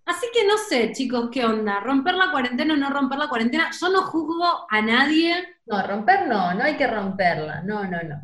Así 0.07 0.29
que 0.33 0.47
no 0.47 0.57
sé, 0.57 0.93
chicos, 0.93 1.29
qué 1.33 1.45
onda, 1.45 1.81
romper 1.81 2.15
la 2.15 2.31
cuarentena 2.31 2.75
o 2.75 2.77
no 2.77 2.91
romper 2.91 3.19
la 3.19 3.29
cuarentena. 3.29 3.71
Yo 3.79 3.89
no 3.89 4.03
juzgo 4.03 4.67
a 4.71 4.81
nadie. 4.81 5.59
No, 5.67 5.85
romper 5.85 6.29
no, 6.29 6.55
no 6.55 6.63
hay 6.63 6.77
que 6.77 6.87
romperla, 6.87 7.63
no, 7.63 7.85
no, 7.85 7.99
no. 8.05 8.17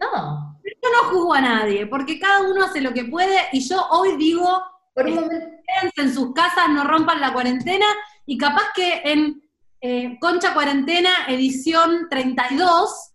No. 0.00 0.58
Yo 0.64 0.88
no 0.90 1.10
juzgo 1.10 1.34
a 1.34 1.42
nadie, 1.42 1.86
porque 1.86 2.18
cada 2.18 2.40
uno 2.40 2.64
hace 2.64 2.80
lo 2.80 2.94
que 2.94 3.04
puede 3.04 3.36
y 3.52 3.60
yo 3.60 3.86
hoy 3.90 4.16
digo, 4.16 4.62
Por 4.94 5.06
un 5.06 5.16
momento, 5.16 5.46
quédense 5.66 6.02
en 6.02 6.14
sus 6.14 6.32
casas, 6.32 6.70
no 6.70 6.84
rompan 6.84 7.20
la 7.20 7.34
cuarentena 7.34 7.86
y 8.24 8.38
capaz 8.38 8.72
que 8.74 9.02
en 9.04 9.42
eh, 9.82 10.16
Concha 10.20 10.54
Cuarentena, 10.54 11.10
edición 11.28 12.08
32, 12.08 13.12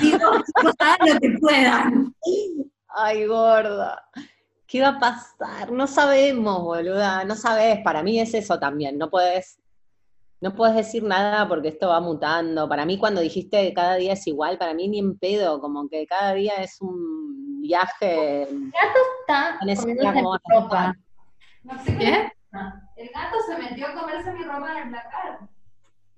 digo, 0.00 0.18
chicos, 0.44 0.74
hagan 0.78 1.14
lo 1.14 1.20
que 1.20 1.38
puedan. 1.40 2.14
Ay, 2.88 3.26
gorda. 3.26 4.02
¿Qué 4.70 4.80
va 4.80 4.90
a 4.90 4.98
pasar? 5.00 5.72
No 5.72 5.88
sabemos, 5.88 6.62
boluda. 6.62 7.24
No 7.24 7.34
sabes. 7.34 7.80
Para 7.82 8.04
mí 8.04 8.20
es 8.20 8.32
eso 8.34 8.56
también. 8.60 8.98
No 8.98 9.10
puedes, 9.10 9.58
no 10.40 10.54
puedes 10.54 10.76
decir 10.76 11.02
nada 11.02 11.48
porque 11.48 11.70
esto 11.70 11.88
va 11.88 11.98
mutando. 12.00 12.68
Para 12.68 12.86
mí, 12.86 12.96
cuando 12.96 13.20
dijiste 13.20 13.66
que 13.66 13.74
cada 13.74 13.96
día 13.96 14.12
es 14.12 14.24
igual, 14.28 14.58
para 14.58 14.72
mí 14.72 14.86
ni 14.86 15.00
en 15.00 15.18
pedo. 15.18 15.60
Como 15.60 15.88
que 15.88 16.06
cada 16.06 16.34
día 16.34 16.54
es 16.62 16.80
un 16.80 17.60
viaje. 17.60 18.44
el 18.44 18.70
gato 18.70 18.98
está 19.20 19.58
En 19.60 19.70
ese 19.70 19.82
comiéndose 19.82 20.12
día, 20.12 20.22
¿cómo 20.22 20.34
mi 20.34 20.54
ropa. 20.54 20.96
No 21.64 21.84
sé 21.84 21.98
¿Qué? 21.98 22.32
El 22.96 23.08
gato 23.12 23.36
se 23.48 23.58
metió 23.58 23.88
a 23.88 23.94
comerse 23.94 24.32
mi 24.32 24.44
ropa 24.44 24.70
en 24.70 24.82
el 24.84 24.90
placar. 24.90 25.48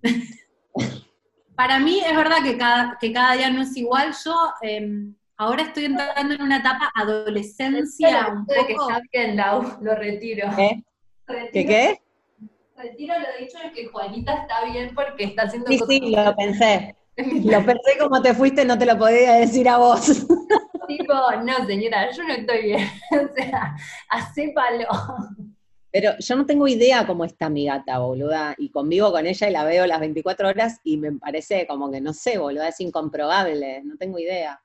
Para 1.57 1.79
mí 1.79 2.03
es 2.05 2.15
verdad 2.15 2.43
que 2.43 2.59
cada, 2.59 2.99
que 3.01 3.15
cada 3.15 3.33
día 3.33 3.49
no 3.49 3.63
es 3.63 3.75
igual. 3.79 4.13
Yo 4.23 4.35
em, 4.61 5.15
ahora 5.37 5.63
estoy 5.63 5.87
entrando 5.87 6.35
en 6.35 6.43
una 6.43 6.59
etapa 6.59 6.91
adolescencia 6.95 8.29
un 8.33 8.47
de 8.47 8.55
que 8.67 8.75
poco. 8.75 8.91
está 8.91 9.03
bien, 9.13 9.37
Lau, 9.37 9.79
lo 9.81 9.95
retiro. 9.95 10.49
¿Qué? 10.57 10.83
Retiro- 11.27 11.51
¿Qué 11.53 11.67
qué? 11.67 12.01
Retiro 12.77 13.15
lo 13.19 13.45
dicho 13.45 13.59
de 13.59 13.73
que 13.73 13.87
Juanita 13.87 14.33
está 14.35 14.65
bien 14.65 14.95
porque 14.95 15.25
está 15.25 15.43
haciendo 15.43 15.71
Sí, 15.71 15.79
cosas 15.79 15.95
sí, 15.95 16.11
lo 16.17 16.37
pensé. 16.37 16.97
Lo 17.45 17.63
pensé 17.65 17.99
como 18.01 18.23
te 18.23 18.33
fuiste, 18.33 18.65
no 18.65 18.79
te 18.79 18.87
lo 18.87 18.97
podía 18.97 19.35
decir 19.35 19.69
a 19.69 19.77
vos. 19.77 20.27
tipo, 20.89 21.13
no 21.45 21.67
señora, 21.67 22.11
yo 22.11 22.23
no 22.25 22.33
estoy 22.33 22.63
bien. 22.63 22.89
o 23.13 23.35
sea, 23.35 23.77
acépalo. 24.09 24.87
Pero 25.91 26.13
yo 26.19 26.37
no 26.37 26.47
tengo 26.47 26.67
idea 26.67 27.07
cómo 27.07 27.27
está 27.27 27.51
mi 27.51 27.67
gata, 27.67 27.99
boluda, 27.99 28.55
y 28.57 28.71
convivo 28.71 29.13
con 29.13 29.27
ella 29.27 29.47
y 29.47 29.53
la 29.53 29.65
veo 29.65 29.87
las 29.87 30.01
24 30.01 30.49
horas 30.49 30.81
y 30.85 30.97
me 30.97 31.13
parece 31.13 31.67
como 31.67 31.91
que, 31.91 32.01
no 32.01 32.15
sé, 32.15 32.39
boluda, 32.39 32.69
es 32.69 32.81
incomprobable, 32.81 33.83
no 33.85 33.97
tengo 33.99 34.19
idea. 34.19 34.59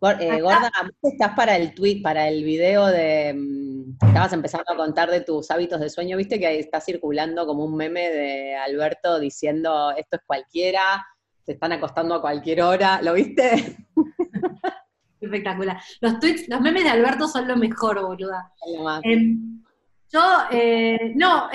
Eh, 0.00 0.40
Gorda, 0.40 0.70
¿vos 1.02 1.12
estás 1.12 1.34
para 1.34 1.56
el 1.56 1.74
tweet, 1.74 2.02
para 2.02 2.28
el 2.28 2.44
video 2.44 2.86
de, 2.86 3.34
mm, 3.34 4.06
estabas 4.06 4.32
empezando 4.32 4.72
a 4.72 4.76
contar 4.76 5.10
de 5.10 5.22
tus 5.22 5.50
hábitos 5.50 5.80
de 5.80 5.90
sueño, 5.90 6.16
viste 6.16 6.38
que 6.38 6.46
ahí 6.46 6.58
está 6.58 6.80
circulando 6.80 7.46
como 7.46 7.64
un 7.64 7.74
meme 7.76 8.08
de 8.10 8.54
Alberto 8.54 9.18
diciendo, 9.18 9.90
esto 9.96 10.16
es 10.16 10.22
cualquiera, 10.24 11.04
se 11.44 11.52
están 11.52 11.72
acostando 11.72 12.14
a 12.14 12.20
cualquier 12.20 12.62
hora, 12.62 13.02
¿lo 13.02 13.14
viste? 13.14 13.76
Espectacular. 15.20 15.80
Los 16.00 16.20
tweets, 16.20 16.48
los 16.48 16.60
memes 16.60 16.84
de 16.84 16.90
Alberto 16.90 17.26
son 17.26 17.48
lo 17.48 17.56
mejor, 17.56 18.00
boluda. 18.00 18.52
Lo 18.76 18.84
más. 18.84 19.00
Em, 19.02 19.64
yo, 20.12 20.20
eh, 20.52 21.12
no, 21.16 21.48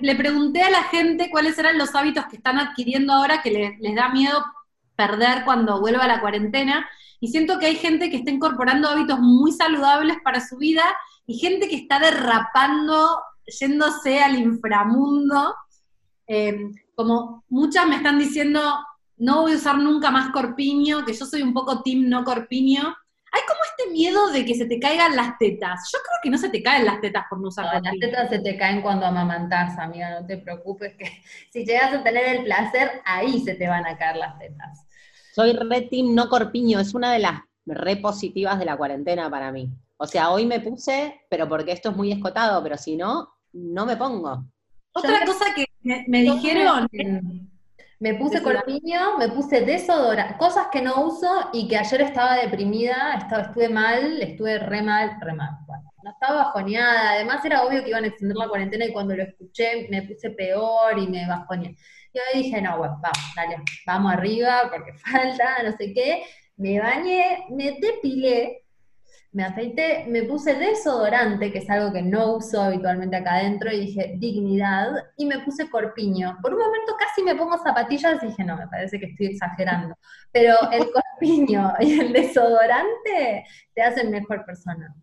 le 0.00 0.16
pregunté 0.16 0.62
a 0.62 0.70
la 0.70 0.82
gente 0.84 1.30
cuáles 1.30 1.56
eran 1.58 1.78
los 1.78 1.94
hábitos 1.94 2.26
que 2.26 2.36
están 2.36 2.58
adquiriendo 2.58 3.12
ahora 3.12 3.40
que 3.40 3.50
le- 3.52 3.76
les 3.78 3.94
da 3.94 4.08
miedo 4.08 4.44
perder 4.96 5.44
cuando 5.44 5.80
vuelva 5.80 6.06
la 6.06 6.20
cuarentena. 6.20 6.88
Y 7.20 7.28
siento 7.28 7.58
que 7.58 7.66
hay 7.66 7.76
gente 7.76 8.10
que 8.10 8.18
está 8.18 8.30
incorporando 8.30 8.88
hábitos 8.88 9.18
muy 9.20 9.52
saludables 9.52 10.16
para 10.22 10.40
su 10.40 10.56
vida 10.56 10.84
y 11.26 11.38
gente 11.38 11.68
que 11.68 11.76
está 11.76 11.98
derrapando, 11.98 13.20
yéndose 13.46 14.20
al 14.22 14.38
inframundo. 14.38 15.54
Em, 16.26 16.74
como 16.94 17.44
muchas 17.48 17.86
me 17.86 17.96
están 17.96 18.18
diciendo, 18.18 18.60
no 19.16 19.42
voy 19.42 19.52
a 19.52 19.56
usar 19.56 19.78
nunca 19.78 20.10
más 20.10 20.30
corpiño, 20.30 21.04
que 21.04 21.12
yo 21.12 21.24
soy 21.26 21.42
un 21.42 21.54
poco 21.54 21.82
team 21.82 22.08
no 22.08 22.24
corpiño. 22.24 22.82
Hay 23.32 23.40
como 23.48 23.60
este 23.64 23.90
miedo 23.90 24.30
de 24.30 24.44
que 24.44 24.54
se 24.54 24.66
te 24.66 24.78
caigan 24.78 25.16
las 25.16 25.38
tetas. 25.38 25.90
Yo 25.92 25.98
creo 25.98 26.18
que 26.22 26.30
no 26.30 26.38
se 26.38 26.50
te 26.50 26.62
caen 26.62 26.84
las 26.84 27.00
tetas 27.00 27.24
por 27.28 27.40
no 27.40 27.48
usar 27.48 27.64
No, 27.66 27.72
las 27.72 27.82
corpiño. 27.82 28.06
tetas 28.06 28.28
se 28.30 28.38
te 28.38 28.56
caen 28.56 28.80
cuando 28.80 29.06
amamantás, 29.06 29.76
amiga, 29.78 30.20
no 30.20 30.26
te 30.26 30.38
preocupes 30.38 30.94
que 30.96 31.06
si 31.52 31.64
llegas 31.64 31.92
a 31.94 32.02
tener 32.02 32.36
el 32.36 32.44
placer, 32.44 33.02
ahí 33.04 33.40
se 33.40 33.54
te 33.54 33.66
van 33.68 33.86
a 33.86 33.96
caer 33.96 34.16
las 34.16 34.38
tetas. 34.38 34.83
Soy 35.34 35.52
re 35.52 35.82
team 35.82 36.14
no 36.14 36.28
corpiño, 36.28 36.78
es 36.78 36.94
una 36.94 37.12
de 37.12 37.18
las 37.18 37.40
re 37.66 37.96
positivas 37.96 38.56
de 38.56 38.66
la 38.66 38.76
cuarentena 38.76 39.28
para 39.28 39.50
mí. 39.50 39.68
O 39.96 40.06
sea, 40.06 40.30
hoy 40.30 40.46
me 40.46 40.60
puse, 40.60 41.22
pero 41.28 41.48
porque 41.48 41.72
esto 41.72 41.90
es 41.90 41.96
muy 41.96 42.12
escotado, 42.12 42.62
pero 42.62 42.76
si 42.78 42.94
no, 42.96 43.34
no 43.52 43.84
me 43.84 43.96
pongo. 43.96 44.44
Otra 44.92 45.24
Yo- 45.24 45.32
cosa 45.32 45.46
que 45.52 45.64
me, 45.82 46.04
me 46.06 46.22
dijeron, 46.22 46.88
Me 47.98 48.14
puse 48.14 48.42
corpiño, 48.42 49.18
me 49.18 49.28
puse 49.30 49.62
desodorante, 49.62 50.36
cosas 50.38 50.68
que 50.70 50.80
no 50.82 51.04
uso 51.04 51.48
y 51.52 51.66
que 51.66 51.78
ayer 51.78 52.02
estaba 52.02 52.36
deprimida, 52.36 53.14
estaba, 53.18 53.42
estuve 53.42 53.68
mal, 53.68 54.22
estuve 54.22 54.58
re 54.58 54.82
mal, 54.82 55.16
re 55.20 55.32
mal. 55.32 55.50
Bueno, 55.66 55.90
no 56.04 56.10
estaba 56.12 56.44
bajoneada, 56.44 57.12
además 57.12 57.44
era 57.44 57.64
obvio 57.64 57.82
que 57.82 57.90
iban 57.90 58.04
a 58.04 58.08
extender 58.08 58.36
la 58.36 58.48
cuarentena 58.48 58.84
y 58.84 58.92
cuando 58.92 59.16
lo 59.16 59.22
escuché 59.24 59.88
me 59.90 60.02
puse 60.02 60.30
peor 60.30 60.96
y 60.96 61.08
me 61.08 61.26
bajoneé. 61.26 61.76
Y 62.14 62.18
ahí 62.20 62.44
dije, 62.44 62.62
no, 62.62 62.78
bueno, 62.78 63.00
vamos, 63.02 63.32
dale, 63.34 63.56
vamos 63.84 64.12
arriba 64.12 64.70
porque 64.70 64.92
falta, 64.98 65.62
no 65.64 65.72
sé 65.76 65.92
qué. 65.92 66.22
Me 66.56 66.78
bañé, 66.78 67.46
me 67.50 67.72
depilé, 67.80 68.62
me 69.32 69.42
afeité, 69.42 70.04
me 70.06 70.22
puse 70.22 70.54
desodorante, 70.54 71.50
que 71.50 71.58
es 71.58 71.68
algo 71.68 71.92
que 71.92 72.02
no 72.02 72.36
uso 72.36 72.62
habitualmente 72.62 73.16
acá 73.16 73.34
adentro, 73.34 73.72
y 73.72 73.80
dije 73.80 74.14
dignidad, 74.18 74.92
y 75.16 75.26
me 75.26 75.40
puse 75.40 75.68
corpiño. 75.68 76.38
Por 76.40 76.54
un 76.54 76.60
momento 76.60 76.94
casi 76.96 77.24
me 77.24 77.34
pongo 77.34 77.58
zapatillas 77.58 78.22
y 78.22 78.26
dije, 78.28 78.44
no, 78.44 78.56
me 78.56 78.68
parece 78.68 79.00
que 79.00 79.06
estoy 79.06 79.26
exagerando. 79.26 79.96
Pero 80.30 80.54
el 80.70 80.88
corpiño 80.92 81.72
y 81.80 81.98
el 81.98 82.12
desodorante 82.12 83.44
te 83.74 83.82
hacen 83.82 84.12
mejor 84.12 84.44
persona. 84.44 84.94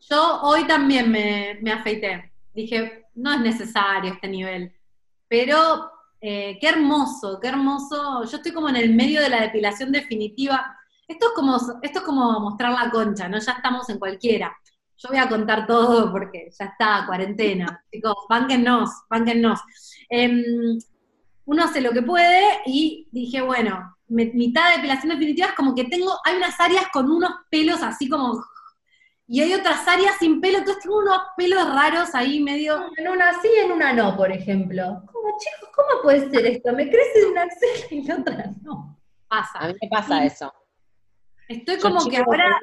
yo 0.00 0.40
hoy 0.42 0.66
también 0.66 1.08
me, 1.08 1.56
me 1.62 1.70
afeité. 1.70 2.32
Dije, 2.52 3.06
no 3.14 3.32
es 3.32 3.40
necesario 3.42 4.14
este 4.14 4.26
nivel. 4.26 4.74
Pero 5.28 5.88
eh, 6.20 6.58
qué 6.60 6.68
hermoso, 6.68 7.38
qué 7.40 7.48
hermoso. 7.48 8.24
Yo 8.24 8.36
estoy 8.36 8.52
como 8.52 8.68
en 8.68 8.76
el 8.76 8.94
medio 8.94 9.20
de 9.20 9.30
la 9.30 9.40
depilación 9.40 9.90
definitiva. 9.90 10.76
Esto 11.08 11.26
es 11.28 11.32
como, 11.34 11.56
esto 11.82 11.98
es 11.98 12.04
como 12.04 12.40
mostrar 12.40 12.72
la 12.72 12.90
concha, 12.90 13.28
¿no? 13.28 13.38
Ya 13.38 13.52
estamos 13.52 13.88
en 13.88 13.98
cualquiera. 13.98 14.56
Yo 14.96 15.08
voy 15.08 15.18
a 15.18 15.28
contar 15.28 15.66
todo 15.66 16.12
porque 16.12 16.50
ya 16.58 16.66
está, 16.66 17.04
cuarentena. 17.06 17.84
Chicos, 17.90 18.14
bánquennos, 18.28 18.90
bánquennos. 19.08 19.60
Em, 20.10 20.78
uno 21.46 21.64
hace 21.64 21.80
lo 21.80 21.92
que 21.92 22.02
puede 22.02 22.60
y 22.66 23.08
dije, 23.10 23.40
bueno, 23.40 23.96
mitad 24.08 24.70
de 24.70 24.76
depilación 24.76 25.10
definitiva 25.10 25.48
es 25.48 25.54
como 25.54 25.74
que 25.74 25.84
tengo, 25.84 26.12
hay 26.24 26.36
unas 26.36 26.58
áreas 26.60 26.84
con 26.92 27.10
unos 27.10 27.30
pelos 27.50 27.82
así 27.82 28.08
como, 28.08 28.44
y 29.32 29.40
hay 29.40 29.54
otras 29.54 29.86
áreas 29.86 30.16
sin 30.18 30.40
pelo, 30.40 30.58
entonces 30.58 30.82
tengo 30.82 30.98
unos 30.98 31.18
pelos 31.36 31.64
raros 31.72 32.16
ahí 32.16 32.42
medio, 32.42 32.90
En 32.96 33.06
una 33.06 33.40
sí, 33.40 33.48
en 33.64 33.70
una 33.70 33.92
no, 33.92 34.16
por 34.16 34.32
ejemplo. 34.32 35.04
Como, 35.06 35.38
chicos, 35.38 35.70
¿cómo 35.72 36.02
puede 36.02 36.28
ser 36.30 36.46
esto? 36.46 36.72
Me 36.72 36.90
crece 36.90 37.20
de 37.20 37.26
una 37.26 37.42
axila 37.42 37.86
y 37.92 38.02
la 38.02 38.16
otra 38.16 38.50
no. 38.62 38.98
A 39.28 39.42
pasa. 39.42 39.68
mí 39.68 39.74
me 39.80 39.88
pasa 39.88 40.24
eso. 40.24 40.52
Estoy 41.46 41.76
Yo 41.76 41.82
como 41.82 42.04
que 42.06 42.16
ahora 42.16 42.58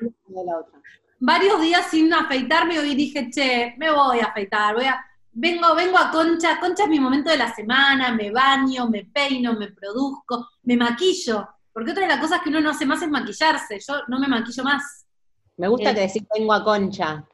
varios 1.21 1.61
días 1.61 1.87
sin 1.89 2.13
afeitarme 2.13 2.75
y 2.75 2.95
dije, 2.95 3.29
che, 3.31 3.73
me 3.77 3.89
voy 3.89 4.19
a 4.19 4.25
afeitar, 4.25 4.75
voy 4.75 4.87
a, 4.87 5.01
vengo, 5.31 5.73
vengo 5.73 5.97
a 5.97 6.11
Concha, 6.11 6.59
Concha 6.59 6.83
es 6.83 6.89
mi 6.89 6.99
momento 6.99 7.29
de 7.29 7.37
la 7.37 7.55
semana, 7.55 8.11
me 8.11 8.29
baño, 8.29 8.89
me 8.89 9.05
peino, 9.05 9.53
me 9.53 9.71
produzco, 9.71 10.49
me 10.63 10.75
maquillo, 10.75 11.47
porque 11.71 11.91
otra 11.91 12.03
de 12.03 12.09
las 12.09 12.19
cosas 12.19 12.41
que 12.41 12.49
uno 12.49 12.59
no 12.59 12.71
hace 12.71 12.85
más 12.85 13.01
es 13.01 13.09
maquillarse, 13.09 13.79
yo 13.79 14.01
no 14.09 14.19
me 14.19 14.27
maquillo 14.27 14.65
más. 14.65 15.06
Me 15.57 15.67
gusta 15.67 15.91
Eh. 15.91 15.95
que 15.95 16.01
decís 16.01 16.23
vengo 16.37 16.53
a 16.53 16.63
concha. 16.63 17.25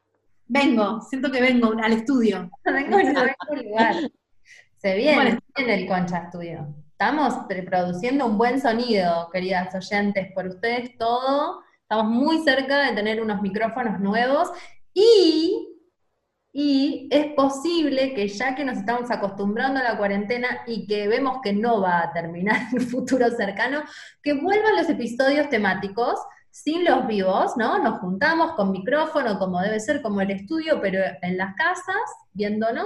Vengo, 0.48 1.02
siento 1.02 1.32
que 1.32 1.42
vengo 1.42 1.72
al 1.82 1.94
estudio. 1.94 2.50
Vengo 2.66 3.00
en 3.00 3.18
algún 3.18 3.64
lugar. 3.70 3.96
Se 4.78 4.96
viene, 4.96 5.16
Bueno. 5.16 5.40
se 5.56 5.64
viene 5.64 5.82
el 5.82 5.88
Concha 5.88 6.18
Estudio. 6.18 6.76
Estamos 6.92 7.34
produciendo 7.66 8.26
un 8.26 8.38
buen 8.38 8.60
sonido, 8.62 9.30
queridas 9.32 9.74
oyentes, 9.74 10.32
por 10.34 10.48
ustedes 10.48 10.98
todo. 10.98 11.62
Estamos 11.82 12.06
muy 12.12 12.40
cerca 12.44 12.82
de 12.82 12.94
tener 12.94 13.22
unos 13.22 13.42
micrófonos 13.42 14.00
nuevos 14.00 14.50
y, 14.94 15.70
y 16.52 17.08
es 17.12 17.28
posible 17.34 18.14
que 18.14 18.28
ya 18.28 18.56
que 18.56 18.66
nos 18.66 18.78
estamos 18.78 19.10
acostumbrando 19.10 19.80
a 19.80 19.84
la 19.84 19.98
cuarentena 19.98 20.62
y 20.68 20.86
que 20.86 21.08
vemos 21.08 21.38
que 21.42 21.54
no 21.54 21.82
va 21.82 22.02
a 22.04 22.14
terminar 22.14 22.58
en 22.72 22.80
un 22.80 22.88
futuro 22.88 23.30
cercano, 23.32 23.84
que 24.22 24.34
vuelvan 24.34 24.76
los 24.76 24.90
episodios 24.90 25.50
temáticos 25.50 26.16
sin 26.54 26.86
los 26.86 27.08
vivos, 27.08 27.58
¿no? 27.58 27.80
Nos 27.80 28.00
juntamos 28.00 28.52
con 28.52 28.72
micrófono, 28.72 29.40
como 29.40 29.60
debe 29.60 29.80
ser, 29.80 30.04
como 30.04 30.22
el 30.22 30.30
estudio, 30.30 30.80
pero 30.80 31.00
en 31.24 31.36
las 31.36 31.56
casas, 31.56 31.98
viéndonos, 32.34 32.86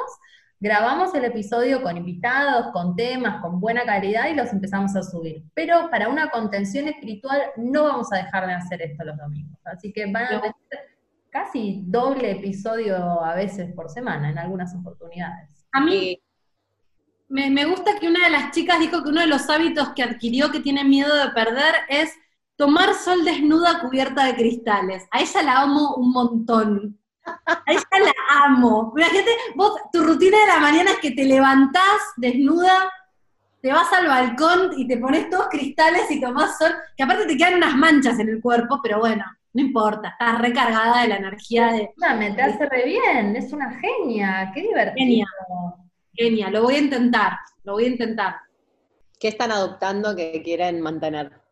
grabamos 0.58 1.14
el 1.16 1.26
episodio 1.26 1.84
con 1.84 1.98
invitados, 1.98 2.72
con 2.72 2.96
temas, 2.96 3.42
con 3.42 3.60
buena 3.60 3.84
calidad 3.84 4.30
y 4.30 4.36
los 4.36 4.54
empezamos 4.54 4.96
a 4.96 5.04
subir. 5.04 5.44
Pero 5.54 5.90
para 5.92 6.08
una 6.08 6.30
contención 6.30 6.88
espiritual 6.88 7.42
no 7.58 7.84
vamos 7.84 8.08
a 8.14 8.18
dejar 8.20 8.48
de 8.48 8.54
hacer 8.54 8.82
esto 8.82 9.04
los 9.04 9.18
domingos. 9.18 9.60
Así 9.66 9.92
que 9.92 10.06
van 10.06 10.24
a 10.24 10.42
tener 10.42 10.56
casi 10.70 10.88
casi 11.30 11.84
doble 11.88 12.32
episodio 12.32 12.96
a 13.22 13.36
veces 13.36 13.74
por 13.74 13.90
semana, 13.90 14.30
en 14.30 14.38
algunas 14.38 14.74
oportunidades. 14.76 15.68
A 15.74 15.82
mí 15.82 16.24
me, 17.28 17.50
me 17.50 17.66
gusta 17.66 18.00
que 18.00 18.08
una 18.08 18.24
de 18.24 18.32
las 18.32 18.52
chicas 18.52 18.80
dijo 18.80 19.04
que 19.04 19.10
uno 19.10 19.20
de 19.20 19.28
los 19.28 19.50
hábitos 19.50 19.90
que 19.90 20.04
adquirió 20.04 20.52
que 20.52 20.62
tiene 20.62 20.86
miedo 20.86 21.14
de 21.14 21.32
perder 21.32 21.76
es 21.90 22.14
tomar 22.58 22.96
sol 22.96 23.24
desnuda 23.24 23.80
cubierta 23.80 24.26
de 24.26 24.36
cristales. 24.36 25.08
A 25.12 25.22
ella 25.22 25.44
la 25.44 25.62
amo 25.62 25.96
un 25.96 26.12
montón. 26.12 27.00
A 27.24 27.64
ella 27.68 27.84
la 27.92 28.46
amo. 28.46 28.94
Imagínate, 28.98 29.32
vos, 29.56 29.80
tu 29.94 30.04
rutina 30.04 30.40
de 30.40 30.48
la 30.48 30.60
mañana 30.60 30.92
es 30.92 31.00
que 31.00 31.12
te 31.12 31.26
levantás 31.26 32.14
desnuda, 32.18 32.92
te 33.62 33.72
vas 33.72 33.92
al 33.94 34.08
balcón 34.08 34.72
y 34.78 34.88
te 34.88 34.98
pones 34.98 35.30
todos 35.30 35.48
cristales 35.50 36.10
y 36.10 36.20
tomás 36.20 36.58
sol, 36.58 36.74
que 36.96 37.04
aparte 37.04 37.26
te 37.26 37.38
quedan 37.38 37.56
unas 37.56 37.76
manchas 37.76 38.20
en 38.20 38.30
el 38.30 38.42
cuerpo, 38.42 38.80
pero 38.82 39.00
bueno, 39.00 39.24
no 39.54 39.62
importa, 39.62 40.10
estás 40.10 40.40
recargada 40.40 41.02
de 41.02 41.10
la 41.10 41.18
energía 41.18 41.68
de... 41.68 41.94
me 42.18 42.32
te 42.32 42.42
hace 42.42 42.66
re 42.68 42.86
bien, 42.86 43.36
es 43.36 43.52
una 43.52 43.78
genia, 43.80 44.52
qué 44.54 44.62
divertido. 44.62 44.96
Genia, 44.96 45.28
genia, 46.14 46.50
lo 46.50 46.64
voy 46.64 46.76
a 46.76 46.80
intentar, 46.80 47.34
lo 47.64 47.74
voy 47.74 47.86
a 47.86 47.90
intentar. 47.90 48.36
¿Qué 49.20 49.30
están 49.30 49.52
adoptando 49.52 50.16
que 50.16 50.42
quieren 50.44 50.80
mantener? 50.80 51.47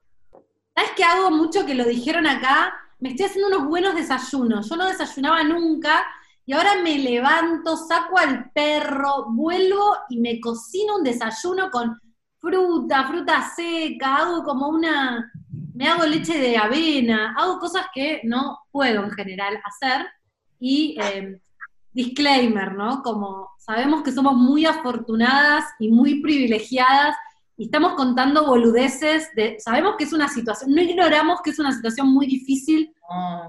¿Sabes 0.75 0.91
qué 0.97 1.05
hago 1.05 1.31
mucho 1.31 1.65
que 1.65 1.73
lo 1.73 1.85
dijeron 1.85 2.27
acá? 2.27 2.73
Me 2.99 3.09
estoy 3.09 3.27
haciendo 3.27 3.47
unos 3.47 3.69
buenos 3.69 3.95
desayunos. 3.95 4.69
Yo 4.69 4.75
no 4.75 4.87
desayunaba 4.87 5.41
nunca 5.43 6.05
y 6.45 6.51
ahora 6.51 6.81
me 6.83 6.99
levanto, 6.99 7.77
saco 7.77 8.17
al 8.17 8.51
perro, 8.51 9.27
vuelvo 9.29 9.95
y 10.09 10.19
me 10.19 10.41
cocino 10.41 10.97
un 10.97 11.03
desayuno 11.03 11.71
con 11.71 11.97
fruta, 12.39 13.07
fruta 13.07 13.49
seca, 13.55 14.17
hago 14.17 14.43
como 14.43 14.67
una, 14.67 15.31
me 15.73 15.87
hago 15.87 16.05
leche 16.05 16.37
de 16.37 16.57
avena, 16.57 17.33
hago 17.37 17.57
cosas 17.57 17.87
que 17.93 18.19
no 18.25 18.59
puedo 18.69 19.05
en 19.05 19.11
general 19.11 19.57
hacer. 19.63 20.05
Y 20.59 20.97
eh, 21.01 21.39
disclaimer, 21.93 22.73
¿no? 22.73 23.01
Como 23.01 23.51
sabemos 23.59 24.03
que 24.03 24.11
somos 24.11 24.35
muy 24.35 24.65
afortunadas 24.65 25.63
y 25.79 25.89
muy 25.89 26.21
privilegiadas 26.21 27.15
y 27.57 27.65
estamos 27.65 27.93
contando 27.93 28.45
boludeces, 28.45 29.29
de, 29.35 29.57
sabemos 29.59 29.95
que 29.97 30.03
es 30.03 30.13
una 30.13 30.27
situación, 30.27 30.71
no 30.71 30.81
ignoramos 30.81 31.41
que 31.41 31.51
es 31.51 31.59
una 31.59 31.71
situación 31.71 32.09
muy 32.09 32.25
difícil 32.25 32.93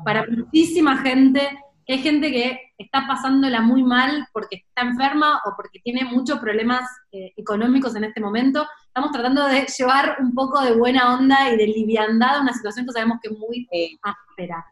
para 0.04 0.24
muchísima 0.28 0.98
gente, 0.98 1.40
que 1.84 1.94
hay 1.94 1.98
gente 2.00 2.30
que 2.30 2.60
está 2.78 3.06
pasándola 3.06 3.60
muy 3.60 3.82
mal 3.82 4.26
porque 4.32 4.56
está 4.56 4.82
enferma 4.82 5.40
o 5.44 5.54
porque 5.56 5.80
tiene 5.80 6.04
muchos 6.04 6.38
problemas 6.38 6.82
eh, 7.12 7.32
económicos 7.36 7.94
en 7.96 8.04
este 8.04 8.20
momento. 8.20 8.66
Estamos 8.86 9.12
tratando 9.12 9.46
de 9.46 9.66
llevar 9.66 10.16
un 10.20 10.34
poco 10.34 10.60
de 10.62 10.72
buena 10.72 11.14
onda 11.14 11.50
y 11.50 11.56
de 11.56 11.66
liviandad 11.66 12.36
a 12.36 12.40
una 12.42 12.52
situación 12.52 12.86
que 12.86 12.92
sabemos 12.92 13.18
que 13.22 13.32
es 13.32 13.38
muy 13.38 13.68
áspera. 14.02 14.64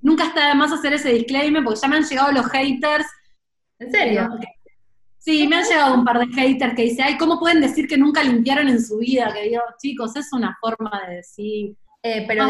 Nunca 0.00 0.24
está 0.24 0.48
de 0.48 0.54
más 0.54 0.72
hacer 0.72 0.94
ese 0.94 1.12
disclaimer 1.12 1.62
porque 1.62 1.80
ya 1.80 1.88
me 1.88 1.96
han 1.96 2.04
llegado 2.04 2.32
los 2.32 2.46
haters. 2.46 3.06
¿En 3.78 3.90
serio? 3.90 4.30
Sí, 5.24 5.46
me 5.46 5.54
han 5.54 5.64
llegado 5.64 5.94
un 5.94 6.04
par 6.04 6.18
de 6.18 6.26
haters 6.34 6.74
que 6.74 6.82
dicen, 6.82 7.04
ay, 7.06 7.16
¿cómo 7.16 7.38
pueden 7.38 7.60
decir 7.60 7.86
que 7.86 7.96
nunca 7.96 8.24
limpiaron 8.24 8.68
en 8.68 8.82
su 8.82 8.98
vida? 8.98 9.32
Que 9.32 9.50
digo, 9.50 9.62
chicos, 9.80 10.16
es 10.16 10.32
una 10.32 10.58
forma 10.60 11.00
de 11.06 11.16
decir. 11.16 11.76
Eh, 12.02 12.24
pero 12.26 12.48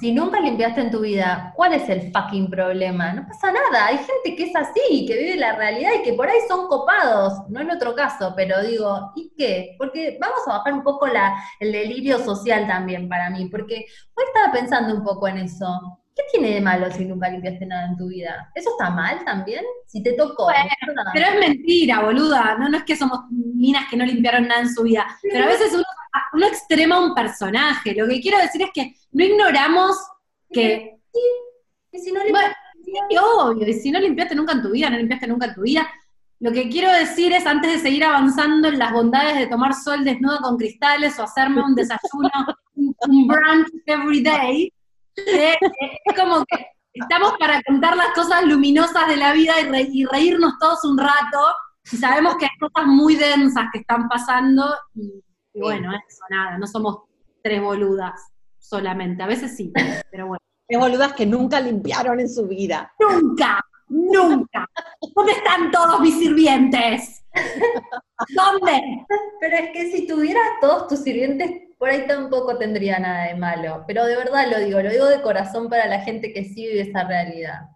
si 0.00 0.12
nunca 0.12 0.38
limpiaste 0.38 0.82
en 0.82 0.92
tu 0.92 1.00
vida, 1.00 1.52
¿cuál 1.56 1.72
es 1.72 1.88
el 1.88 2.12
fucking 2.12 2.48
problema? 2.48 3.12
No 3.12 3.26
pasa 3.26 3.50
nada, 3.50 3.86
hay 3.86 3.96
gente 3.96 4.36
que 4.36 4.44
es 4.44 4.54
así, 4.54 5.04
que 5.04 5.18
vive 5.18 5.34
la 5.34 5.56
realidad 5.56 5.90
y 5.98 6.02
que 6.04 6.12
por 6.12 6.28
ahí 6.28 6.38
son 6.46 6.68
copados, 6.68 7.32
no 7.48 7.60
en 7.60 7.72
otro 7.72 7.96
caso, 7.96 8.32
pero 8.36 8.62
digo, 8.62 9.10
¿y 9.16 9.32
qué? 9.36 9.74
Porque 9.76 10.16
vamos 10.20 10.38
a 10.46 10.58
bajar 10.58 10.74
un 10.74 10.84
poco 10.84 11.08
la, 11.08 11.42
el 11.58 11.72
delirio 11.72 12.20
social 12.20 12.68
también 12.68 13.08
para 13.08 13.30
mí, 13.30 13.46
porque 13.46 13.86
hoy 14.14 14.24
estaba 14.28 14.52
pensando 14.52 14.94
un 14.94 15.02
poco 15.02 15.26
en 15.26 15.38
eso. 15.38 15.97
¿Qué 16.18 16.24
tiene 16.32 16.54
de 16.54 16.60
malo 16.60 16.90
si 16.90 17.04
nunca 17.04 17.30
limpiaste 17.30 17.64
nada 17.64 17.86
en 17.86 17.96
tu 17.96 18.08
vida? 18.08 18.50
¿Eso 18.52 18.70
está 18.70 18.90
mal 18.90 19.24
también? 19.24 19.64
Si 19.86 20.02
te 20.02 20.14
tocó. 20.14 20.48
pero 21.14 21.26
es 21.28 21.38
mentira, 21.38 22.00
boluda. 22.00 22.56
No, 22.58 22.68
no 22.68 22.78
es 22.78 22.82
que 22.82 22.96
somos 22.96 23.20
minas 23.30 23.88
que 23.88 23.96
no 23.96 24.04
limpiaron 24.04 24.48
nada 24.48 24.62
en 24.62 24.74
su 24.74 24.82
vida. 24.82 25.06
Pero 25.22 25.44
a 25.44 25.46
veces 25.46 25.72
uno, 26.32 26.46
extrema 26.48 26.98
un 26.98 27.14
personaje. 27.14 27.94
Lo 27.94 28.08
que 28.08 28.20
quiero 28.20 28.36
decir 28.38 28.62
es 28.62 28.70
que 28.74 28.96
no 29.12 29.24
ignoramos 29.24 29.96
que. 30.50 30.98
Sí. 31.12 31.20
Y 31.92 31.98
si 32.00 32.10
no 32.10 32.24
limpiaste. 32.24 32.56
obvio, 33.22 33.68
y 33.68 33.74
si 33.74 33.92
no 33.92 34.00
limpiaste 34.00 34.34
nunca 34.34 34.54
en 34.54 34.62
tu 34.62 34.72
vida, 34.72 34.90
no 34.90 34.96
limpiaste 34.96 35.28
nunca 35.28 35.46
en 35.46 35.54
tu 35.54 35.60
vida. 35.60 35.88
Lo 36.40 36.50
que 36.50 36.68
quiero 36.68 36.92
decir 36.92 37.32
es, 37.32 37.46
antes 37.46 37.74
de 37.74 37.78
seguir 37.78 38.02
avanzando 38.02 38.66
en 38.66 38.78
las 38.80 38.92
bondades 38.92 39.38
de 39.38 39.46
tomar 39.46 39.72
sol 39.72 40.04
desnudo 40.04 40.38
con 40.38 40.56
cristales 40.56 41.16
o 41.20 41.22
hacerme 41.22 41.62
un 41.62 41.76
desayuno, 41.76 42.30
un 42.74 43.28
brunch 43.28 43.68
every 43.86 44.20
day, 44.20 44.72
es 45.26 46.16
como 46.16 46.44
que 46.46 46.66
estamos 46.92 47.32
para 47.38 47.62
contar 47.62 47.96
las 47.96 48.12
cosas 48.14 48.44
luminosas 48.44 49.08
de 49.08 49.16
la 49.16 49.32
vida 49.32 49.54
y, 49.60 50.04
reírnos 50.04 50.54
todos 50.58 50.84
un 50.84 50.98
rato, 50.98 51.38
y 51.90 51.96
sabemos 51.96 52.36
que 52.36 52.46
hay 52.46 52.58
cosas 52.58 52.86
muy 52.86 53.16
densas 53.16 53.66
que 53.72 53.80
están 53.80 54.08
pasando, 54.08 54.74
y, 54.94 55.22
bueno, 55.54 55.92
eso, 55.92 56.24
nada, 56.30 56.58
no 56.58 56.66
somos 56.66 57.04
tres 57.42 57.62
boludas 57.62 58.20
solamente, 58.58 59.22
a 59.22 59.26
veces 59.26 59.56
sí, 59.56 59.72
pero 60.10 60.26
bueno. 60.26 60.42
Tres 60.66 60.80
boludas 60.80 61.14
que 61.14 61.24
nunca 61.24 61.60
limpiaron 61.60 62.20
en 62.20 62.28
su 62.28 62.46
vida. 62.46 62.92
¡Nunca! 63.00 63.58
¡Nunca! 63.88 64.68
¿Dónde 65.14 65.32
están 65.32 65.70
todos 65.70 65.98
mis 66.00 66.18
sirvientes? 66.18 67.24
¿Dónde? 68.36 69.06
Pero 69.40 69.56
es 69.56 69.70
que 69.72 69.90
si 69.90 70.06
tuvieras 70.06 70.46
todos 70.60 70.88
tus 70.88 70.98
sirvientes 70.98 71.67
por 71.78 71.88
ahí 71.88 72.06
tampoco 72.06 72.58
tendría 72.58 72.98
nada 72.98 73.24
de 73.24 73.36
malo. 73.36 73.84
Pero 73.86 74.04
de 74.04 74.16
verdad 74.16 74.46
lo 74.50 74.58
digo, 74.58 74.82
lo 74.82 74.90
digo 74.90 75.06
de 75.06 75.22
corazón 75.22 75.68
para 75.70 75.86
la 75.86 76.00
gente 76.00 76.32
que 76.32 76.44
sí 76.44 76.66
vive 76.66 76.82
esa 76.82 77.04
realidad. 77.04 77.68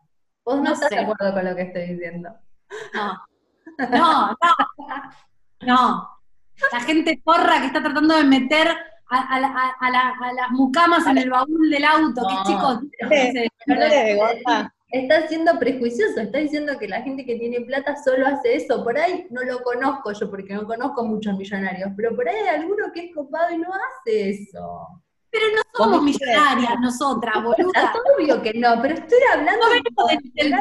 Vos 0.44 0.60
no, 0.60 0.72
estás 0.72 0.90
de 0.90 0.98
acuerdo 0.98 1.32
con 1.32 1.44
lo 1.44 1.54
que 1.54 1.62
estoy 1.62 1.86
diciendo. 1.86 2.30
No. 2.94 3.22
No, 3.90 4.30
no. 4.30 4.36
No. 5.64 6.08
La 6.72 6.80
gente 6.80 7.20
porra 7.24 7.60
que 7.60 7.66
está 7.66 7.80
tratando 7.82 8.16
de 8.16 8.24
meter 8.24 8.68
a, 9.08 9.40
las 9.40 10.50
mucamas 10.50 11.06
en 11.06 11.18
el 11.18 11.30
baúl 11.30 11.70
del 11.70 11.84
auto, 11.84 12.22
que 12.28 12.50
chicos. 12.50 12.78
Está 14.92 15.26
siendo 15.26 15.59
prejuicioso, 15.59 16.20
está 16.20 16.37
diciendo 16.37 16.78
que 16.78 16.87
la 16.87 17.00
gente 17.00 17.24
que 17.24 17.37
tiene 17.37 17.62
plata 17.62 17.96
solo 18.05 18.26
hace 18.26 18.57
eso. 18.57 18.85
Por 18.85 18.98
ahí 18.98 19.26
no 19.31 19.42
lo 19.42 19.62
conozco 19.62 20.12
yo 20.12 20.31
porque 20.31 20.52
no 20.52 20.66
conozco 20.66 21.02
muchos 21.05 21.35
millonarios, 21.38 21.90
pero 21.96 22.14
por 22.14 22.28
ahí 22.28 22.37
hay 22.37 22.61
alguno 22.61 22.92
que 22.92 23.07
es 23.07 23.14
copado 23.14 23.50
y 23.55 23.57
no 23.57 23.70
hace 23.72 24.31
eso. 24.31 25.02
Pero 25.31 25.46
no 25.57 25.62
somos 25.72 26.02
millonarias 26.02 26.78
nosotras, 26.78 27.35
boluda. 27.42 27.94
obvio 28.18 28.42
que 28.42 28.52
no, 28.52 28.83
pero 28.83 28.94
estoy 28.96 29.18
hablando 29.33 29.66
no 29.66 30.07
del, 30.07 30.55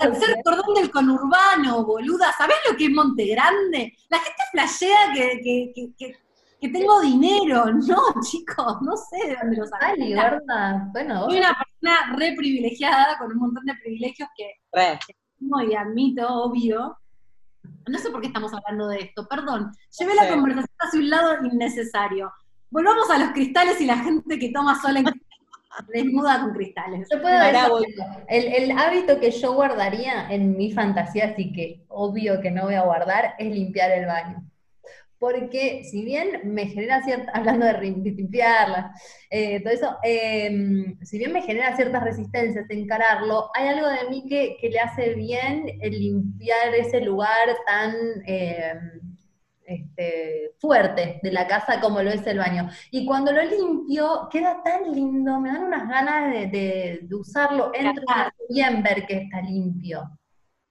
tercer 0.00 0.36
cordón 0.44 0.74
del 0.74 0.90
conurbano, 0.90 1.84
boluda. 1.84 2.34
¿Sabés 2.36 2.56
lo 2.68 2.76
que 2.76 2.86
es 2.86 2.90
Monte 2.90 3.26
Grande? 3.26 3.96
La 4.08 4.18
gente 4.18 4.42
flashea 4.50 5.12
que, 5.14 5.40
que, 5.44 5.72
que 5.74 5.92
que 5.96 6.25
tengo 6.60 7.00
dinero. 7.00 7.66
No, 7.86 8.02
chicos, 8.22 8.78
no 8.82 8.96
sé 8.96 9.28
de 9.28 9.36
dónde 9.40 9.56
lo 9.56 9.66
sacan. 9.66 10.92
Bueno, 10.92 11.24
soy 11.24 11.38
una 11.38 11.54
persona 11.54 12.16
re 12.16 12.34
privilegiada, 12.36 13.16
con 13.18 13.32
un 13.32 13.38
montón 13.38 13.64
de 13.64 13.74
privilegios 13.74 14.28
que, 14.36 14.54
re. 14.72 14.98
y 15.40 15.74
admito, 15.74 16.26
obvio. 16.28 16.98
No 17.88 17.98
sé 17.98 18.10
por 18.10 18.20
qué 18.20 18.28
estamos 18.28 18.52
hablando 18.52 18.88
de 18.88 18.98
esto, 18.98 19.26
perdón. 19.28 19.72
Llevé 19.98 20.14
la 20.14 20.28
conversación 20.28 20.76
hacia 20.78 21.00
un 21.00 21.10
lado 21.10 21.44
innecesario. 21.44 22.32
Volvamos 22.70 23.08
a 23.10 23.18
los 23.18 23.30
cristales 23.30 23.80
y 23.80 23.86
la 23.86 23.98
gente 23.98 24.38
que 24.38 24.50
toma 24.50 24.80
sol 24.80 24.96
en 24.96 25.04
desnuda 25.92 26.40
con 26.40 26.52
cristales. 26.52 27.06
Yo 27.12 27.20
puedo 27.20 27.38
decir, 27.38 27.94
el, 28.28 28.46
el, 28.46 28.78
hábito 28.78 29.20
que 29.20 29.30
yo 29.30 29.52
guardaría 29.52 30.28
en 30.30 30.56
mi 30.56 30.72
fantasía, 30.72 31.26
así 31.26 31.52
que 31.52 31.84
obvio 31.88 32.40
que 32.40 32.50
no 32.50 32.64
voy 32.64 32.74
a 32.74 32.82
guardar, 32.82 33.34
es 33.38 33.54
limpiar 33.54 33.90
el 33.92 34.06
baño 34.06 34.45
porque 35.18 35.84
si 35.84 36.04
bien 36.04 36.40
me 36.44 36.66
genera 36.66 37.02
cierta, 37.02 37.30
hablando 37.34 37.66
de 37.66 37.72
limpiarla, 37.80 38.92
eh, 39.30 39.62
todo 39.62 39.72
eso, 39.72 39.96
em, 40.02 40.98
si 41.02 41.18
bien 41.18 41.32
me 41.32 41.42
genera 41.42 41.76
ciertas 41.76 42.02
resistencias 42.02 42.66
encararlo, 42.68 43.50
hay 43.54 43.68
algo 43.68 43.88
de 43.88 44.08
mí 44.10 44.26
que, 44.28 44.56
le 44.68 44.80
hace 44.80 45.14
bien 45.14 45.66
el 45.80 45.98
limpiar 45.98 46.74
ese 46.74 47.00
lugar 47.00 47.56
tan 47.66 47.94
em, 48.26 49.16
este, 49.66 50.52
fuerte 50.58 51.18
de 51.22 51.32
la 51.32 51.46
casa 51.46 51.80
como 51.80 52.02
lo 52.02 52.10
es 52.10 52.26
el 52.26 52.38
baño. 52.38 52.68
Y 52.90 53.04
cuando 53.06 53.32
lo 53.32 53.42
limpio, 53.42 54.28
queda 54.30 54.62
tan 54.62 54.92
lindo, 54.92 55.40
me 55.40 55.50
dan 55.50 55.64
unas 55.64 55.88
ganas 55.88 56.52
de, 56.52 57.06
usarlo, 57.12 57.72
entro 57.74 58.04
bien 58.48 58.82
ver 58.82 59.06
que 59.06 59.18
está 59.18 59.40
limpio. 59.42 60.10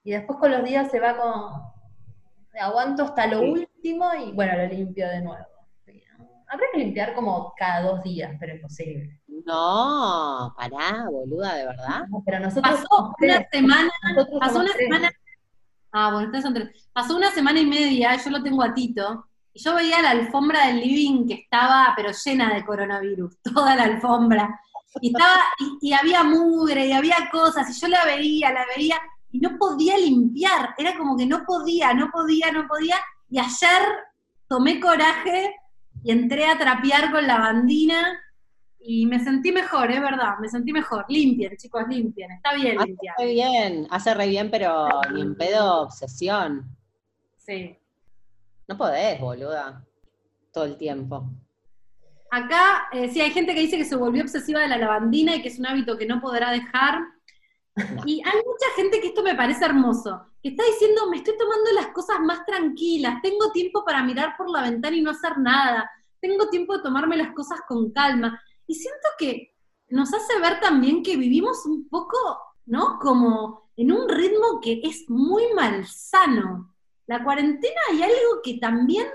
Y 0.04 0.12
después 0.12 0.40
con 0.40 0.52
los 0.52 0.64
días 0.64 0.90
se 0.92 1.00
va 1.00 1.18
con 1.18 1.75
aguanto 2.60 3.04
hasta 3.04 3.28
lo 3.28 3.42
último 3.42 4.10
y 4.16 4.32
bueno, 4.32 4.58
lo 4.58 4.68
limpio 4.68 5.08
de 5.08 5.22
nuevo. 5.22 5.46
Habrá 6.48 6.68
que 6.72 6.80
limpiar 6.80 7.14
como 7.16 7.54
cada 7.58 7.82
dos 7.82 8.04
días, 8.04 8.36
pero 8.40 8.54
es 8.54 8.62
posible. 8.62 9.20
No, 9.46 10.54
pará, 10.56 11.08
boluda, 11.10 11.56
de 11.56 11.66
verdad. 11.66 12.04
pero 12.26 12.40
nosotros 12.40 12.82
pasó 12.82 13.14
una 13.20 13.48
semana, 13.52 13.92
pasó 14.40 14.60
una 14.60 14.74
semana. 14.74 15.12
Ah, 15.92 16.12
bueno, 16.12 16.28
ustedes 16.28 16.44
son 16.44 16.54
tres. 16.54 16.90
Pasó 16.94 17.16
una 17.16 17.32
semana 17.32 17.60
y 17.60 17.66
media, 17.66 18.16
yo 18.18 18.30
lo 18.30 18.44
tengo 18.44 18.64
a 18.64 18.74
Tito, 18.74 19.28
y 19.54 19.64
yo 19.64 19.74
veía 19.74 20.02
la 20.02 20.12
alfombra 20.12 20.68
del 20.68 20.82
living 20.82 21.26
que 21.28 21.34
estaba, 21.34 21.94
pero 21.96 22.12
llena 22.12 22.54
de 22.54 22.66
coronavirus, 22.66 23.38
toda 23.54 23.76
la 23.76 23.84
alfombra. 23.84 24.60
Y, 25.02 25.08
estaba, 25.08 25.42
y, 25.82 25.94
había 25.94 26.24
mugre, 26.24 26.88
y 26.88 26.92
había 26.94 27.30
cosas, 27.32 27.70
y 27.70 27.80
yo 27.80 27.88
la 27.88 28.06
veía, 28.06 28.52
la 28.52 28.66
veía, 28.76 28.98
y 29.36 29.40
no 29.40 29.58
podía 29.58 29.98
limpiar, 29.98 30.74
era 30.78 30.98
como 30.98 31.18
que 31.18 31.26
no 31.26 31.44
podía, 31.46 31.94
no 31.94 32.10
podía, 32.10 32.52
no 32.54 32.66
podía, 32.68 32.96
y 33.30 33.38
ayer 33.38 33.82
tomé 34.48 34.80
coraje 34.80 35.54
y 36.04 36.12
entré 36.12 36.46
a 36.46 36.58
trapear 36.58 37.12
con 37.12 37.28
la 37.28 37.40
bandina, 37.40 38.18
y 38.80 39.06
me 39.08 39.20
sentí 39.20 39.52
mejor, 39.52 39.92
es 39.92 40.00
verdad, 40.00 40.38
me 40.40 40.48
sentí 40.48 40.72
mejor. 40.72 41.06
Limpien, 41.10 41.58
chicos, 41.58 41.84
limpien, 41.90 42.32
está 42.32 42.54
bien 42.54 42.78
limpiar. 42.78 43.16
Hace 43.18 43.26
re 43.26 43.34
bien, 43.34 43.88
hace 43.90 44.14
re 44.14 44.28
bien, 44.28 44.50
pero 44.50 44.88
ni 45.12 45.22
en 45.22 45.36
pedo 45.36 45.82
obsesión. 45.82 46.70
Sí. 47.36 47.76
No 48.70 48.78
podés, 48.78 49.20
boluda, 49.20 49.84
todo 50.54 50.64
el 50.64 50.78
tiempo. 50.78 51.30
Acá, 52.32 52.88
eh, 52.94 53.10
sí, 53.10 53.20
hay 53.20 53.32
gente 53.32 53.54
que 53.54 53.62
dice 53.62 53.78
que 53.78 53.86
se 53.86 53.98
volvió 53.98 54.22
obsesiva 54.22 54.62
de 54.62 54.70
la 54.70 54.78
lavandina 54.78 55.36
y 55.36 55.42
que 55.42 55.50
es 55.50 55.60
un 55.60 55.66
hábito 55.66 55.98
que 55.98 56.06
no 56.06 56.22
podrá 56.22 56.52
dejar. 56.52 57.02
Y 58.06 58.22
hay 58.26 58.38
mucha 58.46 58.68
gente 58.76 59.02
que 59.02 59.08
esto 59.08 59.22
me 59.22 59.36
parece 59.36 59.66
hermoso, 59.66 60.22
que 60.42 60.50
está 60.50 60.64
diciendo, 60.64 61.10
me 61.10 61.18
estoy 61.18 61.38
tomando 61.38 61.72
las 61.74 61.88
cosas 61.88 62.20
más 62.22 62.46
tranquilas, 62.46 63.22
tengo 63.22 63.52
tiempo 63.52 63.84
para 63.84 64.02
mirar 64.02 64.36
por 64.38 64.50
la 64.50 64.62
ventana 64.62 64.96
y 64.96 65.02
no 65.02 65.12
hacer 65.12 65.38
nada, 65.38 65.90
tengo 66.22 66.50
tiempo 66.50 66.78
de 66.78 66.84
tomarme 66.84 67.18
las 67.18 67.34
cosas 67.34 67.60
con 67.68 67.92
calma. 67.92 68.42
Y 68.66 68.76
siento 68.76 69.08
que 69.18 69.54
nos 69.90 70.14
hace 70.14 70.40
ver 70.40 70.60
también 70.62 71.04
que 71.04 71.18
vivimos 71.18 71.66
un 71.66 71.90
poco, 71.90 72.18
¿no? 72.66 72.98
Como 73.00 73.70
en 73.76 73.92
un 73.92 74.08
ritmo 74.08 74.62
que 74.62 74.80
es 74.84 75.10
muy 75.10 75.44
malsano. 75.54 76.74
La 77.08 77.24
cuarentena 77.24 77.80
hay 77.92 78.04
algo 78.04 78.42
que 78.42 78.58
también, 78.58 79.08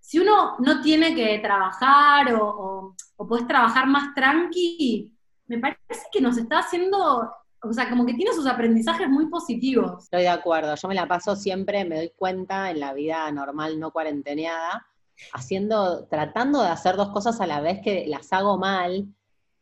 si 0.00 0.18
uno 0.18 0.56
no 0.58 0.80
tiene 0.80 1.14
que 1.14 1.38
trabajar 1.38 2.34
o, 2.34 2.96
o, 3.16 3.26
puedes 3.28 3.46
trabajar 3.46 3.86
más 3.86 4.14
tranqui, 4.14 5.12
me 5.46 5.58
parece 5.58 6.06
que 6.10 6.20
nos 6.20 6.36
está 6.38 6.60
haciendo 6.60 7.30
o 7.62 7.72
sea, 7.72 7.88
como 7.88 8.06
que 8.06 8.14
tiene 8.14 8.32
sus 8.32 8.46
aprendizajes 8.46 9.08
muy 9.08 9.26
positivos. 9.26 10.04
Estoy 10.04 10.22
de 10.22 10.28
acuerdo, 10.28 10.74
yo 10.74 10.88
me 10.88 10.94
la 10.94 11.08
paso 11.08 11.36
siempre, 11.36 11.84
me 11.84 11.96
doy 11.96 12.12
cuenta 12.16 12.70
en 12.70 12.80
la 12.80 12.92
vida 12.92 13.30
normal, 13.32 13.80
no 13.80 13.90
cuarenteneada, 13.90 14.86
haciendo, 15.32 16.06
tratando 16.06 16.62
de 16.62 16.68
hacer 16.68 16.96
dos 16.96 17.10
cosas 17.10 17.40
a 17.40 17.46
la 17.46 17.60
vez 17.60 17.80
que 17.82 18.06
las 18.06 18.32
hago 18.32 18.58
mal, 18.58 19.08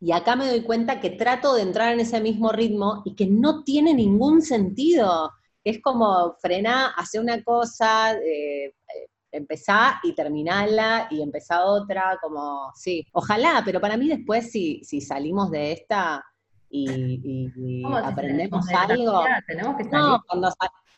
y 0.00 0.12
acá 0.12 0.36
me 0.36 0.48
doy 0.48 0.62
cuenta 0.62 1.00
que 1.00 1.10
trato 1.10 1.54
de 1.54 1.62
entrar 1.62 1.92
en 1.92 2.00
ese 2.00 2.20
mismo 2.20 2.52
ritmo 2.52 3.02
y 3.06 3.14
que 3.14 3.26
no 3.26 3.64
tiene 3.64 3.94
ningún 3.94 4.42
sentido. 4.42 5.30
Es 5.62 5.80
como 5.80 6.34
frenar, 6.42 6.90
hacer 6.96 7.22
una 7.22 7.42
cosa, 7.42 8.12
eh, 8.12 8.66
eh, 8.66 8.74
empezar 9.32 9.94
y 10.02 10.14
terminarla 10.14 11.08
y 11.10 11.22
empezar 11.22 11.62
otra, 11.64 12.18
como, 12.20 12.70
sí, 12.74 13.06
ojalá, 13.12 13.62
pero 13.64 13.80
para 13.80 13.96
mí 13.96 14.08
después 14.08 14.50
si, 14.50 14.84
si 14.84 15.00
salimos 15.00 15.50
de 15.50 15.72
esta 15.72 16.22
y, 16.74 17.82
aprendemos 18.02 18.66
algo, 18.70 19.24
tenemos 19.46 19.76
que 19.76 19.84
no, 19.84 20.22
cuando, 20.26 20.52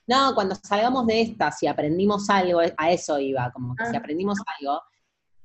no, 0.07 0.35
cuando 0.35 0.55
salgamos 0.55 1.07
de 1.07 1.21
esta, 1.21 1.51
si 1.53 1.67
aprendimos 1.67 2.31
algo, 2.31 2.61
a 2.77 2.91
eso 2.91 3.19
iba, 3.19 3.51
como 3.53 3.75
que 3.75 3.85
si 3.87 3.97
ah. 3.97 3.99
aprendimos 3.99 4.39
algo, 4.59 4.81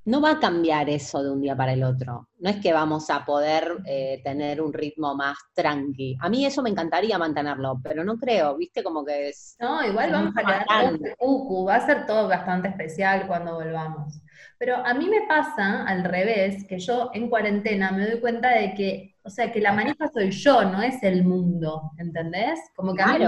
no 0.04 0.20
va 0.20 0.32
a 0.32 0.40
cambiar 0.40 0.90
eso 0.90 1.22
de 1.22 1.30
un 1.30 1.42
día 1.42 1.56
para 1.56 1.74
el 1.74 1.84
otro. 1.84 2.28
No 2.40 2.50
es 2.50 2.56
que 2.58 2.74
vamos 2.74 3.10
a 3.12 3.24
poder 3.24 3.78
eh, 3.86 4.20
tener 4.24 4.60
un 4.60 4.74
ritmo 4.74 5.14
más 5.14 5.38
tranqui. 5.54 6.18
A 6.20 6.28
mí 6.28 6.44
eso 6.44 6.64
me 6.64 6.72
encantaría 6.72 7.20
mantenerlo, 7.20 7.80
pero 7.84 8.04
no 8.04 8.18
creo, 8.18 8.58
viste, 8.58 8.84
como 8.84 9.06
que 9.06 9.30
es... 9.30 9.56
No, 9.60 9.86
igual 9.86 10.12
vamos 10.12 10.34
a 10.36 10.42
quedar 10.42 11.00
cucu, 11.20 11.66
va 11.66 11.76
a 11.76 11.86
ser 11.86 12.08
todo 12.08 12.28
bastante 12.28 12.70
especial 12.70 13.28
cuando 13.28 13.56
volvamos. 13.56 14.22
Pero 14.58 14.78
a 14.78 14.94
mí 14.96 15.08
me 15.08 15.28
pasa 15.28 15.84
al 15.84 16.04
revés, 16.04 16.66
que 16.68 16.80
yo 16.80 17.12
en 17.14 17.30
cuarentena 17.30 17.92
me 17.92 18.10
doy 18.10 18.20
cuenta 18.20 18.50
de 18.50 18.74
que 18.74 19.11
o 19.24 19.30
sea, 19.30 19.52
que 19.52 19.62
la 19.62 19.72
manija 19.72 20.10
soy 20.12 20.32
yo, 20.32 20.64
no 20.64 20.82
es 20.82 21.02
el 21.04 21.24
mundo, 21.24 21.92
¿entendés? 21.98 22.60
Como 22.76 22.96
que 22.96 23.04
a 23.04 23.08
mí 23.08 23.26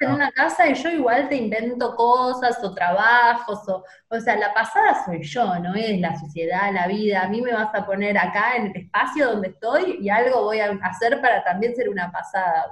en 0.00 0.10
una 0.10 0.32
casa 0.32 0.66
y 0.68 0.74
yo 0.74 0.88
igual 0.88 1.28
te 1.28 1.36
invento 1.36 1.94
cosas 1.94 2.62
o 2.64 2.74
trabajos, 2.74 3.68
o, 3.68 3.84
o 4.08 4.20
sea, 4.20 4.36
la 4.36 4.54
pasada 4.54 5.04
soy 5.04 5.22
yo, 5.22 5.58
no 5.58 5.74
es 5.74 6.00
la 6.00 6.18
sociedad, 6.18 6.72
la 6.72 6.86
vida. 6.86 7.22
A 7.22 7.28
mí 7.28 7.42
me 7.42 7.52
vas 7.52 7.74
a 7.74 7.84
poner 7.84 8.16
acá 8.16 8.56
en 8.56 8.68
el 8.68 8.76
espacio 8.76 9.32
donde 9.32 9.48
estoy 9.48 9.98
y 10.00 10.08
algo 10.08 10.44
voy 10.44 10.60
a 10.60 10.70
hacer 10.82 11.20
para 11.20 11.44
también 11.44 11.76
ser 11.76 11.90
una 11.90 12.10
pasada. 12.10 12.66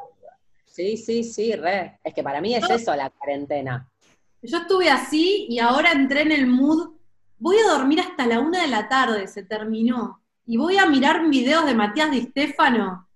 Sí, 0.65 0.97
sí, 0.97 1.23
sí, 1.25 1.55
re. 1.55 2.01
Es 2.03 2.15
que 2.15 2.23
para 2.23 2.41
mí 2.41 2.55
es 2.55 2.69
eso 2.71 2.97
la 2.97 3.11
cuarentena. 3.11 3.87
Yo 4.41 4.59
estuve 4.59 4.89
así 4.89 5.47
y 5.51 5.59
ahora 5.59 5.93
entré 5.93 6.23
en 6.23 6.33
el 6.33 6.47
mood. 6.47 6.95
Voy 7.39 7.57
a 7.59 7.77
dormir 7.77 8.01
hasta 8.01 8.27
la 8.27 8.41
una 8.41 8.63
de 8.63 8.69
la 8.69 8.89
tarde, 8.89 9.27
se 9.27 9.43
terminó 9.43 10.22
y 10.47 10.57
voy 10.57 10.77
a 10.79 10.87
mirar 10.87 11.29
videos 11.29 11.67
de 11.67 11.75
Matías 11.75 12.11
Di 12.11 12.23
Stefano 12.23 13.09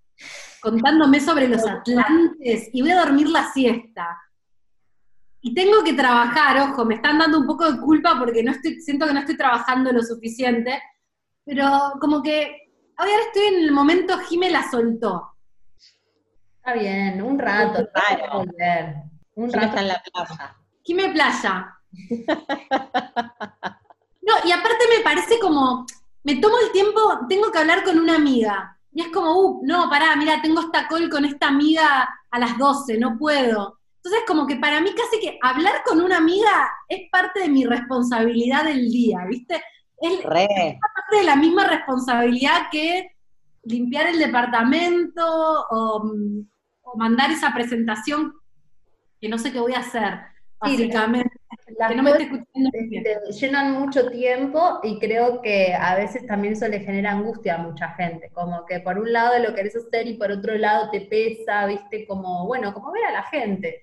contándome 0.60 1.20
sobre 1.20 1.48
los 1.48 1.66
atlantes 1.66 2.70
y 2.72 2.82
voy 2.82 2.90
a 2.90 3.00
dormir 3.00 3.28
la 3.28 3.50
siesta. 3.52 4.20
Y 5.40 5.54
tengo 5.54 5.84
que 5.84 5.92
trabajar, 5.92 6.70
ojo, 6.70 6.84
me 6.84 6.96
están 6.96 7.18
dando 7.18 7.38
un 7.38 7.46
poco 7.46 7.70
de 7.70 7.80
culpa 7.80 8.18
porque 8.18 8.42
no 8.42 8.50
estoy, 8.50 8.80
siento 8.80 9.06
que 9.06 9.12
no 9.12 9.20
estoy 9.20 9.36
trabajando 9.36 9.92
lo 9.92 10.02
suficiente, 10.02 10.82
pero 11.44 11.92
como 12.00 12.20
que 12.22 12.72
ahora 12.96 13.12
estoy 13.26 13.54
en 13.54 13.64
el 13.64 13.72
momento 13.72 14.18
Jime 14.18 14.50
la 14.50 14.68
soltó. 14.68 15.36
Está 16.56 16.72
bien, 16.74 17.22
un 17.22 17.38
rato, 17.38 17.86
Un 19.34 19.52
rato 19.52 19.66
está 19.66 19.80
en 19.82 19.88
la 19.88 20.02
plaza. 20.02 20.56
Jime 20.82 21.10
Playa. 21.10 21.72
No, 24.26 24.34
y 24.44 24.50
aparte 24.50 24.84
me 24.90 25.04
parece 25.04 25.38
como, 25.38 25.86
me 26.26 26.34
tomo 26.36 26.56
el 26.58 26.72
tiempo, 26.72 27.00
tengo 27.28 27.52
que 27.52 27.58
hablar 27.58 27.84
con 27.84 28.00
una 28.00 28.16
amiga. 28.16 28.76
Y 28.92 29.00
es 29.02 29.08
como, 29.08 29.32
uh, 29.32 29.60
no, 29.64 29.88
pará, 29.88 30.16
mira, 30.16 30.42
tengo 30.42 30.60
esta 30.60 30.88
call 30.88 31.08
con 31.08 31.24
esta 31.24 31.46
amiga 31.46 32.08
a 32.32 32.38
las 32.40 32.58
12, 32.58 32.98
no 32.98 33.16
puedo. 33.16 33.78
Entonces, 33.98 34.24
como 34.26 34.44
que 34.44 34.56
para 34.56 34.80
mí 34.80 34.90
casi 34.92 35.20
que 35.20 35.38
hablar 35.40 35.84
con 35.84 36.00
una 36.00 36.16
amiga 36.16 36.68
es 36.88 37.08
parte 37.12 37.40
de 37.40 37.48
mi 37.48 37.64
responsabilidad 37.64 38.64
del 38.64 38.90
día, 38.90 39.20
¿viste? 39.28 39.62
Es, 39.98 40.20
parte 40.20 41.16
de 41.16 41.22
la 41.22 41.36
misma 41.36 41.68
responsabilidad 41.68 42.70
que 42.72 43.12
limpiar 43.62 44.08
el 44.08 44.18
departamento 44.18 45.24
o, 45.70 46.12
mandar 46.96 47.30
esa 47.30 47.54
presentación 47.54 48.32
que 49.20 49.28
no 49.28 49.38
sé 49.38 49.52
qué 49.52 49.60
voy 49.60 49.74
a 49.74 49.80
hacer, 49.80 50.18
básicamente 50.58 51.36
que 51.66 51.94
no 51.94 52.02
me 52.02 52.11
escuchando 52.11 52.70
llenan 53.40 53.72
mucho 53.72 54.09
tiempo 54.11 54.81
y 54.83 54.98
creo 54.98 55.42
que 55.42 55.74
a 55.74 55.96
veces 55.96 56.27
también 56.27 56.54
eso 56.54 56.69
le 56.69 56.81
genera 56.81 57.12
angustia 57.12 57.56
a 57.56 57.58
mucha 57.58 57.88
gente, 57.90 58.31
como 58.33 58.64
que 58.67 58.81
por 58.81 58.98
un 58.98 59.12
lado 59.12 59.38
lo 59.40 59.54
querés 59.54 59.77
hacer 59.77 60.06
y 60.06 60.14
por 60.14 60.31
otro 60.31 60.56
lado 60.56 60.90
te 60.90 61.02
pesa, 61.02 61.67
viste, 61.67 62.06
como, 62.06 62.46
bueno, 62.46 62.73
como 62.73 62.92
ver 62.92 63.06
a 63.06 63.12
la 63.12 63.23
gente. 63.25 63.83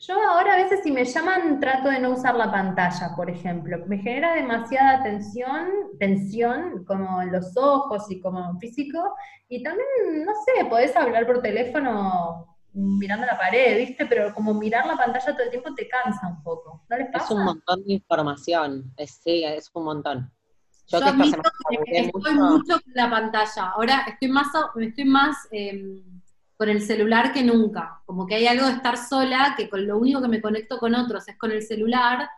Yo 0.00 0.14
ahora 0.22 0.54
a 0.54 0.56
veces 0.56 0.80
si 0.82 0.90
me 0.90 1.04
llaman 1.04 1.60
trato 1.60 1.88
de 1.88 1.98
no 1.98 2.10
usar 2.10 2.34
la 2.34 2.50
pantalla, 2.50 3.12
por 3.16 3.30
ejemplo. 3.30 3.78
Me 3.86 3.98
genera 3.98 4.34
demasiada 4.34 5.02
tensión, 5.02 5.66
tensión 5.98 6.84
como 6.84 7.22
en 7.22 7.32
los 7.32 7.56
ojos 7.56 8.10
y 8.10 8.20
como 8.20 8.58
físico. 8.58 9.14
Y 9.48 9.62
también, 9.62 9.86
no 10.26 10.32
sé, 10.44 10.64
podés 10.66 10.94
hablar 10.96 11.26
por 11.26 11.40
teléfono 11.40 12.53
mirando 12.74 13.24
la 13.24 13.38
pared, 13.38 13.78
¿viste? 13.78 14.06
Pero 14.06 14.34
como 14.34 14.52
mirar 14.52 14.86
la 14.86 14.96
pantalla 14.96 15.32
todo 15.32 15.44
el 15.44 15.50
tiempo 15.50 15.74
te 15.74 15.88
cansa 15.88 16.26
un 16.28 16.42
poco. 16.42 16.82
¿No 16.88 16.96
les 16.96 17.10
pasa? 17.10 17.24
Es 17.24 17.30
un 17.30 17.44
montón 17.44 17.84
de 17.84 17.92
información, 17.94 18.92
sí, 19.06 19.44
es 19.44 19.70
un 19.72 19.84
montón. 19.84 20.30
Yo, 20.88 21.00
Yo 21.00 21.06
que 21.86 21.98
estoy 21.98 22.34
mucho. 22.34 22.74
con 22.74 22.92
la 22.94 23.08
pantalla. 23.08 23.70
Ahora 23.70 24.04
estoy 24.06 24.28
más, 24.28 24.48
estoy 24.78 25.04
más 25.04 25.36
eh, 25.50 26.02
con 26.56 26.68
el 26.68 26.82
celular 26.82 27.32
que 27.32 27.42
nunca. 27.42 28.02
Como 28.04 28.26
que 28.26 28.34
hay 28.34 28.46
algo 28.46 28.66
de 28.66 28.72
estar 28.72 28.98
sola, 28.98 29.54
que 29.56 29.70
con 29.70 29.86
lo 29.86 29.96
único 29.96 30.20
que 30.20 30.28
me 30.28 30.42
conecto 30.42 30.78
con 30.78 30.94
otros 30.94 31.26
es 31.28 31.38
con 31.38 31.52
el 31.52 31.62
celular. 31.62 32.28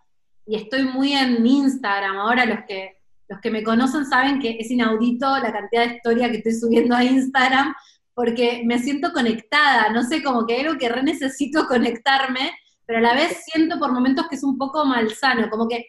Y 0.46 0.56
estoy 0.56 0.84
muy 0.84 1.12
en 1.14 1.44
Instagram. 1.44 2.18
Ahora 2.18 2.44
los 2.44 2.60
que, 2.68 2.98
los 3.28 3.40
que 3.40 3.50
me 3.50 3.64
conocen 3.64 4.04
saben 4.04 4.38
que 4.38 4.58
es 4.60 4.70
inaudito 4.70 5.26
la 5.38 5.52
cantidad 5.52 5.86
de 5.86 5.96
historia 5.96 6.30
que 6.30 6.36
estoy 6.36 6.54
subiendo 6.54 6.94
a 6.94 7.02
Instagram 7.02 7.74
porque 8.16 8.62
me 8.64 8.78
siento 8.78 9.12
conectada, 9.12 9.90
no 9.90 10.02
sé, 10.02 10.22
como 10.22 10.46
que 10.46 10.54
hay 10.54 10.60
algo 10.62 10.78
que 10.78 10.88
re 10.88 11.02
necesito 11.02 11.66
conectarme, 11.68 12.50
pero 12.86 12.98
a 12.98 13.02
la 13.02 13.14
vez 13.14 13.44
siento 13.44 13.78
por 13.78 13.92
momentos 13.92 14.26
que 14.28 14.36
es 14.36 14.42
un 14.42 14.56
poco 14.56 14.86
malsano, 14.86 15.50
como 15.50 15.68
que, 15.68 15.86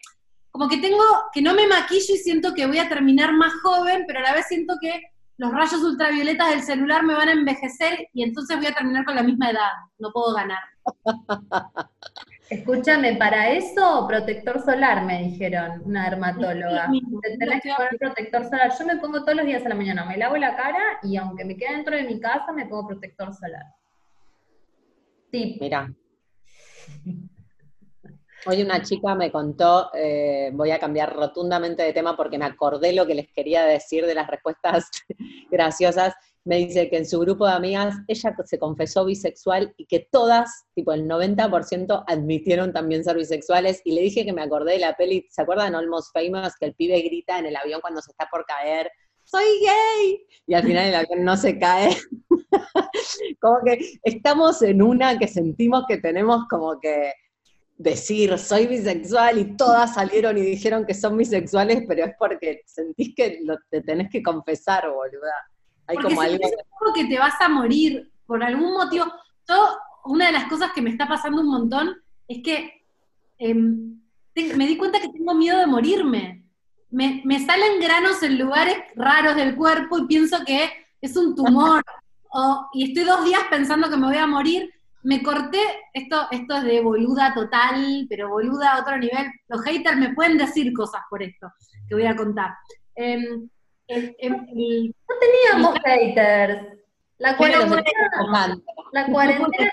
como 0.50 0.68
que 0.68 0.76
tengo, 0.76 1.02
que 1.32 1.40
no 1.40 1.54
me 1.54 1.66
maquillo 1.66 2.14
y 2.14 2.18
siento 2.18 2.52
que 2.52 2.66
voy 2.66 2.78
a 2.78 2.88
terminar 2.88 3.32
más 3.32 3.54
joven, 3.62 4.04
pero 4.06 4.18
a 4.18 4.22
la 4.22 4.34
vez 4.34 4.46
siento 4.46 4.74
que 4.78 5.00
los 5.38 5.50
rayos 5.52 5.82
ultravioletas 5.82 6.50
del 6.50 6.62
celular 6.62 7.02
me 7.02 7.14
van 7.14 7.28
a 7.28 7.32
envejecer 7.32 8.08
y 8.12 8.22
entonces 8.22 8.58
voy 8.58 8.66
a 8.66 8.74
terminar 8.74 9.06
con 9.06 9.14
la 9.16 9.22
misma 9.22 9.50
edad, 9.50 9.70
no 9.98 10.10
puedo 10.12 10.34
ganar. 10.34 10.60
Escúchame, 12.50 13.16
para 13.16 13.50
eso 13.50 14.06
protector 14.08 14.62
solar, 14.64 15.04
me 15.04 15.22
dijeron, 15.24 15.82
una 15.84 16.08
dermatóloga. 16.08 16.88
Te 17.22 17.36
tenés 17.36 17.62
que 17.62 17.74
poner 17.76 17.98
protector 17.98 18.44
solar. 18.44 18.72
Yo 18.78 18.86
me 18.86 18.96
pongo 18.96 19.20
todos 19.22 19.36
los 19.36 19.46
días 19.46 19.64
a 19.66 19.68
la 19.68 19.74
mañana, 19.74 20.06
me 20.06 20.16
lavo 20.16 20.36
la 20.36 20.56
cara 20.56 20.98
y 21.02 21.16
aunque 21.16 21.44
me 21.44 21.56
quede 21.56 21.76
dentro 21.76 21.94
de 21.94 22.04
mi 22.04 22.18
casa, 22.18 22.52
me 22.52 22.66
pongo 22.66 22.88
protector 22.88 23.34
solar. 23.34 23.64
Sí. 25.30 25.58
Mira. 25.60 25.92
Hoy 28.46 28.62
una 28.62 28.80
chica 28.82 29.14
me 29.14 29.30
contó, 29.30 29.90
eh, 29.94 30.50
voy 30.54 30.70
a 30.70 30.78
cambiar 30.78 31.14
rotundamente 31.14 31.82
de 31.82 31.92
tema 31.92 32.16
porque 32.16 32.38
me 32.38 32.46
acordé 32.46 32.92
lo 32.92 33.06
que 33.06 33.14
les 33.14 33.28
quería 33.32 33.64
decir 33.64 34.06
de 34.06 34.14
las 34.14 34.26
respuestas 34.26 34.88
graciosas. 35.50 36.14
Me 36.48 36.56
dice 36.56 36.88
que 36.88 36.96
en 36.96 37.04
su 37.04 37.20
grupo 37.20 37.46
de 37.46 37.52
amigas 37.52 37.94
ella 38.08 38.34
se 38.42 38.58
confesó 38.58 39.04
bisexual 39.04 39.74
y 39.76 39.84
que 39.84 40.08
todas, 40.10 40.64
tipo 40.74 40.94
el 40.94 41.04
90%, 41.04 42.04
admitieron 42.06 42.72
también 42.72 43.04
ser 43.04 43.18
bisexuales. 43.18 43.82
Y 43.84 43.92
le 43.92 44.00
dije 44.00 44.24
que 44.24 44.32
me 44.32 44.40
acordé 44.40 44.72
de 44.72 44.78
la 44.78 44.94
peli, 44.96 45.26
¿se 45.28 45.42
acuerdan 45.42 45.74
Almost 45.74 46.08
Famous? 46.14 46.54
Que 46.58 46.64
el 46.64 46.74
pibe 46.74 47.02
grita 47.02 47.38
en 47.38 47.44
el 47.44 47.56
avión 47.56 47.82
cuando 47.82 48.00
se 48.00 48.12
está 48.12 48.28
por 48.30 48.46
caer, 48.46 48.90
soy 49.24 49.44
gay. 49.60 50.26
Y 50.46 50.54
al 50.54 50.62
final 50.62 50.86
el 50.86 50.94
avión 50.94 51.22
no 51.22 51.36
se 51.36 51.58
cae. 51.58 51.94
como 53.40 53.58
que 53.62 53.98
estamos 54.02 54.62
en 54.62 54.80
una 54.80 55.18
que 55.18 55.28
sentimos 55.28 55.84
que 55.86 55.98
tenemos 55.98 56.46
como 56.48 56.80
que 56.80 57.12
decir 57.76 58.38
soy 58.38 58.68
bisexual 58.68 59.38
y 59.38 59.54
todas 59.54 59.92
salieron 59.92 60.38
y 60.38 60.40
dijeron 60.40 60.86
que 60.86 60.94
son 60.94 61.18
bisexuales, 61.18 61.82
pero 61.86 62.06
es 62.06 62.12
porque 62.18 62.62
sentís 62.64 63.14
que 63.14 63.40
lo, 63.44 63.58
te 63.68 63.82
tenés 63.82 64.08
que 64.10 64.22
confesar, 64.22 64.90
boluda. 64.90 65.34
Hay 65.88 65.96
Porque 65.96 66.08
como 66.14 66.20
algo. 66.20 66.38
que 66.94 67.04
te 67.06 67.18
vas 67.18 67.40
a 67.40 67.48
morir 67.48 68.12
por 68.26 68.42
algún 68.44 68.72
motivo. 68.74 69.06
Yo, 69.48 69.68
una 70.04 70.26
de 70.26 70.32
las 70.32 70.44
cosas 70.44 70.72
que 70.72 70.82
me 70.82 70.90
está 70.90 71.08
pasando 71.08 71.40
un 71.40 71.48
montón 71.48 71.96
es 72.28 72.42
que 72.42 72.84
em, 73.38 74.00
te- 74.34 74.54
me 74.54 74.66
di 74.66 74.76
cuenta 74.76 75.00
que 75.00 75.08
tengo 75.08 75.34
miedo 75.34 75.58
de 75.58 75.66
morirme. 75.66 76.44
Me, 76.90 77.22
me 77.24 77.38
salen 77.44 77.80
granos 77.80 78.22
en 78.22 78.38
lugares 78.38 78.76
raros 78.96 79.36
del 79.36 79.54
cuerpo 79.56 79.98
y 79.98 80.06
pienso 80.06 80.44
que 80.46 80.70
es 81.00 81.16
un 81.16 81.34
tumor. 81.34 81.82
o- 82.32 82.68
y 82.74 82.88
estoy 82.88 83.04
dos 83.04 83.24
días 83.24 83.42
pensando 83.50 83.88
que 83.90 83.96
me 83.96 84.06
voy 84.08 84.16
a 84.18 84.26
morir. 84.26 84.70
Me 85.04 85.22
corté, 85.22 85.60
esto, 85.94 86.26
esto 86.30 86.56
es 86.56 86.64
de 86.64 86.80
boluda 86.82 87.32
total, 87.32 88.06
pero 88.10 88.28
boluda 88.30 88.74
a 88.74 88.80
otro 88.82 88.98
nivel. 88.98 89.26
Los 89.48 89.62
haters 89.62 89.96
me 89.96 90.12
pueden 90.12 90.36
decir 90.36 90.72
cosas 90.74 91.00
por 91.08 91.22
esto 91.22 91.50
que 91.88 91.94
voy 91.94 92.04
a 92.06 92.16
contar. 92.16 92.50
Em, 92.94 93.48
el- 93.88 94.16
el- 94.18 94.94
Teníamos 95.20 95.78
haters. 95.84 96.66
La 97.18 97.36
cuarentena, 97.36 98.10
la 98.92 99.06
cuarentena, 99.06 99.72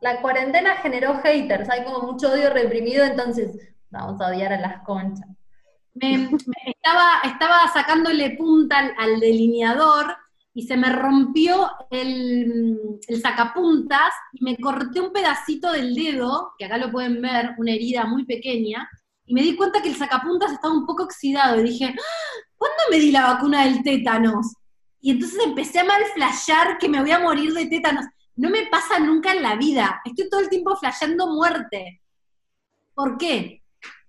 la 0.00 0.20
cuarentena 0.20 0.76
generó 0.76 1.14
haters. 1.22 1.68
Hay 1.70 1.84
como 1.84 2.00
mucho 2.12 2.32
odio 2.32 2.50
reprimido, 2.50 3.04
entonces 3.04 3.56
vamos 3.90 4.20
a 4.20 4.28
odiar 4.28 4.52
a 4.52 4.60
las 4.60 4.82
conchas. 4.84 5.28
me, 5.94 6.16
me 6.18 6.72
estaba, 6.72 7.20
estaba 7.24 7.68
sacándole 7.72 8.30
punta 8.36 8.78
al, 8.78 8.94
al 8.96 9.20
delineador 9.20 10.16
y 10.54 10.62
se 10.66 10.76
me 10.76 10.90
rompió 10.90 11.70
el, 11.90 12.76
el 13.06 13.20
sacapuntas 13.20 14.10
y 14.32 14.42
me 14.44 14.56
corté 14.56 15.00
un 15.00 15.12
pedacito 15.12 15.70
del 15.72 15.94
dedo, 15.94 16.52
que 16.58 16.64
acá 16.64 16.78
lo 16.78 16.90
pueden 16.90 17.20
ver, 17.20 17.50
una 17.58 17.72
herida 17.72 18.04
muy 18.06 18.24
pequeña, 18.24 18.88
y 19.26 19.34
me 19.34 19.42
di 19.42 19.54
cuenta 19.56 19.82
que 19.82 19.88
el 19.90 19.96
sacapuntas 19.96 20.52
estaba 20.52 20.74
un 20.74 20.86
poco 20.86 21.04
oxidado 21.04 21.60
y 21.60 21.64
dije, 21.64 21.94
"Ah, 21.96 22.02
¿cuándo 22.60 22.82
me 22.90 22.98
di 22.98 23.10
la 23.10 23.32
vacuna 23.32 23.64
del 23.64 23.82
tétanos? 23.82 24.52
Y 25.00 25.12
entonces 25.12 25.40
empecé 25.42 25.80
a 25.80 25.84
mal 25.84 26.02
flashear 26.14 26.76
que 26.76 26.90
me 26.90 27.00
voy 27.00 27.10
a 27.10 27.18
morir 27.18 27.54
de 27.54 27.66
tétanos. 27.66 28.04
No 28.36 28.50
me 28.50 28.66
pasa 28.66 28.98
nunca 28.98 29.32
en 29.32 29.42
la 29.42 29.56
vida. 29.56 30.02
Estoy 30.04 30.28
todo 30.28 30.40
el 30.40 30.50
tiempo 30.50 30.76
flasheando 30.76 31.26
muerte. 31.28 32.02
¿Por 32.94 33.16
qué? 33.16 33.59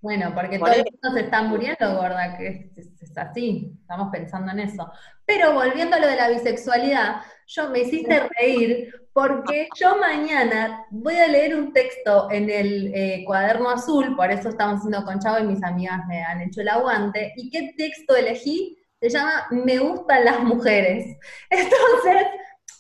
Bueno, 0.02 0.34
porque 0.34 0.58
Por 0.58 0.70
todo 0.70 0.80
el 0.80 0.86
mundo 0.92 1.12
se 1.20 1.26
está 1.26 1.44
muriendo, 1.44 1.96
gorda, 1.96 2.36
que 2.38 2.48
es, 2.76 2.78
es- 2.88 3.02
es 3.02 3.18
así, 3.18 3.78
estamos 3.82 4.10
pensando 4.12 4.52
en 4.52 4.60
eso. 4.62 4.92
Pero 5.26 5.54
volviendo 5.54 5.96
a 5.96 6.00
lo 6.00 6.08
de 6.08 6.16
la 6.16 6.30
bisexualidad, 6.30 7.18
yo 7.48 7.70
me 7.70 7.80
hiciste 7.82 8.28
reír 8.40 8.92
porque 9.14 9.68
yo 9.80 9.98
mañana 9.98 10.86
voy 10.90 11.16
a 11.18 11.28
leer 11.28 11.56
un 11.56 11.72
texto 11.74 12.30
en 12.32 12.50
el 12.50 12.92
eh, 12.96 13.24
cuaderno 13.26 13.70
azul, 13.70 14.16
por 14.16 14.32
eso 14.32 14.50
estamos 14.50 14.78
haciendo 14.80 15.04
con 15.06 15.20
Chavo 15.20 15.40
y 15.40 15.48
mis 15.48 15.64
amigas 15.64 16.00
me 16.08 16.24
han 16.24 16.42
hecho 16.42 16.62
el 16.62 16.70
aguante. 16.70 17.34
¿Y 17.36 17.50
qué 17.52 17.74
texto 17.78 18.16
elegí? 18.16 18.78
Se 19.00 19.10
llama 19.10 19.48
Me 19.52 19.78
gustan 19.80 20.26
las 20.26 20.40
mujeres. 20.42 21.18
Entonces, 21.50 22.28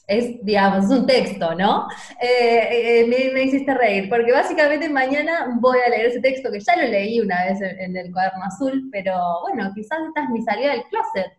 es, 0.07 0.43
digamos, 0.43 0.85
un 0.89 1.05
texto, 1.05 1.55
¿no? 1.55 1.87
Eh, 2.19 3.01
eh, 3.01 3.05
me, 3.07 3.33
me 3.33 3.43
hiciste 3.43 3.73
reír, 3.73 4.09
porque 4.09 4.31
básicamente 4.31 4.89
mañana 4.89 5.57
voy 5.59 5.79
a 5.85 5.89
leer 5.89 6.07
ese 6.07 6.19
texto 6.19 6.51
que 6.51 6.59
ya 6.59 6.75
lo 6.75 6.87
leí 6.87 7.19
una 7.19 7.45
vez 7.45 7.61
en, 7.61 7.79
en 7.79 7.97
el 7.97 8.11
cuaderno 8.11 8.43
azul, 8.43 8.89
pero 8.91 9.15
bueno, 9.41 9.71
quizás 9.73 9.99
esta 10.07 10.23
es 10.23 10.29
mi 10.29 10.41
salida 10.41 10.71
del 10.71 10.83
closet. 10.83 11.31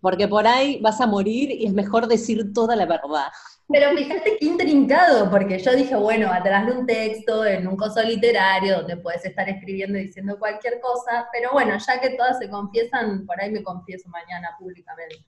Porque 0.00 0.26
por 0.26 0.46
ahí 0.46 0.80
vas 0.80 1.00
a 1.00 1.06
morir 1.06 1.50
y 1.52 1.66
es 1.66 1.72
mejor 1.72 2.08
decir 2.08 2.52
toda 2.52 2.74
la 2.74 2.86
verdad. 2.86 3.28
Pero 3.68 3.96
fíjate 3.96 4.36
qué 4.38 4.44
intrincado, 4.44 5.30
porque 5.30 5.58
yo 5.58 5.74
dije, 5.74 5.94
bueno, 5.94 6.30
atrás 6.30 6.66
de 6.66 6.72
un 6.72 6.86
texto, 6.86 7.46
en 7.46 7.66
un 7.66 7.76
coso 7.76 8.02
literario, 8.02 8.78
donde 8.78 8.96
puedes 8.98 9.24
estar 9.24 9.48
escribiendo 9.48 9.96
y 9.98 10.06
diciendo 10.06 10.38
cualquier 10.38 10.80
cosa, 10.80 11.28
pero 11.32 11.52
bueno, 11.52 11.78
ya 11.78 12.00
que 12.00 12.10
todas 12.10 12.38
se 12.38 12.50
confiesan, 12.50 13.24
por 13.24 13.40
ahí 13.40 13.50
me 13.50 13.62
confieso 13.62 14.08
mañana 14.10 14.56
públicamente. 14.58 15.24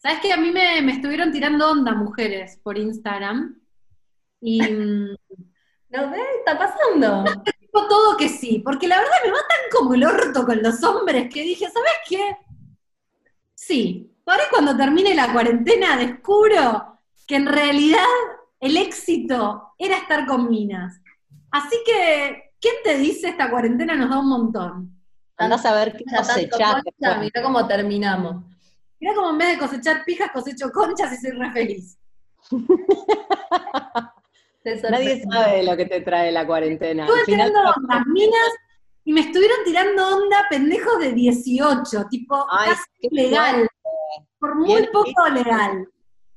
¿Sabes 0.00 0.20
que 0.20 0.32
A 0.32 0.38
mí 0.38 0.50
me, 0.50 0.80
me 0.82 0.92
estuvieron 0.92 1.30
tirando 1.30 1.70
onda 1.70 1.92
mujeres 1.94 2.58
por 2.62 2.78
Instagram. 2.78 3.60
Y 4.40 4.62
mm, 4.62 5.16
¿No 5.90 6.10
ves? 6.10 6.20
Está 6.38 6.58
pasando. 6.58 7.24
digo 7.60 7.88
todo 7.88 8.16
que 8.16 8.28
sí, 8.28 8.62
porque 8.64 8.88
la 8.88 8.98
verdad 8.98 9.12
me 9.24 9.30
va 9.30 9.38
tan 9.38 9.78
como 9.78 9.94
el 9.94 10.04
orto 10.04 10.44
con 10.44 10.62
los 10.62 10.82
hombres 10.82 11.32
que 11.32 11.42
dije, 11.42 11.66
¿sabes 11.68 11.92
qué? 12.08 12.36
Sí, 13.54 14.10
por 14.24 14.34
ahí 14.34 14.46
cuando 14.50 14.76
termine 14.76 15.14
la 15.14 15.32
cuarentena 15.32 15.96
descubro 15.96 16.98
que 17.26 17.36
en 17.36 17.46
realidad 17.46 18.04
el 18.60 18.76
éxito 18.76 19.74
era 19.78 19.98
estar 19.98 20.26
con 20.26 20.48
minas. 20.48 21.00
Así 21.50 21.76
que, 21.84 22.54
¿quién 22.60 22.74
te 22.84 22.96
dice 22.98 23.28
esta 23.28 23.50
cuarentena 23.50 23.94
nos 23.94 24.10
da 24.10 24.18
un 24.18 24.28
montón? 24.28 25.02
Andás 25.36 25.64
a 25.66 25.74
ver 25.74 25.96
qué 25.96 26.04
concha, 26.04 26.34
después. 26.36 27.18
mirá 27.18 27.42
cómo 27.42 27.66
terminamos. 27.66 28.44
Mirá 29.00 29.14
como 29.14 29.30
en 29.30 29.38
vez 29.38 29.48
de 29.52 29.58
cosechar 29.58 30.04
pijas, 30.04 30.30
cosecho 30.30 30.70
conchas 30.70 31.12
y 31.12 31.16
soy 31.16 31.30
re 31.30 31.50
feliz. 31.52 31.98
Nadie 34.90 35.24
sabe 35.24 35.62
lo 35.62 35.76
que 35.76 35.86
te 35.86 36.02
trae 36.02 36.30
la 36.30 36.46
cuarentena. 36.46 37.04
Estuve 37.04 37.24
tirando 37.24 37.60
ondas 37.60 38.06
minas 38.06 38.50
y 39.04 39.12
me 39.12 39.22
estuvieron 39.22 39.56
tirando 39.64 40.16
onda 40.16 40.46
pendejos 40.50 40.98
de 40.98 41.12
18, 41.12 42.06
tipo 42.10 42.46
Ay, 42.50 42.70
casi 42.70 43.14
legal, 43.14 43.66
por 44.38 44.56
muy 44.56 44.68
Bien 44.68 44.88
poco 44.92 45.28
legal. 45.28 45.88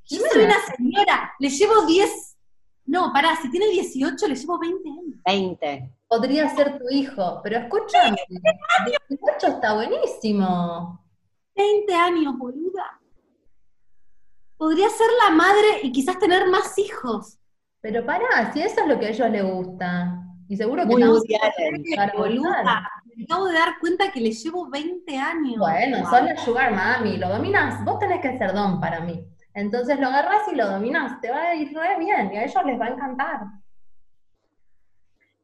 Yo 0.06 0.20
soy 0.32 0.44
una 0.44 0.58
señora, 0.76 1.34
le 1.40 1.50
llevo 1.50 1.86
10, 1.86 2.38
no, 2.86 3.12
pará, 3.14 3.36
si 3.42 3.50
tiene 3.50 3.68
18 3.68 4.28
le 4.28 4.36
llevo 4.36 4.60
20 4.60 4.90
años. 4.90 5.20
20. 5.26 5.92
Podría 6.08 6.50
ser 6.56 6.78
tu 6.78 6.90
hijo, 6.90 7.42
pero 7.44 7.60
escúchame, 7.60 8.18
18 9.10 9.48
está 9.48 9.74
buenísimo. 9.74 11.03
20 11.56 11.94
años, 11.96 12.38
boluda. 12.38 13.00
Podría 14.58 14.90
ser 14.90 15.08
la 15.24 15.36
madre 15.36 15.80
y 15.84 15.92
quizás 15.92 16.18
tener 16.20 16.48
más 16.48 16.78
hijos. 16.78 17.38
Pero 17.82 18.06
pará, 18.06 18.52
si 18.54 18.62
eso 18.62 18.82
es 18.82 18.88
lo 18.88 18.98
que 19.00 19.08
a 19.08 19.10
ellos 19.10 19.30
les 19.30 19.44
gusta. 19.44 20.20
Y 20.48 20.56
seguro 20.56 20.84
que 20.88 20.96
no. 20.96 21.14
Boluda, 22.18 22.90
me 23.16 23.24
acabo 23.26 23.46
de 23.48 23.54
dar 23.54 23.80
cuenta 23.80 24.12
que 24.12 24.22
le 24.22 24.32
llevo 24.32 24.70
20 24.70 25.18
años. 25.18 25.58
Bueno, 25.58 26.00
Wow. 26.00 26.10
son 26.10 26.26
la 26.26 26.38
sugar 26.38 26.74
mami, 26.74 27.18
lo 27.18 27.30
dominas, 27.30 27.84
vos 27.84 28.00
tenés 28.00 28.22
que 28.22 28.38
ser 28.38 28.54
don 28.54 28.80
para 28.80 29.02
mí. 29.02 29.26
Entonces 29.54 30.00
lo 30.00 30.08
agarrás 30.08 30.48
y 30.52 30.56
lo 30.56 30.68
dominás, 30.68 31.20
te 31.22 31.30
va 31.30 31.42
a 31.42 31.56
ir 31.56 31.72
re 31.78 32.00
bien 32.00 32.32
y 32.34 32.38
a 32.38 32.44
ellos 32.46 32.66
les 32.66 32.80
va 32.80 32.86
a 32.86 32.90
encantar. 32.90 33.40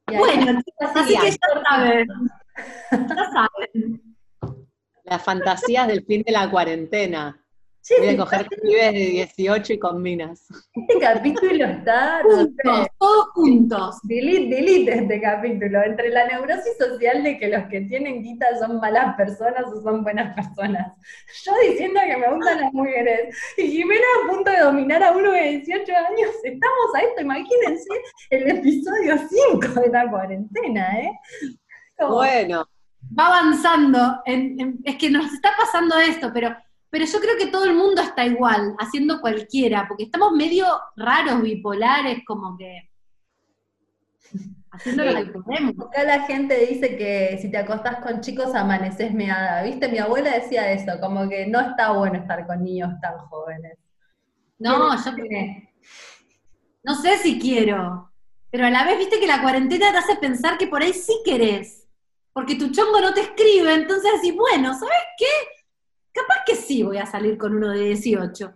Y 0.10 0.18
Bueno, 0.18 0.62
vas 0.80 0.96
así 0.96 1.16
que 1.16 1.32
ya 1.32 1.38
saben. 1.70 2.08
Ya 2.92 3.32
saben. 3.32 4.09
Las 5.10 5.24
fantasías 5.24 5.88
del 5.88 6.06
fin 6.06 6.22
de 6.24 6.32
la 6.32 6.50
cuarentena. 6.50 7.36
Che, 7.82 7.96
Voy 7.98 8.10
a 8.10 8.18
coger 8.18 8.46
pibes 8.62 8.92
de 8.94 9.00
18 9.00 9.74
y 9.74 9.80
con 9.80 10.02
minas. 10.02 10.46
este 10.76 11.00
capítulo 11.00 11.66
está, 11.66 12.22
no 12.24 12.30
Juntos, 12.30 12.82
sé, 12.84 12.92
todos 13.00 13.26
juntos. 13.34 13.96
Delete, 14.04 14.54
delete 14.56 14.94
este 15.00 15.22
capítulo, 15.22 15.82
entre 15.84 16.10
la 16.10 16.28
neurosis 16.28 16.78
social 16.78 17.24
de 17.24 17.40
que 17.40 17.48
los 17.48 17.64
que 17.70 17.82
tienen 17.82 18.22
guita 18.22 18.46
son 18.60 18.80
malas 18.82 19.16
personas 19.16 19.64
o 19.74 19.82
son 19.82 20.04
buenas 20.04 20.36
personas. 20.36 20.94
Yo 21.46 21.54
diciendo 21.72 22.02
que 22.06 22.18
me 22.18 22.36
gustan 22.36 22.60
las 22.62 22.74
mujeres, 22.74 23.36
y 23.58 23.68
Jimena 23.72 24.02
a 24.26 24.30
punto 24.30 24.52
de 24.52 24.60
dominar 24.60 25.02
a 25.02 25.12
uno 25.14 25.32
de 25.32 25.42
18 25.62 25.92
años, 25.96 26.30
estamos 26.44 26.96
a 26.96 27.00
esto, 27.00 27.22
imagínense 27.22 27.88
el 28.30 28.50
episodio 28.58 29.16
5 29.58 29.80
de 29.82 29.90
la 29.90 30.08
cuarentena, 30.12 31.00
¿eh? 31.00 31.12
Como- 31.98 32.16
Bueno, 32.16 32.66
va 33.18 33.28
avanzando. 33.28 34.22
en- 34.26 34.60
en- 34.60 34.80
es 34.84 34.96
que 34.98 35.10
nos 35.10 35.32
está 35.34 35.52
pasando 35.58 35.98
esto, 36.00 36.32
pero, 36.34 36.56
pero 36.90 37.06
yo 37.06 37.20
creo 37.20 37.38
que 37.38 37.48
todo 37.48 37.66
el 37.66 37.74
mundo 37.76 38.02
está 38.02 38.26
igual, 38.26 38.76
haciendo 38.80 39.20
cualquiera, 39.22 39.88
porque 39.88 40.04
estamos 40.04 40.32
medio 40.34 40.66
raros, 40.96 41.42
bipolares, 41.42 42.24
como 42.26 42.58
que 42.58 42.90
haciendo 44.72 45.06
lo 45.06 45.16
que 45.26 45.40
podemos. 45.40 45.74
Acá 45.88 46.04
la 46.04 46.22
gente 46.24 46.66
dice 46.68 46.96
que 46.98 47.38
si 47.42 47.50
te 47.52 47.58
acostás 47.58 47.98
con 48.04 48.22
chicos 48.22 48.54
amaneces 48.56 49.14
meada, 49.14 49.64
¿viste? 49.64 49.88
Mi 49.90 49.98
abuela 49.98 50.32
decía 50.34 50.72
eso, 50.72 51.00
como 51.00 51.28
que 51.30 51.48
no 51.48 51.60
está 51.60 51.92
bueno 51.92 52.20
estar 52.20 52.46
con 52.46 52.64
niños 52.64 52.92
tan 53.02 53.18
jóvenes. 53.18 53.78
No, 54.60 54.96
yo 55.04 55.16
tiene- 55.16 55.74
no 56.84 56.96
sé 56.96 57.18
si 57.18 57.40
quiero. 57.40 58.12
pero 58.52 58.66
a 58.66 58.70
la 58.72 58.84
vez 58.84 58.98
viste 58.98 59.20
que 59.20 59.28
la 59.28 59.42
cuarentena 59.42 59.92
te 59.92 59.98
hace 60.00 60.16
pensar 60.16 60.58
que 60.58 60.68
por 60.68 60.82
ahí 60.82 60.92
sí 60.94 61.14
querés, 61.24 61.79
porque 62.34 62.56
tu 62.56 62.72
chongo 62.72 63.02
no 63.02 63.14
te 63.14 63.22
escribe, 63.22 63.74
entonces 63.74 64.12
decís, 64.16 64.36
bueno, 64.36 64.74
¿sabes 64.74 64.98
qué? 65.18 65.26
Capaz 66.12 66.44
que 66.46 66.56
sí 66.56 66.84
voy 66.84 66.98
a 66.98 67.06
salir 67.06 67.38
con 67.38 67.56
uno 67.56 67.70
de 67.70 67.86
18. 67.86 68.54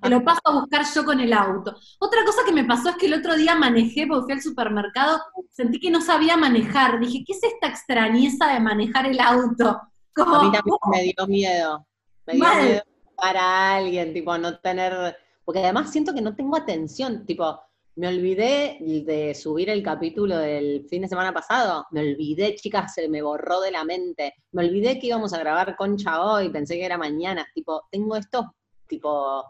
Te 0.00 0.08
lo 0.08 0.24
paso 0.24 0.40
a 0.44 0.52
buscar 0.52 0.84
yo 0.92 1.04
con 1.04 1.20
el 1.20 1.32
auto. 1.32 1.76
Otra 1.98 2.24
cosa 2.24 2.42
que 2.44 2.52
me 2.52 2.64
pasó 2.64 2.90
es 2.90 2.96
que 2.96 3.06
el 3.06 3.14
otro 3.14 3.36
día 3.36 3.54
manejé, 3.54 4.06
porque 4.06 4.24
fui 4.24 4.32
al 4.32 4.42
supermercado, 4.42 5.20
sentí 5.50 5.78
que 5.78 5.90
no 5.90 6.00
sabía 6.00 6.36
manejar. 6.36 6.98
Dije, 7.00 7.24
¿qué 7.26 7.32
es 7.32 7.42
esta 7.42 7.68
extrañeza 7.68 8.52
de 8.52 8.60
manejar 8.60 9.06
el 9.06 9.20
auto? 9.20 9.80
a 10.16 10.42
mí 10.42 10.52
también 10.52 10.76
me 10.90 11.02
dio 11.02 11.26
miedo. 11.26 11.86
Me 12.26 12.34
dio 12.34 12.44
miedo 12.44 12.82
para 13.16 13.76
alguien, 13.76 14.12
tipo, 14.12 14.36
no 14.38 14.58
tener. 14.58 15.16
Porque 15.44 15.60
además 15.60 15.90
siento 15.90 16.14
que 16.14 16.20
no 16.20 16.34
tengo 16.34 16.56
atención, 16.56 17.24
tipo, 17.26 17.60
me 17.94 18.08
olvidé 18.08 18.78
de 18.80 19.34
subir 19.34 19.68
el 19.68 19.82
capítulo 19.82 20.38
del 20.38 20.86
fin 20.88 21.02
de 21.02 21.08
semana 21.08 21.32
pasado. 21.32 21.86
Me 21.90 22.00
olvidé, 22.00 22.54
chicas, 22.54 22.94
se 22.94 23.08
me 23.08 23.20
borró 23.22 23.60
de 23.60 23.70
la 23.70 23.84
mente. 23.84 24.34
Me 24.52 24.64
olvidé 24.64 24.98
que 24.98 25.08
íbamos 25.08 25.32
a 25.32 25.38
grabar 25.38 25.76
Concha 25.76 26.22
hoy, 26.22 26.48
pensé 26.48 26.76
que 26.76 26.86
era 26.86 26.96
mañana. 26.96 27.46
Tipo, 27.54 27.82
tengo 27.90 28.16
esto, 28.16 28.54
tipo, 28.86 29.44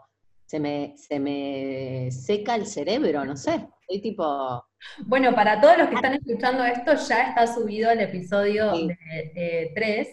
se 0.45 0.59
me, 0.59 0.93
se 0.97 1.19
me 1.19 2.11
seca 2.11 2.55
el 2.55 2.65
cerebro, 2.65 3.23
no 3.23 3.37
sé. 3.37 3.67
Estoy 3.81 4.01
tipo. 4.01 4.65
Bueno, 5.05 5.33
para 5.33 5.61
todos 5.61 5.77
los 5.77 5.87
que 5.87 5.95
están 5.95 6.13
escuchando 6.13 6.65
esto, 6.65 6.95
ya 6.95 7.29
está 7.29 7.47
subido 7.47 7.91
el 7.91 8.01
episodio 8.01 8.73
de, 8.73 9.71
3, 9.73 10.07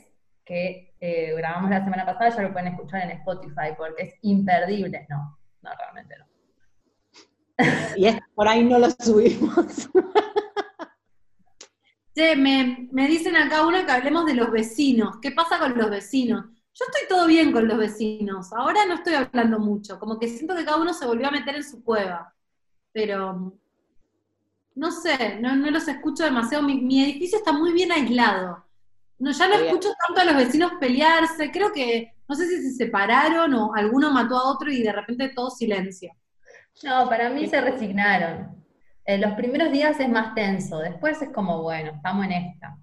que 0.45 0.95
eh, 1.01 1.35
grabamos 1.37 1.71
la 1.71 1.83
semana 1.85 2.07
pasada, 2.07 2.31
ya 2.31 2.43
lo 2.43 2.53
pueden 2.53 2.69
escuchar 2.69 3.03
en 3.03 3.19
Spotify, 3.19 3.75
porque 3.77 4.05
es 4.05 4.15
imperdible. 4.23 5.07
No, 5.09 5.37
no, 5.63 5.71
realmente 5.77 6.17
no. 6.17 6.30
Y 7.97 8.07
por 8.35 8.49
ahí 8.49 8.65
no 8.65 8.79
lo 8.79 8.91
subimos. 8.91 9.89
Che, 12.15 12.35
me, 12.37 12.89
me 12.91 13.07
dicen 13.07 13.37
acá 13.37 13.67
uno 13.67 13.85
que 13.85 13.93
hablemos 13.93 14.27
de 14.27 14.35
los 14.35 14.51
vecinos. 14.51 15.19
¿Qué 15.23 15.31
pasa 15.31 15.59
con 15.59 15.77
los 15.79 15.91
vecinos? 15.91 16.47
Yo 16.75 16.85
estoy 16.87 17.09
todo 17.09 17.27
bien 17.27 17.53
con 17.53 17.69
los 17.69 17.79
vecinos. 17.79 18.53
Ahora 18.53 18.87
no 18.87 18.95
estoy 18.95 19.15
hablando 19.15 19.59
mucho. 19.59 19.99
Como 19.99 20.19
que 20.19 20.29
siento 20.29 20.55
que 20.55 20.65
cada 20.65 20.81
uno 20.81 20.95
se 20.95 21.07
volvió 21.07 21.29
a 21.29 21.33
meter 21.33 21.57
en 21.57 21.65
su 21.65 21.85
cueva. 21.85 22.35
Pero 22.93 23.55
no 24.75 24.91
sé, 24.91 25.39
no, 25.41 25.55
los 25.71 25.89
escucho 25.89 26.25
demasiado. 26.25 26.65
Mi, 26.65 27.03
edificio 27.03 27.39
está 27.39 27.53
muy 27.53 27.73
bien 27.73 27.93
aislado. 27.93 28.65
No, 29.19 29.31
ya 29.31 29.49
no 29.49 29.55
escucho 29.55 29.91
tanto 30.07 30.21
a 30.23 30.25
los 30.25 30.37
vecinos 30.37 30.73
pelearse. 30.81 31.51
Creo 31.51 31.73
que, 31.73 32.15
no 32.29 32.35
sé 32.35 32.49
si 32.49 32.63
se 32.63 32.75
separaron 32.75 33.53
o 33.55 33.75
alguno 33.75 34.11
mató 34.11 34.39
a 34.39 34.51
otro 34.51 34.71
y 34.73 34.83
de 34.83 34.93
repente 34.93 35.33
todo 35.35 35.51
silencio. 35.51 36.13
No, 36.83 37.09
para 37.09 37.29
mí 37.31 37.47
se 37.47 37.61
resignaron. 37.61 38.65
En 39.05 39.21
los 39.21 39.33
primeros 39.33 39.73
días 39.73 39.99
es 39.99 40.09
más 40.09 40.35
tenso, 40.35 40.79
después 40.79 41.21
es 41.21 41.31
como, 41.31 41.63
bueno, 41.63 41.93
estamos 41.95 42.27
en 42.27 42.33
esta. 42.33 42.77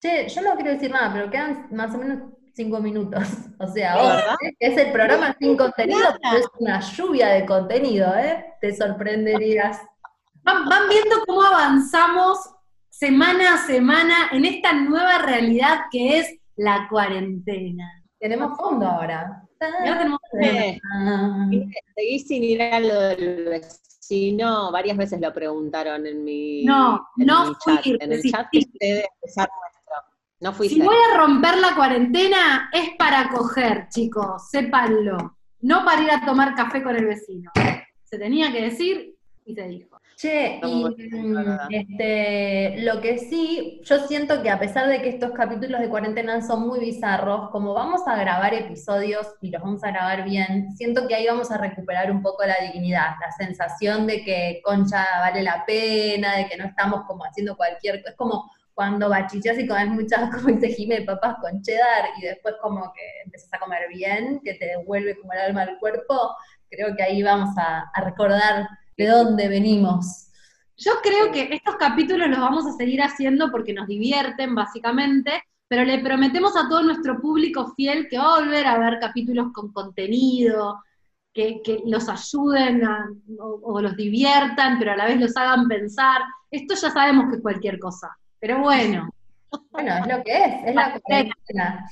Che, 0.00 0.28
yo 0.28 0.42
no 0.42 0.54
quiero 0.54 0.70
decir 0.70 0.90
nada, 0.90 1.12
pero 1.12 1.30
quedan 1.30 1.68
más 1.70 1.94
o 1.94 1.98
menos 1.98 2.32
cinco 2.54 2.80
minutos. 2.80 3.22
O 3.62 3.66
sea, 3.66 4.38
es 4.58 4.74
el 4.78 4.90
programa 4.90 5.36
sin 5.38 5.54
contenido, 5.54 6.00
pero 6.22 6.38
es 6.38 6.46
una 6.58 6.80
lluvia 6.80 7.28
de 7.28 7.44
contenido, 7.44 8.10
¿eh? 8.16 8.54
Te 8.58 8.74
sorprenderías. 8.74 9.82
Van, 10.42 10.64
van 10.64 10.88
viendo 10.88 11.16
cómo 11.26 11.42
avanzamos 11.42 12.38
semana 12.88 13.54
a 13.54 13.58
semana 13.58 14.30
en 14.32 14.46
esta 14.46 14.72
nueva 14.72 15.18
realidad 15.18 15.80
que 15.90 16.20
es 16.20 16.34
la 16.56 16.86
cuarentena. 16.88 18.02
Tenemos 18.18 18.56
fondo 18.56 18.86
ahora. 18.86 19.42
Seguí 21.94 22.18
sin 22.20 22.44
ir 22.44 22.62
a 22.62 22.80
lo 22.80 23.00
del 23.00 23.44
vecino, 23.44 24.72
varias 24.72 24.96
veces 24.96 25.20
lo 25.20 25.32
preguntaron 25.32 26.06
en 26.06 26.24
mi, 26.24 26.64
no, 26.64 27.06
no 27.16 27.54
chat. 27.64 27.86
En 27.86 28.12
el 28.12 28.22
chat 28.22 28.46
que 28.50 28.60
ustedes 28.60 29.06
No 30.40 30.52
fuiste. 30.54 30.76
Si 30.76 30.82
voy 30.82 30.96
a 30.96 31.18
romper 31.18 31.58
la 31.58 31.74
cuarentena, 31.74 32.70
es 32.72 32.96
para 32.98 33.28
coger, 33.28 33.88
chicos, 33.90 34.48
sépanlo. 34.50 35.36
No 35.60 35.84
para 35.84 36.02
ir 36.02 36.10
a 36.10 36.24
tomar 36.24 36.54
café 36.54 36.82
con 36.82 36.96
el 36.96 37.04
vecino. 37.04 37.50
Se 38.04 38.18
tenía 38.18 38.50
que 38.50 38.62
decir 38.62 39.14
y 39.44 39.54
se 39.54 39.68
dijo. 39.68 39.89
Che, 40.20 40.60
y 40.62 40.84
este, 41.70 42.82
lo 42.82 43.00
que 43.00 43.16
sí, 43.16 43.80
yo 43.84 44.06
siento 44.06 44.42
que 44.42 44.50
a 44.50 44.58
pesar 44.58 44.86
de 44.86 45.00
que 45.00 45.08
estos 45.08 45.30
capítulos 45.30 45.80
de 45.80 45.88
cuarentena 45.88 46.42
son 46.42 46.68
muy 46.68 46.78
bizarros, 46.78 47.48
como 47.48 47.72
vamos 47.72 48.02
a 48.06 48.16
grabar 48.16 48.52
episodios 48.52 49.26
y 49.40 49.48
los 49.50 49.62
vamos 49.62 49.82
a 49.82 49.92
grabar 49.92 50.24
bien, 50.24 50.76
siento 50.76 51.08
que 51.08 51.14
ahí 51.14 51.26
vamos 51.26 51.50
a 51.50 51.56
recuperar 51.56 52.10
un 52.10 52.20
poco 52.20 52.44
la 52.44 52.56
dignidad, 52.70 53.14
la 53.18 53.32
sensación 53.32 54.06
de 54.06 54.22
que 54.22 54.60
Concha 54.62 55.06
vale 55.20 55.42
la 55.42 55.64
pena, 55.64 56.36
de 56.36 56.48
que 56.48 56.58
no 56.58 56.66
estamos 56.66 57.06
como 57.06 57.24
haciendo 57.24 57.56
cualquier 57.56 58.02
cosa. 58.02 58.10
Es 58.10 58.16
como 58.16 58.50
cuando 58.74 59.08
bachichas 59.08 59.58
y 59.58 59.66
comes 59.66 59.88
muchas, 59.88 60.28
como 60.36 60.48
dice 60.48 60.68
Jimé, 60.68 61.00
papas 61.00 61.36
con 61.40 61.62
cheddar 61.62 62.10
y 62.18 62.26
después 62.26 62.56
como 62.60 62.92
que 62.92 63.22
empiezas 63.24 63.54
a 63.54 63.58
comer 63.58 63.88
bien, 63.88 64.38
que 64.44 64.52
te 64.52 64.66
devuelve 64.66 65.18
como 65.18 65.32
el 65.32 65.38
alma 65.38 65.62
al 65.62 65.78
cuerpo, 65.78 66.36
creo 66.68 66.94
que 66.94 67.04
ahí 67.04 67.22
vamos 67.22 67.56
a, 67.56 67.90
a 67.94 68.00
recordar 68.02 68.68
de 69.00 69.12
dónde 69.12 69.48
venimos. 69.48 70.28
Yo 70.76 70.92
creo 71.02 71.30
que 71.30 71.54
estos 71.54 71.76
capítulos 71.76 72.28
los 72.28 72.40
vamos 72.40 72.66
a 72.66 72.72
seguir 72.72 73.02
haciendo 73.02 73.50
porque 73.50 73.74
nos 73.74 73.86
divierten, 73.86 74.54
básicamente, 74.54 75.42
pero 75.68 75.84
le 75.84 75.98
prometemos 75.98 76.56
a 76.56 76.68
todo 76.68 76.82
nuestro 76.82 77.20
público 77.20 77.72
fiel 77.76 78.08
que 78.08 78.18
va 78.18 78.36
a 78.36 78.40
volver 78.40 78.66
a 78.66 78.78
ver 78.78 78.98
capítulos 78.98 79.52
con 79.52 79.72
contenido, 79.72 80.82
que, 81.32 81.60
los 81.86 82.08
ayuden 82.08 82.82
o, 83.38 83.80
los 83.80 83.96
diviertan, 83.96 84.78
pero 84.78 84.92
a 84.92 84.96
la 84.96 85.06
vez 85.06 85.20
los 85.20 85.36
hagan 85.36 85.68
pensar. 85.68 86.22
Esto 86.50 86.74
ya 86.74 86.90
sabemos 86.90 87.28
que 87.28 87.36
es 87.36 87.42
cualquier 87.42 87.78
cosa, 87.78 88.16
pero 88.38 88.60
bueno. 88.60 89.10
Bueno, 89.70 89.96
es 89.96 90.06
lo 90.06 90.22
que 90.22 90.44
es, 90.44 90.54
es 90.66 90.74
la 90.74 91.00
cuarentena. 91.00 91.86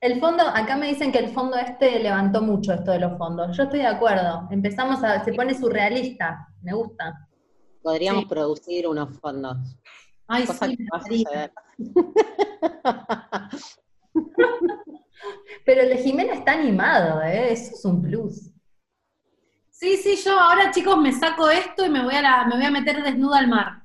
El 0.00 0.20
fondo, 0.20 0.44
acá 0.44 0.76
me 0.76 0.86
dicen 0.86 1.10
que 1.10 1.18
el 1.18 1.30
fondo 1.30 1.56
este 1.56 1.98
levantó 1.98 2.40
mucho 2.40 2.72
esto 2.72 2.92
de 2.92 3.00
los 3.00 3.18
fondos. 3.18 3.56
Yo 3.56 3.64
estoy 3.64 3.80
de 3.80 3.88
acuerdo. 3.88 4.46
Empezamos 4.50 5.02
a, 5.02 5.24
se 5.24 5.32
pone 5.32 5.54
surrealista. 5.54 6.48
Me 6.62 6.72
gusta. 6.72 7.28
Podríamos 7.82 8.26
producir 8.26 8.86
unos 8.86 9.18
fondos. 9.18 9.56
Ay, 10.28 10.46
sí, 10.46 11.24
Pero 15.64 15.80
el 15.82 15.88
de 15.88 15.96
Jimena 15.98 16.34
está 16.34 16.52
animado, 16.52 17.20
¿eh? 17.22 17.52
Eso 17.52 17.74
es 17.74 17.84
un 17.84 18.00
plus. 18.00 18.52
Sí, 19.70 19.96
sí, 19.96 20.16
yo 20.16 20.38
ahora 20.38 20.70
chicos 20.70 20.96
me 20.98 21.12
saco 21.12 21.50
esto 21.50 21.84
y 21.84 21.90
me 21.90 22.04
voy 22.04 22.14
a, 22.14 22.22
la, 22.22 22.44
me 22.46 22.56
voy 22.56 22.64
a 22.64 22.70
meter 22.70 23.02
desnuda 23.02 23.38
al 23.38 23.48
mar. 23.48 23.82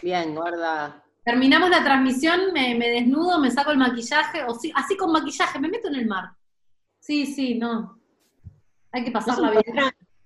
Bien, 0.00 0.34
guarda, 0.34 1.03
Terminamos 1.24 1.70
la 1.70 1.82
transmisión, 1.82 2.52
me, 2.52 2.76
desnudo, 2.78 3.38
me 3.38 3.50
saco 3.50 3.70
el 3.70 3.78
maquillaje, 3.78 4.44
o 4.44 4.54
sí, 4.54 4.70
así 4.74 4.94
con 4.96 5.10
maquillaje, 5.10 5.58
me 5.58 5.68
meto 5.68 5.88
en 5.88 5.94
el 5.94 6.06
mar. 6.06 6.32
Sí, 7.00 7.24
sí, 7.24 7.54
no. 7.54 7.98
Hay 8.92 9.04
que 9.04 9.10
pasarla 9.10 9.50
¿No 9.50 9.52
bien. 9.52 9.84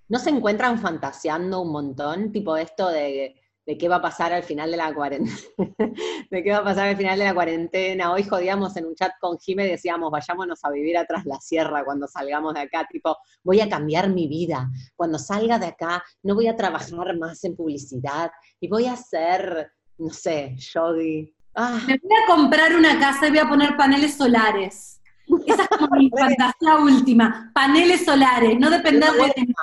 ¿No 0.08 0.18
se 0.18 0.30
encuentran 0.30 0.78
fantaseando 0.78 1.60
un 1.60 1.70
montón? 1.70 2.32
Tipo 2.32 2.56
esto 2.56 2.88
de, 2.88 3.36
qué 3.78 3.88
va 3.88 3.96
a 3.96 4.02
pasar 4.02 4.32
al 4.32 4.42
final 4.42 4.70
de 4.70 4.76
la 4.78 4.92
cuarentena. 4.92 5.36
de 6.30 6.42
qué 6.42 6.50
va 6.50 6.58
a 6.58 6.64
pasar 6.64 6.88
al 6.88 6.96
final 6.96 7.18
de 7.18 7.26
la 7.26 7.34
cuarentena. 7.34 8.10
Hoy 8.10 8.24
jodíamos 8.24 8.76
en 8.76 8.86
un 8.86 8.94
chat 8.94 9.12
con 9.20 9.38
Jime 9.38 9.66
decíamos, 9.66 10.10
vayámonos 10.10 10.64
a 10.64 10.70
vivir 10.70 10.96
atrás 10.96 11.26
la 11.26 11.38
sierra 11.40 11.84
cuando 11.84 12.08
salgamos 12.08 12.54
de 12.54 12.60
acá. 12.60 12.88
Tipo, 12.90 13.18
voy 13.44 13.60
a 13.60 13.68
cambiar 13.68 14.08
mi 14.08 14.26
vida. 14.26 14.70
Cuando 14.96 15.18
salga 15.18 15.58
de 15.58 15.66
acá, 15.66 16.02
no 16.22 16.34
voy 16.34 16.48
a 16.48 16.56
trabajar 16.56 17.16
más 17.18 17.44
en 17.44 17.54
publicidad 17.54 18.32
y 18.58 18.68
voy 18.68 18.86
a 18.86 18.96
ser 18.96 19.72
no 19.98 20.10
sé, 20.10 20.56
Jody. 20.72 21.34
Ah. 21.54 21.80
Me 21.86 21.98
voy 21.98 22.16
a 22.22 22.26
comprar 22.26 22.74
una 22.74 22.98
casa 22.98 23.26
y 23.26 23.30
voy 23.30 23.40
a 23.40 23.48
poner 23.48 23.76
paneles 23.76 24.16
solares. 24.16 25.00
Esa 25.46 25.62
es 25.62 25.68
como 25.68 25.96
mi 25.96 26.10
fantasía 26.18 26.76
última. 26.76 27.50
Paneles 27.52 28.04
solares, 28.04 28.58
no 28.58 28.70
depender 28.70 29.10
de... 29.12 29.54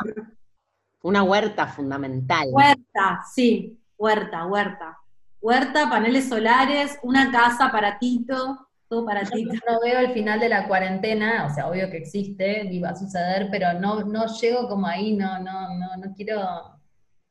Una 1.02 1.24
huerta 1.24 1.68
fundamental. 1.68 2.48
Huerta, 2.52 3.24
sí, 3.34 3.80
huerta, 3.98 4.46
huerta. 4.46 4.98
Huerta, 5.40 5.90
paneles 5.90 6.28
solares, 6.28 6.98
una 7.04 7.32
casa 7.32 7.72
para 7.72 8.00
Tito, 8.00 8.68
todo 8.90 9.06
para 9.06 9.24
Tito. 9.24 9.54
no 9.70 9.80
veo 9.82 10.00
el 10.00 10.14
final 10.14 10.40
de 10.40 10.50
la 10.50 10.68
cuarentena, 10.68 11.46
o 11.46 11.54
sea, 11.54 11.68
obvio 11.68 11.90
que 11.92 11.98
existe 11.98 12.66
y 12.66 12.80
va 12.80 12.90
a 12.90 12.96
suceder, 12.96 13.50
pero 13.52 13.80
no, 13.80 14.04
no 14.04 14.26
llego 14.26 14.68
como 14.68 14.88
ahí, 14.88 15.16
no, 15.16 15.40
no, 15.40 15.78
no, 15.78 15.96
no 15.98 16.14
quiero 16.16 16.75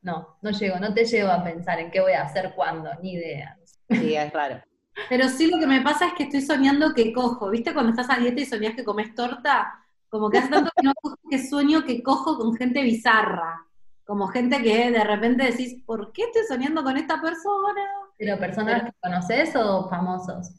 no, 0.04 0.36
no 0.42 0.50
llego, 0.50 0.78
no 0.78 0.92
te 0.92 1.06
llevo 1.06 1.30
a 1.30 1.42
pensar 1.42 1.80
en 1.80 1.90
qué 1.90 2.00
voy 2.00 2.12
a 2.12 2.22
hacer 2.22 2.52
cuándo, 2.54 2.90
ni 3.02 3.14
idea. 3.14 3.58
Sí, 3.88 4.14
es 4.14 4.32
raro. 4.32 4.62
Pero 5.08 5.28
sí 5.28 5.46
lo 5.46 5.58
que 5.58 5.66
me 5.66 5.80
pasa 5.80 6.08
es 6.08 6.12
que 6.12 6.24
estoy 6.24 6.42
soñando 6.42 6.92
que 6.94 7.12
cojo. 7.12 7.50
¿Viste 7.50 7.72
cuando 7.72 7.90
estás 7.90 8.10
a 8.10 8.20
dieta 8.20 8.40
y 8.40 8.44
soñás 8.44 8.74
que 8.74 8.84
comes 8.84 9.14
torta? 9.14 9.74
Como 10.10 10.30
que 10.30 10.38
hace 10.38 10.50
tanto 10.50 10.70
que 10.76 10.86
no 10.86 10.92
cojo 11.00 11.16
que 11.28 11.44
sueño 11.44 11.84
que 11.84 12.02
cojo 12.02 12.36
con 12.36 12.54
gente 12.54 12.82
bizarra. 12.82 13.66
Como 14.04 14.28
gente 14.28 14.62
que 14.62 14.90
de 14.90 15.02
repente 15.02 15.44
decís, 15.44 15.82
¿por 15.86 16.12
qué 16.12 16.24
estoy 16.24 16.42
soñando 16.46 16.84
con 16.84 16.98
esta 16.98 17.20
persona? 17.20 17.82
¿Pero 18.18 18.38
personas 18.38 18.84
que 18.84 18.92
conoces 19.02 19.56
o 19.56 19.88
famosos? 19.88 20.50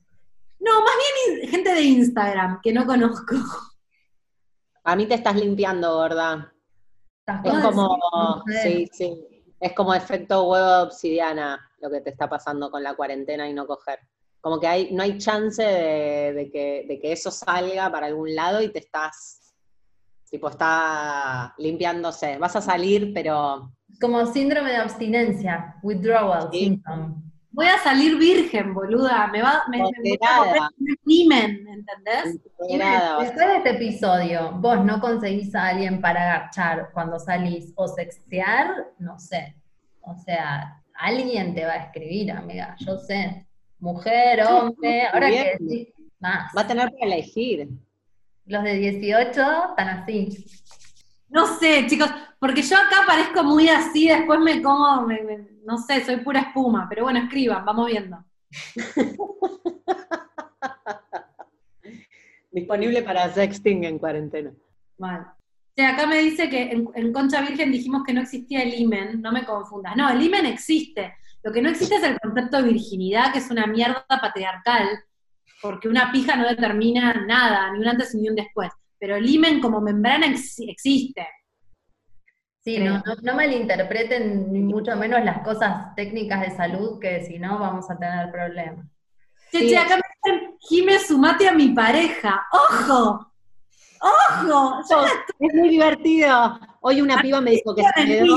No, 0.60 0.82
más 0.82 0.94
bien 1.38 1.50
gente 1.50 1.72
de 1.72 1.82
Instagram 1.82 2.60
que 2.64 2.74
no 2.74 2.86
conozco. 2.88 3.36
A 4.84 4.96
mí 4.96 5.06
te 5.06 5.14
estás 5.14 5.36
limpiando, 5.36 6.00
¿verdad? 6.00 6.52
Es 7.44 7.60
como, 7.60 8.44
sí, 8.64 8.90
sí, 8.92 9.35
es 9.66 9.74
como 9.74 9.94
efecto 9.94 10.48
huevo 10.48 10.66
de 10.66 10.84
obsidiana 10.84 11.60
lo 11.82 11.90
que 11.90 12.02
te 12.02 12.12
está 12.12 12.30
pasando 12.30 12.70
con 12.70 12.84
la 12.84 12.96
cuarentena 12.96 13.50
y 13.50 13.54
no 13.54 13.66
coger. 13.66 14.00
Como 14.40 14.60
que 14.60 14.68
hay, 14.68 14.94
no 14.94 15.02
hay 15.02 15.18
chance 15.18 15.64
de, 15.64 16.50
que, 16.52 16.86
de 16.88 17.00
que 17.00 17.12
eso 17.12 17.32
salga 17.32 17.92
para 17.92 18.06
algún 18.06 18.36
lado 18.36 18.62
y 18.62 18.70
te 18.70 18.78
estás, 18.78 19.56
tipo, 20.30 20.50
está 20.50 21.56
limpiándose. 21.58 22.38
Vas 22.38 22.56
a 22.56 22.62
salir, 22.62 23.12
pero... 23.12 23.72
Como 24.00 24.24
síndrome 24.28 24.70
de 24.70 24.78
abstinencia, 24.78 25.76
withdrawal 25.82 26.50
symptom 26.52 27.25
voy 27.56 27.68
a 27.68 27.78
salir 27.80 28.18
virgen, 28.18 28.74
boluda, 28.74 29.28
me 29.28 29.42
va, 29.42 29.64
me, 29.70 29.78
me 29.78 30.18
a 30.22 30.70
crimen, 31.04 31.66
¿entendés? 31.68 32.42
Después 32.60 33.48
de 33.48 33.58
este 33.58 33.70
episodio, 33.72 34.52
vos 34.58 34.84
no 34.84 35.00
conseguís 35.00 35.56
a 35.56 35.68
alguien 35.68 36.02
para 36.02 36.34
agachar 36.34 36.90
cuando 36.94 37.18
salís 37.18 37.72
o 37.76 37.88
sextear, 37.88 38.88
no 39.00 39.18
sé. 39.18 39.56
O 40.02 40.16
sea, 40.16 40.84
alguien 40.94 41.56
te 41.56 41.66
va 41.66 41.72
a 41.72 41.84
escribir, 41.86 42.32
amiga, 42.32 42.76
yo 42.80 42.98
sé. 42.98 43.48
Mujer, 43.80 44.44
hombre, 44.44 45.08
ahora 45.08 45.30
que 45.30 45.58
decís 45.58 45.94
más. 46.20 46.52
Va 46.56 46.62
a 46.62 46.68
tener 46.68 46.90
que 46.90 47.06
elegir. 47.06 47.70
Los 48.46 48.64
de 48.64 48.76
18 48.76 49.30
están 49.70 49.90
así. 49.90 50.46
No 51.36 51.46
sé, 51.60 51.86
chicos, 51.86 52.10
porque 52.40 52.62
yo 52.62 52.78
acá 52.78 53.04
parezco 53.06 53.44
muy 53.44 53.68
así, 53.68 54.08
después 54.08 54.40
me 54.40 54.62
como, 54.62 55.06
no 55.66 55.78
sé, 55.78 56.06
soy 56.06 56.22
pura 56.22 56.40
espuma, 56.40 56.88
pero 56.88 57.04
bueno, 57.04 57.20
escriban, 57.20 57.66
vamos 57.66 57.88
viendo. 57.88 58.24
Disponible 62.54 63.02
para 63.02 63.34
sexting 63.34 63.84
en 63.84 64.00
cuarentena. 64.00 64.54
Vale. 64.98 65.26
O 65.78 65.84
acá 65.84 66.08
me 66.08 66.20
dice 66.20 66.50
que 66.50 66.72
en, 66.72 67.12
Concha 67.12 67.42
Virgen 67.42 67.70
dijimos 67.70 68.04
que 68.06 68.14
no 68.14 68.22
existía 68.22 68.64
el 68.64 68.74
imen, 68.74 69.22
no 69.22 69.34
me 69.34 69.44
confundas. 69.44 69.94
No, 69.98 70.10
el 70.10 70.22
imen 70.22 70.46
existe. 70.46 71.16
Lo 71.44 71.52
que 71.52 71.62
no 71.62 71.70
existe 71.70 71.96
es 71.96 72.04
el 72.04 72.18
concepto 72.18 72.62
de 72.62 72.70
virginidad, 72.70 73.34
que 73.34 73.40
es 73.40 73.52
una 73.52 73.68
mierda 73.68 74.06
patriarcal, 74.08 74.88
porque 75.62 75.90
una 75.90 76.14
pija 76.14 76.38
no 76.38 76.48
determina 76.48 77.26
nada, 77.28 77.74
ni 77.74 77.80
un 77.80 77.90
antes 77.90 78.16
ni 78.16 78.30
un 78.30 78.36
después. 78.36 78.72
Pero 79.00 79.16
el 79.16 79.30
imen 79.30 79.60
como 79.60 79.82
membrana 79.82 80.28
existe. 80.28 81.28
Sí, 82.64 82.80
no, 82.80 83.04
no, 83.22 83.36
malinterpreten 83.36 84.52
ni 84.52 84.60
mucho 84.60 84.96
menos 84.96 85.24
las 85.24 85.44
cosas 85.44 85.94
técnicas 85.96 86.42
de 86.42 86.52
salud, 86.52 87.00
que 87.00 87.24
si 87.24 87.38
no 87.38 87.60
vamos 87.60 87.90
a 87.92 87.98
tener 87.98 88.32
problemas. 88.32 88.88
Che, 89.52 89.78
acá 89.78 89.98
me 89.98 90.02
dicen, 90.34 90.58
Jime, 90.60 91.00
sumate 91.00 91.48
a 91.48 91.54
mi 91.54 91.70
pareja. 91.70 92.44
¡Ojo! 92.52 93.32
¡Ojo! 94.02 95.06
Es 95.40 95.54
muy 95.54 95.70
divertido. 95.70 96.60
Hoy 96.82 97.02
una 97.02 97.22
piba 97.22 97.40
me 97.40 97.52
dijo 97.52 97.76
que 97.76 97.84
se 97.84 98.06
quedó, 98.06 98.36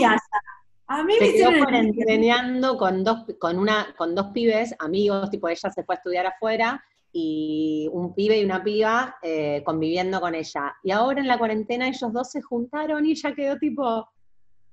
a 0.90 1.02
mí 1.02 1.14
me 1.20 1.32
quedó 1.32 2.78
con 2.78 3.04
dos, 3.04 3.24
con, 3.38 3.58
una, 3.58 3.94
con 3.96 4.14
dos 4.14 4.28
pibes, 4.28 4.74
amigos, 4.78 5.30
tipo 5.30 5.48
ella 5.48 5.70
se 5.70 5.84
fue 5.84 5.94
a 5.94 5.98
estudiar 5.98 6.26
afuera, 6.26 6.82
y 7.12 7.88
un 7.92 8.14
pibe 8.14 8.38
y 8.38 8.44
una 8.44 8.62
piba 8.62 9.16
eh, 9.22 9.62
conviviendo 9.64 10.20
con 10.20 10.34
ella. 10.34 10.76
Y 10.82 10.90
ahora 10.90 11.20
en 11.20 11.28
la 11.28 11.38
cuarentena 11.38 11.88
ellos 11.88 12.12
dos 12.12 12.30
se 12.30 12.42
juntaron 12.42 13.06
y 13.06 13.12
ella 13.12 13.34
quedó 13.34 13.56
tipo, 13.56 14.08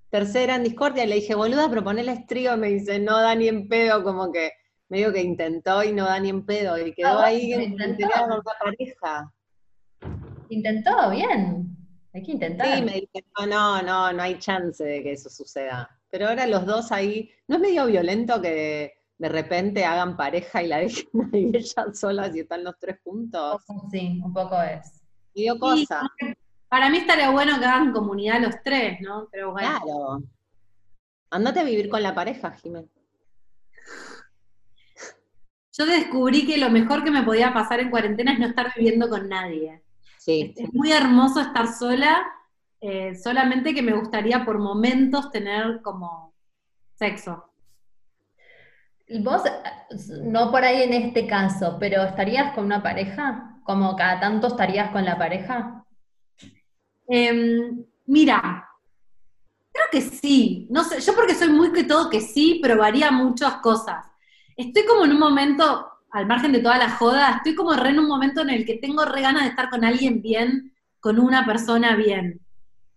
tercera 0.10 0.56
en 0.56 0.64
discordia, 0.64 1.06
le 1.06 1.16
dije, 1.16 1.36
boluda, 1.36 1.70
proponele 1.70 2.12
estrío, 2.12 2.56
me 2.58 2.70
dice, 2.70 3.00
no 3.00 3.20
da 3.20 3.36
ni 3.36 3.48
en 3.48 3.68
pedo, 3.68 4.04
como 4.04 4.32
que 4.32 4.52
medio 4.90 5.12
que 5.12 5.22
intentó 5.22 5.84
y 5.84 5.92
no 5.92 6.06
da 6.06 6.20
ni 6.20 6.30
en 6.30 6.46
pedo, 6.46 6.78
y 6.78 6.94
quedó 6.94 7.20
ah, 7.20 7.26
ahí 7.26 7.54
en 7.54 7.76
la 7.76 7.96
pareja. 8.62 9.34
Intentó, 10.50 11.10
bien, 11.10 11.76
hay 12.14 12.24
que 12.24 12.32
intentar. 12.32 12.78
Sí, 12.78 12.84
me 12.84 12.94
dice, 12.94 13.26
no, 13.40 13.46
no, 13.48 13.82
no, 13.82 14.14
no 14.14 14.24
hay 14.24 14.38
chance 14.40 14.84
de 14.84 15.04
que 15.04 15.14
eso 15.14 15.30
suceda. 15.30 15.90
Pero 16.10 16.30
ahora 16.30 16.48
los 16.48 16.66
dos 16.66 16.92
ahí, 16.92 17.30
¿no 17.48 17.56
es 17.56 17.62
medio 17.62 17.86
violento 17.88 18.42
que 18.42 18.94
de 19.18 19.30
repente 19.30 19.86
hagan 19.86 20.18
pareja 20.18 20.62
y 20.62 20.68
la 20.68 20.78
dejen 20.78 21.08
ahí 21.34 21.52
ella 21.54 21.94
sola 21.94 22.32
si 22.32 22.42
están 22.42 22.64
los 22.64 22.78
tres 22.80 23.00
juntos? 23.04 23.64
Sí, 23.92 24.20
un 24.24 24.34
poco 24.34 24.62
es. 24.62 25.02
dio 25.34 25.58
cosa. 25.58 26.02
Para 26.68 26.90
mí 26.90 26.98
estaría 26.98 27.30
bueno 27.30 27.58
que 27.60 27.66
hagan 27.66 27.94
comunidad 27.94 28.42
los 28.42 28.56
tres, 28.64 29.00
¿no? 29.02 29.28
Pero 29.32 29.52
bueno. 29.52 29.70
Claro. 29.70 30.24
Andate 31.30 31.60
a 31.60 31.64
vivir 31.64 31.90
con 31.90 32.04
la 32.04 32.14
pareja, 32.14 32.52
Jiménez. 32.52 32.90
Yo 35.78 35.86
descubrí 35.86 36.46
que 36.46 36.58
lo 36.58 36.70
mejor 36.70 37.04
que 37.04 37.12
me 37.12 37.24
podía 37.24 37.54
pasar 37.54 37.82
en 37.82 37.90
cuarentena 37.90 38.34
es 38.34 38.40
no 38.40 38.48
estar 38.48 38.74
viviendo 38.76 39.10
con 39.10 39.28
nadie. 39.28 39.84
Sí. 40.18 40.54
Es, 40.56 40.74
muy 40.74 40.92
hermoso 40.92 41.42
estar 41.42 41.68
sola, 41.74 42.26
eh, 42.80 43.16
solamente 43.16 43.74
que 43.74 43.82
me 43.82 43.94
gustaría 43.94 44.46
por 44.46 44.60
momentos 44.60 45.32
tener 45.32 45.82
como 45.82 46.34
sexo. 46.94 47.55
Vos, 49.08 49.44
no 50.24 50.52
por 50.52 50.64
ahí 50.64 50.84
en 50.84 50.94
este 50.94 51.28
caso, 51.28 51.78
pero 51.80 52.04
¿estarías 52.04 52.54
con 52.54 52.66
una 52.66 52.82
pareja? 52.82 53.60
¿Como 53.64 53.96
cada 53.96 54.20
tanto 54.20 54.48
estarías 54.48 54.90
con 54.92 55.06
la 55.06 55.18
pareja? 55.18 55.86
Em, 57.08 57.86
mira, 58.08 58.68
creo 59.72 59.86
que 59.92 60.02
sí. 60.02 60.68
No 60.72 60.84
sé, 60.84 61.00
yo 61.02 61.14
porque 61.16 61.36
soy 61.36 61.50
muy 61.50 61.72
que 61.72 61.84
todo 61.84 62.10
que 62.10 62.20
sí, 62.20 62.60
pero 62.62 62.78
varía 62.78 63.12
muchas 63.12 63.58
cosas. 63.58 64.06
Estoy 64.58 64.86
como 64.86 65.06
en 65.06 65.12
un 65.12 65.20
momento, 65.20 65.88
al 66.12 66.26
margen 66.26 66.52
de 66.52 66.60
toda 66.60 66.78
la 66.78 66.90
joda, 66.90 67.36
estoy 67.38 67.54
como 67.56 67.74
re 67.74 67.90
en 67.90 68.00
un 68.00 68.08
momento 68.08 68.42
en 68.42 68.50
el 68.50 68.66
que 68.66 68.78
tengo 68.78 69.06
re 69.06 69.22
ganas 69.22 69.44
de 69.44 69.50
estar 69.50 69.70
con 69.70 69.86
alguien 69.86 70.22
bien, 70.22 70.74
con 71.00 71.20
una 71.20 71.46
persona 71.46 71.96
bien. 71.96 72.45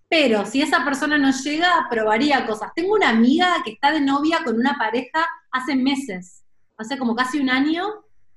Pero 0.08 0.46
si 0.46 0.62
esa 0.62 0.84
persona 0.84 1.18
no 1.18 1.30
llega, 1.30 1.86
probaría 1.90 2.46
cosas. 2.46 2.72
Tengo 2.74 2.94
una 2.94 3.10
amiga 3.10 3.56
que 3.64 3.72
está 3.72 3.92
de 3.92 4.00
novia 4.00 4.38
con 4.44 4.56
una 4.56 4.76
pareja 4.78 5.26
hace 5.50 5.76
meses, 5.76 6.44
hace 6.76 6.98
como 6.98 7.14
casi 7.14 7.38
un 7.40 7.50
año, 7.50 7.86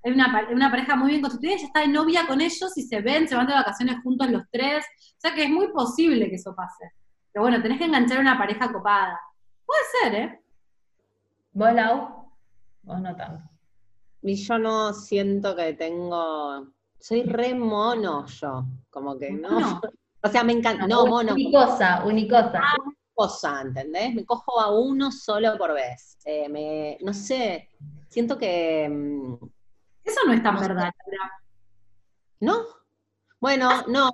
hay 0.04 0.12
una, 0.14 0.48
una, 0.52 0.72
pareja 0.72 0.96
muy 0.96 1.12
bien 1.12 1.22
constituida, 1.22 1.54
ella 1.54 1.66
está 1.66 1.82
de 1.82 1.88
novia 1.88 2.26
con 2.28 2.42
ellos 2.42 2.76
y 2.76 2.82
se 2.82 3.02
ven, 3.02 3.28
se 3.28 3.36
van 3.36 3.46
de 3.46 3.54
vacaciones 3.54 3.98
juntos 4.04 4.30
los 4.32 4.44
tres. 4.52 4.84
O 4.84 5.20
sea 5.20 5.34
que 5.34 5.44
es 5.44 5.50
muy 5.50 5.72
posible 5.72 6.28
que 6.30 6.36
eso 6.36 6.56
pase. 6.56 6.92
Pero 7.32 7.44
bueno, 7.44 7.62
tenés 7.62 7.78
que 7.78 7.86
enganchar 7.86 8.20
una 8.20 8.38
pareja 8.38 8.72
copada. 8.72 9.20
Puede 9.66 9.82
ser, 10.02 10.16
¿eh? 10.16 10.42
¿Vos, 11.54 11.74
Lau? 11.74 12.26
Vos 12.84 13.02
no 13.02 13.16
tanto. 13.16 13.48
Y 14.24 14.36
yo 14.36 14.58
no 14.58 14.94
siento 14.94 15.56
que 15.56 15.74
tengo. 15.74 16.68
Soy 17.00 17.24
re 17.24 17.54
mono 17.54 18.26
yo. 18.26 18.66
Como 18.90 19.18
que 19.18 19.32
no. 19.32 19.82
O 20.24 20.30
sea, 20.30 20.44
me 20.44 20.54
encanta. 20.54 20.88
No, 20.88 21.06
mono. 21.06 21.34
Unicosa, 21.34 22.04
unicosa. 22.06 22.60
Ah, 22.62 22.76
cosa, 23.14 23.62
¿entendés? 23.62 24.14
Me 24.14 24.26
cojo 24.26 24.60
a 24.60 24.72
uno 24.72 25.12
solo 25.12 25.58
por 25.58 25.74
vez. 25.74 26.18
Eh, 26.26 26.48
me, 26.50 26.98
no 27.02 27.14
sé, 27.14 27.70
siento 28.08 28.38
que 28.38 28.88
mm, 28.90 29.34
eso 30.04 30.20
no 30.26 30.34
es 30.34 30.44
tan 30.44 30.60
verdad. 30.60 30.92
¿No? 32.40 32.66
Bueno, 33.40 33.70
ah. 33.72 33.86
no. 33.88 34.12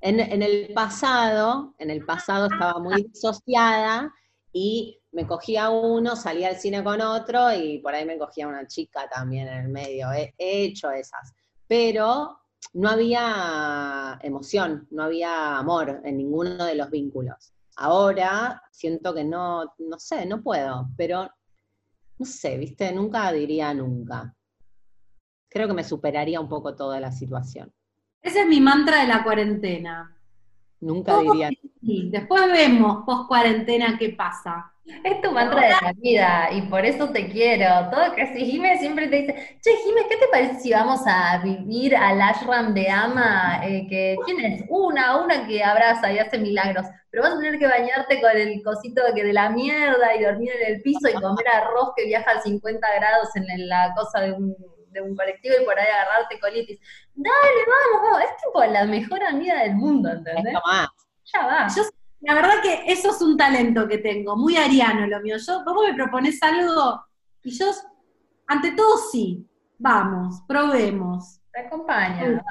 En, 0.00 0.20
el 0.20 0.72
pasado, 0.74 1.74
en 1.78 1.90
el 1.90 2.04
pasado 2.04 2.46
estaba 2.46 2.78
muy 2.78 3.02
disociada 3.02 4.14
y 4.52 5.00
me 5.10 5.26
cogía 5.26 5.70
uno, 5.70 6.14
salía 6.14 6.50
al 6.50 6.56
cine 6.56 6.84
con 6.84 7.00
otro 7.00 7.52
y 7.52 7.80
por 7.80 7.94
ahí 7.94 8.04
me 8.04 8.16
cogía 8.16 8.46
una 8.46 8.64
chica 8.68 9.08
también 9.08 9.48
en 9.48 9.64
el 9.64 9.68
medio. 9.68 10.12
He, 10.12 10.34
hecho 10.38 10.92
esas. 10.92 11.34
Pero 11.66 12.38
no 12.74 12.88
había 12.88 14.18
emoción, 14.22 14.86
no 14.90 15.02
había 15.04 15.58
amor 15.58 16.00
en 16.04 16.16
ninguno 16.18 16.64
de 16.64 16.74
los 16.74 16.90
vínculos. 16.90 17.54
Ahora 17.76 18.62
siento 18.72 19.14
que 19.14 19.24
no, 19.24 19.74
no 19.78 19.98
sé, 19.98 20.26
no 20.26 20.42
puedo, 20.42 20.88
pero 20.96 21.28
no 22.18 22.26
sé, 22.26 22.58
viste, 22.58 22.92
nunca 22.92 23.30
diría 23.32 23.72
nunca 23.72 24.34
creo 25.48 25.66
que 25.66 25.74
me 25.74 25.84
superaría 25.84 26.40
un 26.40 26.48
poco 26.48 26.74
toda 26.74 27.00
la 27.00 27.10
situación. 27.10 27.72
Ese 28.22 28.42
es 28.42 28.46
mi 28.48 28.60
mantra 28.60 29.02
de 29.02 29.08
la 29.08 29.22
cuarentena. 29.22 30.16
Nunca 30.80 31.18
diría. 31.20 31.50
Después 31.80 32.52
vemos 32.52 33.04
post 33.04 33.28
cuarentena 33.28 33.96
qué 33.98 34.10
pasa. 34.10 34.72
Es 35.04 35.20
tu 35.20 35.30
mantra 35.32 35.60
de 35.60 35.68
la 35.68 35.92
vida 35.96 36.48
y 36.52 36.62
por 36.62 36.84
eso 36.84 37.10
te 37.10 37.28
quiero. 37.28 37.90
Todo 37.90 38.14
que 38.14 38.26
si 38.34 38.44
Jimé 38.46 38.78
siempre 38.78 39.08
te 39.08 39.16
dice, 39.16 39.58
che 39.62 39.70
Jimé, 39.84 40.02
¿qué 40.08 40.16
te 40.16 40.28
parece 40.28 40.60
si 40.60 40.72
vamos 40.72 41.00
a 41.06 41.38
vivir 41.38 41.94
al 41.96 42.20
ashram 42.20 42.74
de 42.74 42.88
Ama? 42.88 43.60
Eh, 43.64 43.86
que 43.88 44.16
tienes 44.26 44.64
una, 44.68 45.18
una 45.18 45.46
que 45.46 45.62
abraza 45.62 46.10
y 46.12 46.18
hace 46.18 46.38
milagros, 46.38 46.86
pero 47.10 47.22
vas 47.22 47.34
a 47.34 47.38
tener 47.38 47.58
que 47.58 47.66
bañarte 47.66 48.20
con 48.20 48.36
el 48.36 48.62
cosito 48.62 49.02
que 49.14 49.24
de 49.24 49.32
la 49.32 49.50
mierda 49.50 50.14
y 50.16 50.22
dormir 50.22 50.50
en 50.60 50.74
el 50.74 50.82
piso 50.82 51.08
y 51.08 51.14
comer 51.14 51.48
arroz 51.48 51.92
que 51.96 52.06
viaja 52.06 52.30
a 52.30 52.42
50 52.42 52.94
grados 52.94 53.28
en 53.36 53.68
la 53.68 53.94
cosa 53.94 54.20
de 54.20 54.32
un 54.32 54.54
de 54.90 55.02
un 55.02 55.16
colectivo 55.16 55.54
y 55.60 55.64
por 55.64 55.78
ahí 55.78 55.86
agarrarte 55.86 56.40
colitis. 56.40 56.78
Dale, 57.14 57.60
vamos, 57.66 58.02
vamos. 58.02 58.22
Es 58.22 58.36
tipo 58.42 58.64
la 58.64 58.84
mejor 58.84 59.22
amiga 59.22 59.62
del 59.62 59.74
mundo, 59.74 60.10
¿entendés? 60.10 60.54
Ya 61.32 61.46
va. 61.46 61.68
Yo, 61.74 61.82
la 62.20 62.34
verdad 62.34 62.62
que 62.62 62.84
eso 62.86 63.10
es 63.10 63.22
un 63.22 63.36
talento 63.36 63.86
que 63.86 63.98
tengo, 63.98 64.36
muy 64.36 64.56
ariano 64.56 65.06
lo 65.06 65.20
mío. 65.20 65.36
Yo, 65.36 65.64
vos 65.64 65.86
me 65.86 65.94
propones 65.94 66.42
algo 66.42 67.00
y 67.42 67.50
yo, 67.50 67.66
ante 68.46 68.72
todo 68.72 68.98
sí, 69.10 69.46
vamos, 69.78 70.42
probemos. 70.46 71.40
Te 71.52 71.60
acompaña, 71.60 72.42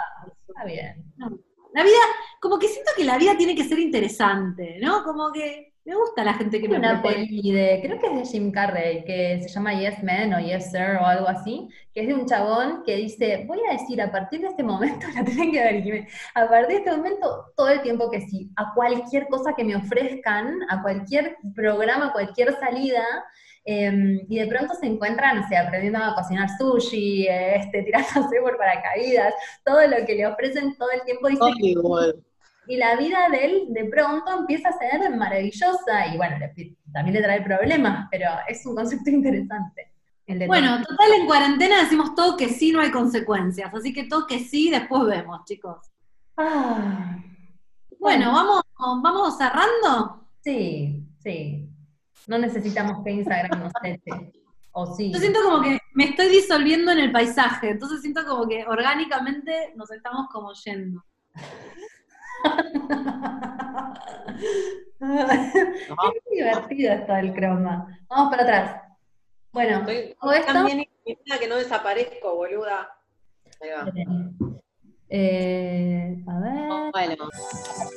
está 0.48 0.66
bien. 0.66 1.14
No, 1.18 1.38
La 1.74 1.84
vida, 1.84 2.00
como 2.42 2.58
que 2.58 2.68
siento 2.68 2.92
que 2.96 3.04
la 3.04 3.18
vida 3.18 3.38
tiene 3.38 3.56
que 3.56 3.66
ser 3.66 3.80
interesante, 3.80 4.80
¿no? 4.82 5.04
Como 5.04 5.32
que 5.32 5.67
me 5.88 5.96
gusta 5.96 6.22
la 6.22 6.34
gente 6.34 6.60
que 6.60 6.68
me 6.68 6.80
una 6.80 7.02
propone. 7.02 7.28
peli 7.28 7.50
de, 7.50 7.80
creo 7.82 7.98
que 7.98 8.08
es 8.08 8.16
de 8.16 8.26
Jim 8.26 8.52
Carrey, 8.52 9.06
que 9.06 9.40
se 9.42 9.48
llama 9.48 9.74
Yes 9.74 10.04
Man 10.04 10.34
o 10.34 10.40
Yes 10.42 10.70
Sir 10.70 10.98
o 11.00 11.06
algo 11.06 11.30
así, 11.30 11.70
que 11.94 12.02
es 12.02 12.08
de 12.08 12.14
un 12.14 12.26
chabón 12.26 12.84
que 12.86 12.98
dice, 12.98 13.46
voy 13.48 13.60
a 13.70 13.72
decir 13.72 14.02
a 14.02 14.12
partir 14.12 14.42
de 14.42 14.48
este 14.48 14.64
momento, 14.64 15.08
la 15.16 15.24
tienen 15.24 15.50
que 15.50 15.64
ver, 15.64 15.82
Jimé, 15.82 16.08
a 16.36 16.50
partir 16.50 16.68
de 16.68 16.76
este 16.80 16.92
momento, 16.92 17.54
todo 17.56 17.70
el 17.70 17.82
tiempo 17.82 18.12
que 18.12 18.20
sí, 18.20 18.52
a 18.58 18.74
cualquier 18.76 19.28
cosa 19.30 19.54
que 19.56 19.64
me 19.64 19.78
ofrezcan, 19.78 20.60
a 20.68 20.82
cualquier 20.82 21.38
programa, 21.56 22.08
a 22.08 22.12
cualquier 22.12 22.54
salida, 22.60 23.06
eh, 23.64 24.26
y 24.28 24.40
de 24.40 24.48
pronto 24.48 24.74
se 24.74 24.88
encuentran, 24.88 25.38
no 25.38 25.48
sé, 25.48 25.56
aprendiendo 25.56 26.00
a 26.00 26.16
cocinar 26.16 26.50
sushi, 26.58 27.28
eh, 27.28 27.56
este, 27.60 27.84
tirándose 27.84 28.42
por 28.42 28.58
paracaídas, 28.58 29.34
todo 29.64 29.88
lo 29.88 30.06
que 30.06 30.16
le 30.16 30.28
ofrecen 30.28 30.76
todo 30.78 30.92
el 30.92 31.04
tiempo, 31.04 31.30
dice, 31.30 31.42
Hollywood. 31.42 32.27
Y 32.68 32.78
la 32.78 32.96
vida 32.96 33.30
de 33.32 33.46
él 33.46 33.66
de 33.70 33.86
pronto 33.86 34.40
empieza 34.40 34.70
a 34.70 34.78
ser 34.78 35.16
maravillosa 35.16 36.08
y 36.14 36.18
bueno, 36.18 36.38
le- 36.40 36.76
también 36.94 37.16
le 37.16 37.22
trae 37.22 37.42
problemas, 37.42 38.08
pero 38.12 38.30
es 38.48 38.66
un 38.66 38.76
concepto 38.76 39.10
interesante. 39.10 39.92
el 40.28 40.40
de 40.40 40.48
Bueno, 40.48 40.78
total, 40.84 41.12
en 41.20 41.26
cuarentena 41.26 41.82
decimos 41.84 42.14
todo 42.16 42.36
que 42.38 42.50
sí, 42.50 42.72
no 42.72 42.82
hay 42.82 42.92
consecuencias. 42.92 43.74
Así 43.74 43.94
que 43.94 44.04
todo 44.06 44.28
que 44.28 44.40
sí, 44.40 44.70
después 44.70 45.06
vemos, 45.06 45.44
chicos. 45.46 45.78
Ah, 46.38 47.18
Bueno, 48.00 48.32
vamos, 48.32 48.62
vamos 49.02 49.38
cerrando. 49.38 50.28
sí, 50.44 51.04
sí. 51.24 51.64
No 52.28 52.38
necesitamos 52.38 53.04
que 53.06 53.12
Instagram 53.12 53.58
nos 53.60 53.72
eche. 53.84 54.34
O 54.74 54.94
sí. 54.94 55.12
Yo 55.14 55.20
siento 55.20 55.40
como 55.44 55.62
que 55.62 55.80
me 55.94 56.04
estoy 56.10 56.28
disolviendo 56.28 56.92
en 56.92 57.00
el 57.00 57.12
paisaje, 57.12 57.70
entonces 57.70 58.02
siento 58.02 58.26
como 58.26 58.46
que 58.48 58.66
orgánicamente 58.68 59.72
nos 59.78 59.90
estamos 59.92 60.28
como 60.30 60.52
yendo. 60.54 61.04
Es 65.00 66.24
divertido 66.32 66.94
esto 66.94 67.14
del 67.14 67.34
croma. 67.34 67.88
Vamos 68.10 68.30
para 68.32 68.44
atrás. 68.44 68.82
Bueno, 69.52 69.80
Estoy 69.80 70.16
todo 70.20 70.32
esto. 70.34 70.54
que 71.40 71.48
no 71.48 71.56
desaparezco, 71.56 72.36
boluda. 72.36 72.90
Ahí 73.62 73.70
va. 73.72 73.92
Eh, 75.10 76.18
a 76.28 76.40
ver. 76.40 76.92
Bueno, 76.92 77.30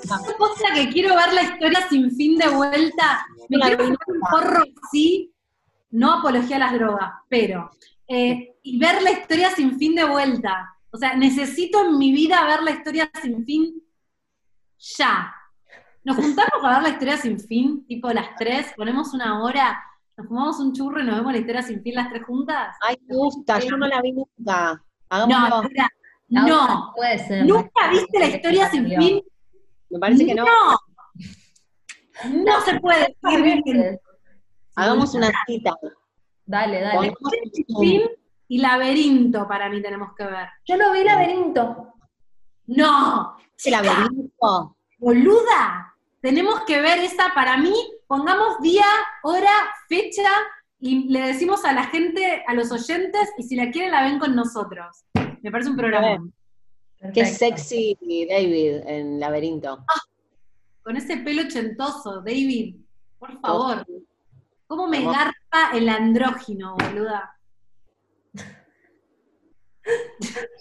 Una 0.04 0.36
cosa 0.38 0.68
que 0.74 0.88
quiero 0.90 1.14
ver 1.16 1.32
la 1.34 1.42
historia 1.42 1.80
sin 1.88 2.10
fin 2.12 2.38
de 2.38 2.48
vuelta. 2.48 3.26
Me 3.48 3.56
Una 3.56 3.66
quiero 3.66 3.88
un 3.88 3.96
porro 4.30 4.62
así, 4.86 5.34
no 5.90 6.12
apología 6.20 6.56
a 6.56 6.60
las 6.60 6.72
drogas, 6.74 7.10
pero. 7.28 7.70
eh, 8.08 8.46
y 8.62 8.78
ver 8.78 9.02
la 9.02 9.10
historia 9.12 9.50
sin 9.50 9.78
fin 9.78 9.94
de 9.94 10.04
vuelta. 10.04 10.68
O 10.92 10.98
sea, 10.98 11.14
necesito 11.16 11.84
en 11.84 11.98
mi 11.98 12.12
vida 12.12 12.44
ver 12.46 12.62
la 12.62 12.72
historia 12.72 13.10
sin 13.22 13.44
fin 13.44 13.82
ya. 14.80 15.34
Nos 16.02 16.16
juntamos 16.16 16.64
a 16.64 16.68
ver 16.74 16.82
la 16.82 16.88
historia 16.90 17.16
sin 17.18 17.38
fin, 17.38 17.84
tipo 17.86 18.10
las 18.12 18.34
tres, 18.36 18.72
ponemos 18.76 19.12
una 19.12 19.42
hora, 19.42 19.82
nos 20.16 20.26
fumamos 20.28 20.58
un 20.60 20.72
churro 20.72 21.00
y 21.00 21.04
nos 21.04 21.16
vemos 21.16 21.32
la 21.32 21.38
historia 21.38 21.62
sin 21.62 21.82
fin 21.82 21.94
las 21.94 22.08
tres 22.10 22.24
juntas. 22.24 22.76
ay, 22.80 22.96
me 23.06 23.16
gusta, 23.16 23.58
yo 23.60 23.76
no 23.76 23.86
la 23.86 24.00
vi 24.00 24.12
nunca. 24.12 24.74
No, 24.74 24.80
Hagámoslo. 25.10 25.68
La 26.28 26.44
otra 26.44 26.66
no. 26.74 26.92
puede 26.94 27.18
ser. 27.18 27.46
¿Nunca 27.46 27.90
viste 27.90 28.18
la 28.18 28.26
historia 28.28 28.70
sin 28.70 28.86
fin? 28.86 29.22
Me 29.90 29.98
parece 29.98 30.24
que 30.24 30.34
no. 30.34 30.44
No, 30.44 30.78
no 32.44 32.60
se 32.60 32.78
puede 32.80 33.16
viendo. 33.42 33.98
Hagamos 34.76 35.14
una 35.14 35.30
cita. 35.46 35.74
Dale, 36.46 36.80
dale. 36.80 36.94
Pongamos 36.96 37.32
Sin 37.52 37.78
fin 37.78 38.02
y 38.48 38.58
laberinto 38.58 39.46
para 39.46 39.68
mí 39.68 39.82
tenemos 39.82 40.14
que 40.16 40.24
ver. 40.24 40.48
Yo 40.64 40.76
lo 40.76 40.92
vi 40.92 41.04
laberinto. 41.04 41.94
No, 42.66 43.36
¿El 43.64 43.72
laberinto? 43.72 44.19
Boluda, 44.98 45.94
tenemos 46.20 46.60
que 46.64 46.80
ver 46.80 46.98
esa 46.98 47.32
para 47.34 47.56
mí, 47.56 47.74
pongamos 48.06 48.60
día, 48.60 48.86
hora, 49.22 49.52
fecha 49.88 50.28
y 50.78 51.08
le 51.08 51.20
decimos 51.20 51.64
a 51.64 51.72
la 51.72 51.84
gente, 51.84 52.42
a 52.46 52.54
los 52.54 52.72
oyentes, 52.72 53.30
y 53.36 53.42
si 53.42 53.56
la 53.56 53.70
quieren 53.70 53.90
la 53.90 54.02
ven 54.02 54.18
con 54.18 54.34
nosotros. 54.34 55.04
Me 55.42 55.50
parece 55.50 55.70
un 55.70 55.76
programa. 55.76 56.26
Qué 57.14 57.26
sexy 57.26 57.96
David 58.28 58.82
en 58.86 59.20
laberinto. 59.20 59.84
Con 60.82 60.96
ese 60.96 61.18
pelo 61.18 61.42
ochentoso, 61.42 62.20
David, 62.20 62.76
por 63.18 63.40
favor. 63.40 63.86
¿Cómo 64.66 64.86
me 64.86 65.04
garpa 65.04 65.70
el 65.74 65.88
andrógino, 65.88 66.76
boluda? 66.76 67.36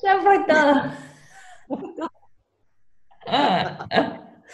Ya 0.01 0.21
fue 0.21 0.39
todo. 0.47 2.09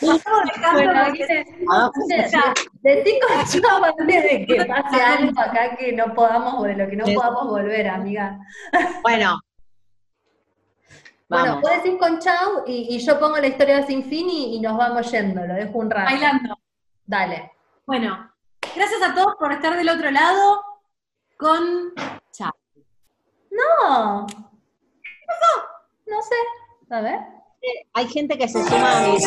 Estamos 0.01 0.43
dejando 0.53 0.83
Bueno, 0.83 1.11
¿viste? 1.13 1.45
Ah, 1.71 1.89
Entonces, 1.95 2.39
Decí 2.81 3.19
con 3.19 3.45
chau 3.61 3.83
antes 3.83 4.23
de 4.23 4.45
que 4.45 4.65
pase 4.65 5.01
algo 5.01 5.39
acá 5.39 5.75
que 5.77 5.93
no 5.93 6.13
podamos, 6.13 6.55
o 6.59 6.63
de 6.63 6.75
lo 6.75 6.87
que 6.89 6.95
no 6.97 7.05
podamos 7.13 7.47
volver, 7.47 7.87
amiga. 7.87 8.37
Bueno. 9.03 9.39
Bueno, 11.27 11.45
Vamos. 11.55 11.61
puedes 11.61 11.85
ir 11.85 11.97
con 11.97 12.19
chau 12.19 12.63
y, 12.67 12.95
y 12.95 12.99
yo 12.99 13.19
pongo 13.19 13.37
la 13.37 13.47
historia 13.47 13.83
sin 13.87 14.03
fin 14.05 14.29
y, 14.29 14.57
y 14.57 14.59
nos 14.59 14.77
vamos 14.77 15.09
yendo, 15.11 15.45
lo 15.45 15.53
dejo 15.55 15.79
un 15.79 15.89
rato. 15.89 16.11
bailando. 16.11 16.59
Dale. 17.05 17.51
Bueno, 17.87 18.31
gracias 18.75 19.01
a 19.01 19.13
todos 19.15 19.35
por 19.39 19.51
estar 19.51 19.75
del 19.75 19.89
otro 19.89 20.11
lado 20.11 20.61
con 21.37 21.93
chao. 22.31 22.51
No. 23.49 24.27
¿Qué 24.27 25.25
pasó? 25.27 25.67
No 26.07 26.21
sé. 26.21 26.35
A 26.91 27.01
ver. 27.01 27.19
Hay 27.93 28.07
gente 28.07 28.37
que 28.37 28.47
se 28.47 28.63
suma 28.63 28.97
a 28.97 29.07
mi... 29.07 29.17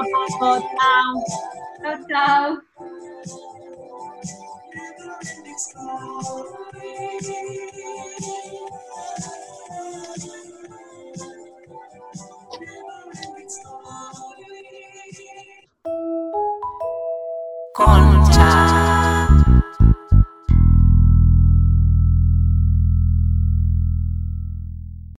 Bueno, 0.00 0.26
tampoco, 0.28 0.68
chao. 0.78 1.14
Chao, 1.82 1.98
chao. 2.08 2.62
Concha. 17.74 18.89